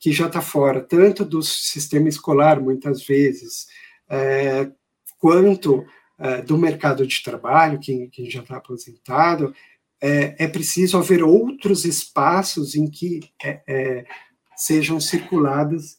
que 0.00 0.10
já 0.10 0.26
está 0.26 0.40
fora 0.40 0.80
tanto 0.80 1.24
do 1.24 1.42
sistema 1.42 2.08
escolar, 2.08 2.60
muitas 2.60 3.06
vezes, 3.06 3.68
é, 4.08 4.68
quanto 5.18 5.86
é, 6.20 6.42
do 6.42 6.58
mercado 6.58 7.06
de 7.06 7.22
trabalho, 7.22 7.80
que, 7.80 8.08
que 8.08 8.28
já 8.28 8.40
está 8.40 8.58
aposentado, 8.58 9.54
é, 10.00 10.44
é, 10.44 10.46
preciso 10.46 10.98
haver 10.98 11.22
outros 11.22 11.84
espaços 11.84 12.74
em 12.74 12.86
que 12.88 13.20
é, 13.42 13.60
é, 13.66 14.04
sejam 14.54 15.00
circuladas 15.00 15.98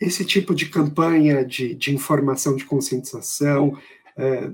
esse 0.00 0.24
tipo 0.24 0.54
de 0.54 0.68
campanha 0.68 1.44
de, 1.44 1.74
de 1.74 1.94
informação, 1.94 2.54
de 2.54 2.64
conscientização. 2.64 3.78
É, 4.16 4.50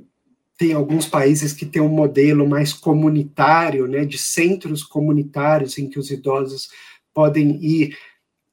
tem 0.56 0.72
alguns 0.72 1.06
países 1.06 1.52
que 1.52 1.64
têm 1.64 1.80
um 1.80 1.88
modelo 1.88 2.46
mais 2.46 2.72
comunitário, 2.72 3.86
né, 3.86 4.04
de 4.04 4.18
centros 4.18 4.82
comunitários 4.82 5.78
em 5.78 5.88
que 5.88 5.98
os 5.98 6.10
idosos 6.10 6.68
podem 7.14 7.64
ir 7.64 7.96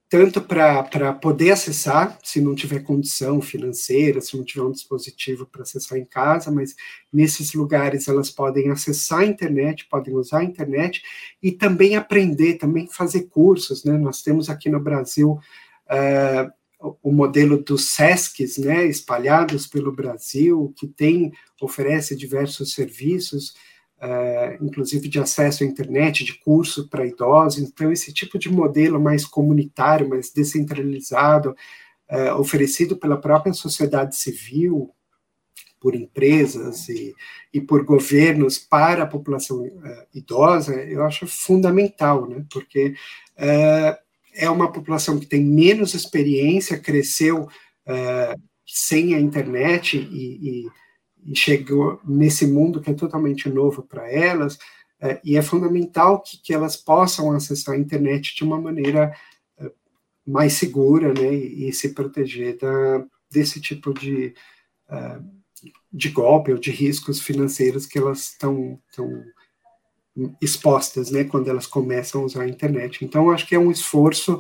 tanto 0.09 0.39
para 0.41 1.13
poder 1.13 1.51
acessar, 1.51 2.17
se 2.23 2.39
não 2.39 2.53
tiver 2.53 2.83
condição 2.83 3.41
financeira, 3.41 4.21
se 4.21 4.37
não 4.37 4.43
tiver 4.43 4.63
um 4.63 4.71
dispositivo 4.71 5.45
para 5.45 5.63
acessar 5.63 5.97
em 5.97 6.05
casa, 6.05 6.51
mas 6.51 6.75
nesses 7.11 7.53
lugares 7.53 8.07
elas 8.07 8.29
podem 8.29 8.69
acessar 8.69 9.19
a 9.19 9.25
internet, 9.25 9.87
podem 9.89 10.15
usar 10.15 10.39
a 10.39 10.43
internet 10.43 11.01
e 11.41 11.51
também 11.51 11.95
aprender, 11.95 12.55
também 12.55 12.87
fazer 12.87 13.23
cursos, 13.23 13.83
né? 13.83 13.97
Nós 13.97 14.21
temos 14.21 14.49
aqui 14.49 14.69
no 14.69 14.79
Brasil 14.79 15.39
uh, 15.87 16.51
o 17.01 17.11
modelo 17.11 17.63
dos 17.63 17.89
SESCs, 17.89 18.57
né, 18.57 18.85
espalhados 18.85 19.65
pelo 19.65 19.91
Brasil, 19.91 20.73
que 20.77 20.87
tem, 20.87 21.31
oferece 21.59 22.15
diversos 22.15 22.73
serviços, 22.73 23.55
é, 24.01 24.57
inclusive 24.61 25.07
de 25.07 25.19
acesso 25.19 25.63
à 25.63 25.67
internet, 25.67 26.23
de 26.23 26.33
curso 26.39 26.87
para 26.89 27.05
idosos. 27.05 27.59
Então, 27.59 27.91
esse 27.91 28.13
tipo 28.13 28.37
de 28.37 28.49
modelo 28.49 28.99
mais 28.99 29.25
comunitário, 29.25 30.09
mais 30.09 30.31
descentralizado, 30.31 31.55
é, 32.07 32.33
oferecido 32.33 32.97
pela 32.97 33.19
própria 33.19 33.53
sociedade 33.53 34.15
civil, 34.15 34.91
por 35.85 35.93
empresas 35.93 36.89
e, 36.89 37.13
e 37.53 37.61
por 37.61 37.85
governos 37.85 38.57
para 38.57 39.03
a 39.03 39.07
população 39.07 39.63
é, 39.65 40.07
idosa, 40.15 40.73
eu 40.73 41.03
acho 41.03 41.27
fundamental, 41.27 42.27
né? 42.27 42.43
porque 42.51 42.95
é, 43.37 43.95
é 44.33 44.49
uma 44.49 44.71
população 44.71 45.19
que 45.19 45.27
tem 45.27 45.43
menos 45.43 45.93
experiência, 45.93 46.79
cresceu 46.79 47.47
é, 47.85 48.35
sem 48.65 49.13
a 49.13 49.19
internet 49.19 49.95
e, 49.95 50.63
e 50.63 50.67
e 51.26 51.36
chegou 51.36 51.99
nesse 52.05 52.45
mundo 52.45 52.80
que 52.80 52.91
é 52.91 52.93
totalmente 52.93 53.49
novo 53.49 53.82
para 53.82 54.09
elas, 54.09 54.57
é, 55.01 55.19
e 55.23 55.36
é 55.36 55.41
fundamental 55.41 56.21
que, 56.21 56.38
que 56.41 56.53
elas 56.53 56.78
possam 56.78 57.32
acessar 57.32 57.76
a 57.76 57.78
internet 57.78 58.36
de 58.36 58.43
uma 58.43 58.59
maneira 58.59 59.13
é, 59.57 59.71
mais 60.26 60.53
segura, 60.53 61.13
né, 61.13 61.34
e, 61.34 61.67
e, 61.67 61.73
se 61.73 61.93
proteger 61.93 62.57
da, 62.57 63.05
desse 63.30 63.59
tipo 63.59 63.93
de, 63.93 64.34
é, 64.89 65.19
de 65.91 66.09
golpe 66.09 66.51
ou 66.51 66.57
de 66.57 66.71
riscos 66.71 67.19
financeiros 67.19 67.86
que 67.86 67.97
elas 67.97 68.32
estão 68.32 68.80
expostas, 70.41 71.11
né, 71.11 71.26
quando 71.26 71.49
elas 71.49 71.67
começam 71.67 72.21
a 72.21 72.26
usar 72.26 72.43
a 72.43 72.47
internet. 72.49 73.03
Então, 73.03 73.32
acho 73.32 73.45
que 73.45 73.55
é 73.55 73.59
um 73.59 73.71
esforço 73.71 74.39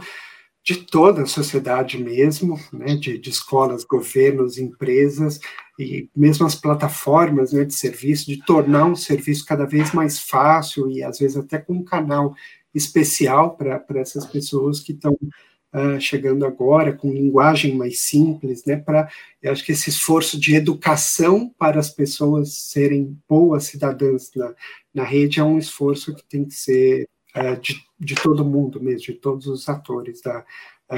de 0.65 0.77
toda 0.77 1.21
a 1.21 1.27
sociedade 1.27 2.03
mesmo, 2.03 2.59
né, 2.73 2.95
de, 2.95 3.19
de, 3.19 3.29
escolas, 3.29 3.83
governos, 3.83 4.57
empresas 4.57 5.39
e 5.77 6.09
mesmo 6.15 6.47
as 6.47 6.55
plataformas 6.55 7.53
né, 7.53 7.63
de 7.63 7.75
serviço, 7.75 8.25
de 8.25 8.43
tornar 8.43 8.85
um 8.85 8.95
serviço 8.95 9.45
cada 9.45 9.65
vez 9.65 9.93
mais 9.93 10.19
fácil 10.19 10.89
e 10.89 11.03
às 11.03 11.19
vezes 11.19 11.37
até 11.37 11.59
com 11.59 11.73
um 11.73 11.83
canal 11.83 12.33
especial 12.73 13.55
para 13.55 13.83
essas 13.95 14.25
pessoas 14.25 14.79
que 14.79 14.93
estão 14.93 15.13
uh, 15.13 16.01
chegando 16.01 16.43
agora, 16.43 16.91
com 16.93 17.13
linguagem 17.13 17.75
mais 17.75 17.99
simples, 17.99 18.65
né, 18.65 18.75
para, 18.75 19.07
eu 19.43 19.51
acho 19.51 19.63
que 19.63 19.71
esse 19.71 19.91
esforço 19.91 20.39
de 20.39 20.55
educação 20.55 21.53
para 21.59 21.79
as 21.79 21.91
pessoas 21.91 22.53
serem 22.53 23.15
boas 23.29 23.65
cidadãs 23.65 24.31
na, 24.35 24.51
na 24.91 25.03
rede 25.03 25.39
é 25.39 25.43
um 25.43 25.59
esforço 25.59 26.15
que 26.15 26.25
tem 26.25 26.43
que 26.43 26.55
ser 26.55 27.07
uh, 27.35 27.59
de 27.59 27.85
de 27.97 28.15
todo 28.15 28.45
mundo 28.45 28.81
mesmo, 28.81 29.05
de 29.05 29.13
todos 29.13 29.47
os 29.47 29.67
atores 29.69 30.21
da, 30.21 30.45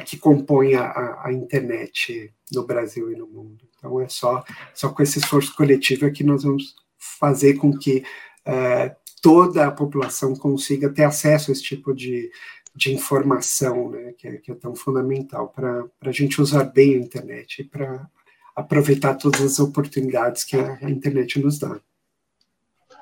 que 0.06 0.18
compõem 0.18 0.76
a, 0.76 1.22
a, 1.24 1.32
internet 1.32 2.34
no 2.52 2.66
Brasil 2.66 3.12
e 3.12 3.16
no 3.16 3.28
mundo. 3.28 3.68
Então 3.78 4.02
é 4.02 4.10
só, 4.10 4.44
só 4.74 4.90
com 4.90 5.04
esse 5.04 5.20
esforço 5.20 5.56
coletivo 5.56 6.06
é 6.06 6.12
que 6.12 6.24
nós 6.24 6.44
vamos 6.44 6.76
fazer 6.98 7.56
com 7.56 7.78
que 7.78 8.04
é, 8.46 8.96
toda 9.22 9.68
a 9.68 9.72
população 9.72 10.36
consiga 10.36 10.90
ter 10.90 11.04
acesso 11.04 11.52
a 11.52 11.54
esse 11.54 11.64
tipo 11.64 11.94
de, 11.94 12.32
de 12.76 12.94
informação, 12.94 13.92
né, 13.92 14.14
que, 14.18 14.28
é, 14.28 14.38
que 14.38 14.52
é 14.52 14.56
tão 14.56 14.76
fundamental 14.76 15.50
para 15.50 15.86
a 16.02 16.12
gente 16.12 16.42
usar 16.42 16.64
bem 16.64 16.96
a 16.96 16.98
internet 16.98 17.62
e 17.62 17.64
para 17.64 18.10
aproveitar 18.56 19.14
todas 19.14 19.42
as 19.42 19.60
oportunidades 19.60 20.44
que 20.44 20.58
a, 20.58 20.80
a 20.82 20.90
internet 20.90 21.40
nos 21.40 21.60
dá. 21.60 21.80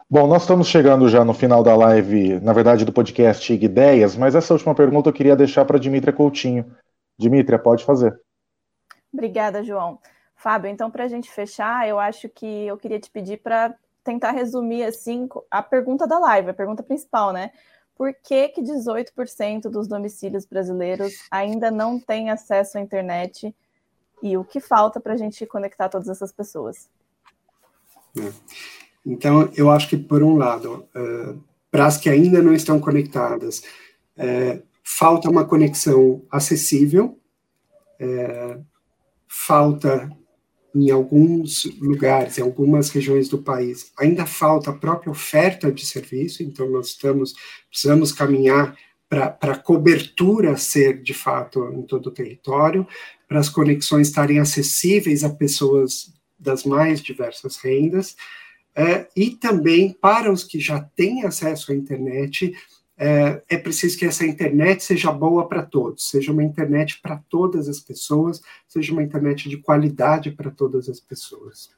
Bom, 0.08 0.28
nós 0.28 0.43
estamos 0.43 0.68
chegando 0.68 1.10
já 1.10 1.26
no 1.26 1.34
final 1.34 1.64
da 1.64 1.76
live, 1.76 2.39
na 2.39 2.53
verdade, 2.53 2.86
do 2.86 2.93
podcast 2.93 3.51
Ideias, 3.51 4.16
mas 4.16 4.36
essa 4.36 4.53
última 4.53 4.76
pergunta 4.76 5.10
eu 5.10 5.14
queria 5.14 5.36
deixar 5.36 5.66
para 5.66 5.80
Dimitra 5.80 6.14
Coutinho. 6.14 6.76
Dimitra, 7.18 7.58
pode 7.58 7.84
fazer. 7.84 8.20
Obrigada, 9.12 9.64
João. 9.64 9.99
Fábio, 10.36 10.70
então, 10.70 10.91
para 10.91 11.06
a 11.06 11.08
gente 11.08 11.32
fechar, 11.32 11.88
eu 11.89 11.97
acho 11.97 12.30
que 12.30 12.68
eu 12.68 12.78
queria 12.78 12.99
te 12.99 13.10
pedir 13.10 13.38
para 13.41 13.74
tentar 14.03 14.30
resumir 14.30 14.84
assim 14.84 15.28
a 15.49 15.64
pergunta 15.64 16.06
da 16.06 16.20
live, 16.20 16.51
a 16.51 16.53
pergunta 16.53 16.84
principal, 16.84 17.34
né? 17.34 17.49
Por 17.95 18.14
que, 18.14 18.49
que 18.49 18.62
18% 18.62 19.72
dos 19.72 19.88
domicílios 19.88 20.45
brasileiros 20.45 21.14
ainda 21.32 21.72
não 21.72 21.99
têm 21.99 22.30
acesso 22.30 22.78
à 22.78 22.82
internet 22.82 23.56
e 24.22 24.38
o 24.38 24.43
que 24.43 24.60
falta 24.60 24.99
para 24.99 25.14
a 25.14 25.18
gente 25.18 25.47
conectar 25.47 25.89
todas 25.89 26.10
essas 26.10 26.32
pessoas? 26.32 26.89
É. 28.20 28.85
Então, 29.06 29.49
eu 29.56 29.70
acho 29.70 29.88
que, 29.88 29.97
por 29.97 30.24
um 30.24 30.38
lado, 30.38 30.86
uh, 30.95 31.41
para 31.70 31.86
as 31.86 31.97
que 31.97 32.10
ainda 32.10 32.41
não 32.41 32.53
estão 32.53 32.80
conectadas, 32.80 33.64
uh, 34.18 34.62
falta 34.84 35.30
uma 35.30 35.45
conexão 35.45 36.24
acessível, 36.32 37.20
uh, 38.01 38.66
falta 39.28 40.10
em 40.74 40.91
alguns 40.91 41.66
lugares, 41.80 42.38
em 42.38 42.41
algumas 42.41 42.89
regiões 42.89 43.30
do 43.30 43.38
país, 43.38 43.93
ainda 43.97 44.26
falta 44.26 44.72
a 44.72 44.74
própria 44.74 45.10
oferta 45.10 45.72
de 45.72 45.86
serviço, 45.86 46.43
então 46.43 46.70
nós 46.70 46.88
estamos, 46.88 47.34
precisamos 47.70 48.12
caminhar 48.12 48.76
para 49.08 49.38
a 49.41 49.58
cobertura 49.58 50.58
ser, 50.58 51.01
de 51.01 51.14
fato, 51.14 51.70
em 51.74 51.84
todo 51.84 52.08
o 52.08 52.12
território, 52.12 52.86
para 53.28 53.39
as 53.39 53.47
conexões 53.47 54.10
estarem 54.10 54.39
acessíveis 54.39 55.24
a 55.24 55.30
pessoas 55.30 56.14
das 56.38 56.66
mais 56.66 57.01
diversas 57.01 57.56
rendas, 57.58 58.16
é, 58.76 59.08
e 59.16 59.32
também 59.32 59.94
para 59.94 60.32
os 60.32 60.44
que 60.44 60.60
já 60.60 60.82
têm 60.96 61.24
acesso 61.24 61.72
à 61.72 61.76
internet, 61.76 62.54
é, 62.98 63.42
é 63.50 63.58
preciso 63.58 63.98
que 63.98 64.06
essa 64.06 64.26
internet 64.26 64.84
seja 64.84 65.12
boa 65.12 65.48
para 65.48 65.64
todos, 65.64 66.10
seja 66.10 66.32
uma 66.32 66.44
internet 66.44 67.00
para 67.02 67.22
todas 67.30 67.68
as 67.68 67.80
pessoas, 67.80 68.42
seja 68.68 68.94
uma 68.94 69.04
internet 69.04 69.50
de 69.50 69.58
qualidade 69.58 70.32
para 70.32 70.52
todas 70.52 70.90
as 70.90 71.00
pessoas. 71.00 71.70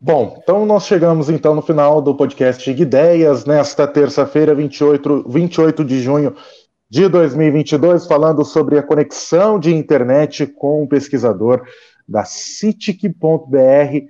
Bom, 0.00 0.38
então 0.42 0.66
nós 0.66 0.86
chegamos 0.86 1.30
então 1.30 1.54
no 1.54 1.62
final 1.62 2.02
do 2.02 2.14
podcast 2.14 2.70
Ideias, 2.70 3.44
nesta 3.44 3.86
terça-feira, 3.86 4.54
28, 4.54 5.24
28 5.28 5.84
de 5.84 6.00
junho 6.00 6.36
de 6.88 7.08
2022, 7.08 8.06
falando 8.06 8.44
sobre 8.44 8.78
a 8.78 8.82
conexão 8.82 9.58
de 9.58 9.74
internet 9.74 10.46
com 10.46 10.82
o 10.82 10.88
pesquisador 10.88 11.66
da 12.06 12.24
CITIC.br, 12.24 14.06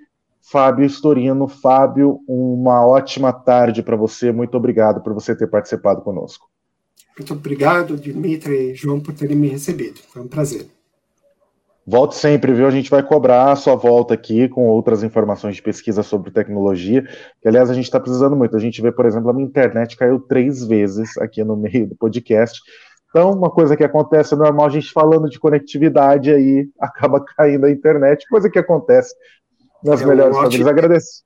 Fábio 0.51 0.87
Storino. 0.87 1.49
Fábio, 1.49 2.21
uma 2.29 2.87
ótima 2.87 3.33
tarde 3.33 3.83
para 3.83 3.97
você. 3.97 4.31
Muito 4.31 4.57
obrigado 4.57 5.03
por 5.03 5.13
você 5.13 5.35
ter 5.35 5.49
participado 5.49 6.03
conosco. 6.03 6.47
Muito 7.19 7.33
obrigado, 7.33 7.97
Dimitri 7.97 8.71
e 8.71 8.75
João, 8.75 9.01
por 9.01 9.15
terem 9.15 9.37
me 9.37 9.49
recebido. 9.49 10.01
Foi 10.09 10.23
um 10.23 10.29
prazer. 10.29 10.67
Volte 11.87 12.17
sempre, 12.17 12.53
viu? 12.53 12.67
A 12.67 12.71
gente 12.71 12.91
vai 12.91 13.03
cobrar 13.03 13.53
a 13.53 13.57
sua 13.57 13.77
volta 13.77 14.13
aqui 14.13 14.49
com 14.49 14.67
outras 14.67 15.03
informações 15.03 15.57
de 15.57 15.63
pesquisa 15.63 16.03
sobre 16.03 16.33
tecnologia, 16.33 17.03
que 17.41 17.49
aliás 17.49 17.71
a 17.71 17.75
gente 17.75 17.85
está 17.85 18.01
precisando 18.01 18.37
muito. 18.37 18.57
A 18.57 18.61
gente 18.61 18.83
vê, 18.83 18.91
por 18.91 19.07
exemplo, 19.07 19.31
a 19.31 19.33
minha 19.33 19.47
internet 19.47 19.97
caiu 19.97 20.19
três 20.21 20.65
vezes 20.65 21.17
aqui 21.19 21.45
no 21.45 21.57
meio 21.57 21.89
do 21.89 21.97
podcast. 21.97 22.61
Então, 23.09 23.33
uma 23.33 23.51
coisa 23.51 23.77
que 23.77 23.85
acontece 23.85 24.35
é 24.35 24.37
normal, 24.37 24.67
a 24.67 24.71
gente 24.71 24.93
falando 24.93 25.31
de 25.31 25.39
conectividade 25.39 26.31
aí 26.31 26.69
acaba 26.79 27.25
caindo 27.25 27.67
a 27.67 27.71
internet, 27.71 28.29
coisa 28.29 28.51
que 28.51 28.59
acontece 28.59 29.15
nas 29.87 30.03
é 30.03 30.07
melhores 30.07 30.37
um 30.37 30.41
famílias. 30.41 30.67
Agradeço. 30.67 31.23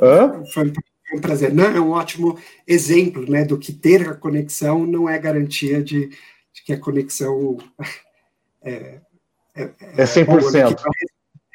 Hã? 0.00 0.42
Foi 0.52 0.72
um 1.14 1.20
prazer. 1.20 1.52
Não, 1.52 1.64
é 1.64 1.80
um 1.80 1.90
ótimo 1.90 2.38
exemplo 2.66 3.28
né, 3.30 3.44
do 3.44 3.58
que 3.58 3.72
ter 3.72 4.08
a 4.08 4.14
conexão 4.14 4.86
não 4.86 5.08
é 5.08 5.18
garantia 5.18 5.82
de, 5.82 6.08
de 6.08 6.64
que 6.64 6.72
a 6.72 6.78
conexão 6.78 7.58
é, 8.62 9.00
é, 9.54 9.70
é 9.96 10.04
100%. 10.04 10.76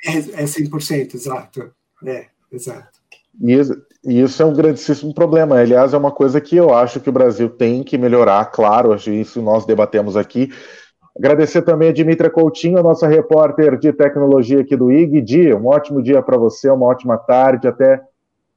É, 0.06 0.12
é 0.12 0.46
100%, 0.46 1.16
exato. 1.16 1.72
É, 2.06 2.26
exato. 2.52 3.00
E 4.04 4.22
isso 4.22 4.42
é 4.42 4.46
um 4.46 4.54
grandíssimo 4.54 5.14
problema. 5.14 5.60
Aliás, 5.60 5.94
é 5.94 5.98
uma 5.98 6.12
coisa 6.12 6.42
que 6.42 6.56
eu 6.56 6.74
acho 6.74 7.00
que 7.00 7.10
o 7.10 7.14
Brasil 7.14 7.50
tem 7.50 7.84
que 7.84 7.98
melhorar, 7.98 8.46
claro, 8.46 8.96
isso 8.96 9.42
nós 9.42 9.66
debatemos 9.66 10.18
aqui. 10.18 10.52
Agradecer 11.22 11.62
também 11.62 11.90
a 11.90 11.94
Dimitra 11.94 12.32
Coutinho, 12.32 12.80
a 12.80 12.84
nossa 12.84 13.08
repórter 13.08 13.78
de 13.78 13.94
tecnologia 13.94 14.62
aqui 14.62 14.76
do 14.76 14.92
IG. 14.92 15.22
Dia, 15.22 15.56
um 15.56 15.68
ótimo 15.68 16.02
dia 16.02 16.20
para 16.20 16.36
você, 16.36 16.68
uma 16.68 16.88
ótima 16.88 17.16
tarde, 17.16 17.68
até 17.68 18.02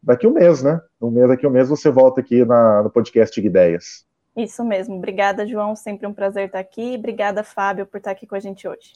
daqui 0.02 0.26
um 0.26 0.32
mês, 0.32 0.62
né? 0.62 0.80
Um 0.98 1.10
mês, 1.10 1.28
daqui 1.28 1.46
um 1.46 1.50
mês 1.50 1.68
você 1.68 1.90
volta 1.90 2.22
aqui 2.22 2.42
na, 2.42 2.82
no 2.82 2.88
podcast 2.88 3.38
IG 3.38 3.46
Ideias. 3.46 4.06
Isso 4.34 4.64
mesmo. 4.64 4.96
Obrigada, 4.96 5.46
João. 5.46 5.76
Sempre 5.76 6.06
um 6.06 6.14
prazer 6.14 6.46
estar 6.46 6.58
aqui. 6.58 6.94
Obrigada, 6.98 7.44
Fábio, 7.44 7.84
por 7.84 7.98
estar 7.98 8.12
aqui 8.12 8.26
com 8.26 8.34
a 8.34 8.40
gente 8.40 8.66
hoje. 8.66 8.94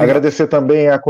Agradecer 0.00 0.46
também 0.46 0.88
a 0.88 1.02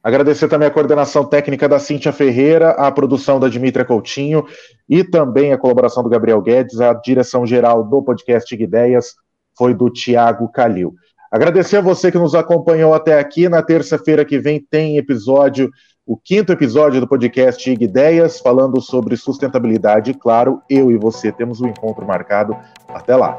Agradecer 0.00 0.46
também 0.46 0.68
a 0.68 0.70
coordenação 0.70 1.24
técnica 1.24 1.68
da 1.68 1.80
Cíntia 1.80 2.12
Ferreira, 2.12 2.70
a 2.70 2.90
produção 2.92 3.40
da 3.40 3.48
Dimitra 3.48 3.84
Coutinho 3.84 4.46
e 4.88 5.02
também 5.02 5.52
a 5.52 5.58
colaboração 5.58 6.04
do 6.04 6.08
Gabriel 6.08 6.40
Guedes, 6.40 6.80
a 6.80 6.94
direção 6.94 7.44
geral 7.44 7.82
do 7.82 8.00
podcast 8.00 8.54
Ideias 8.54 9.16
foi 9.60 9.74
do 9.74 9.90
Tiago 9.90 10.48
Calil. 10.48 10.94
Agradecer 11.30 11.76
a 11.76 11.82
você 11.82 12.10
que 12.10 12.16
nos 12.16 12.34
acompanhou 12.34 12.94
até 12.94 13.20
aqui. 13.20 13.46
Na 13.46 13.62
terça-feira 13.62 14.24
que 14.24 14.38
vem 14.38 14.58
tem 14.58 14.96
episódio, 14.96 15.70
o 16.06 16.16
quinto 16.16 16.50
episódio 16.50 16.98
do 16.98 17.06
podcast 17.06 17.70
IG 17.70 17.84
Ideias, 17.84 18.40
falando 18.40 18.80
sobre 18.80 19.18
sustentabilidade. 19.18 20.14
Claro, 20.14 20.62
eu 20.70 20.90
e 20.90 20.96
você 20.96 21.30
temos 21.30 21.60
um 21.60 21.68
encontro 21.68 22.06
marcado. 22.06 22.56
Até 22.88 23.14
lá. 23.14 23.36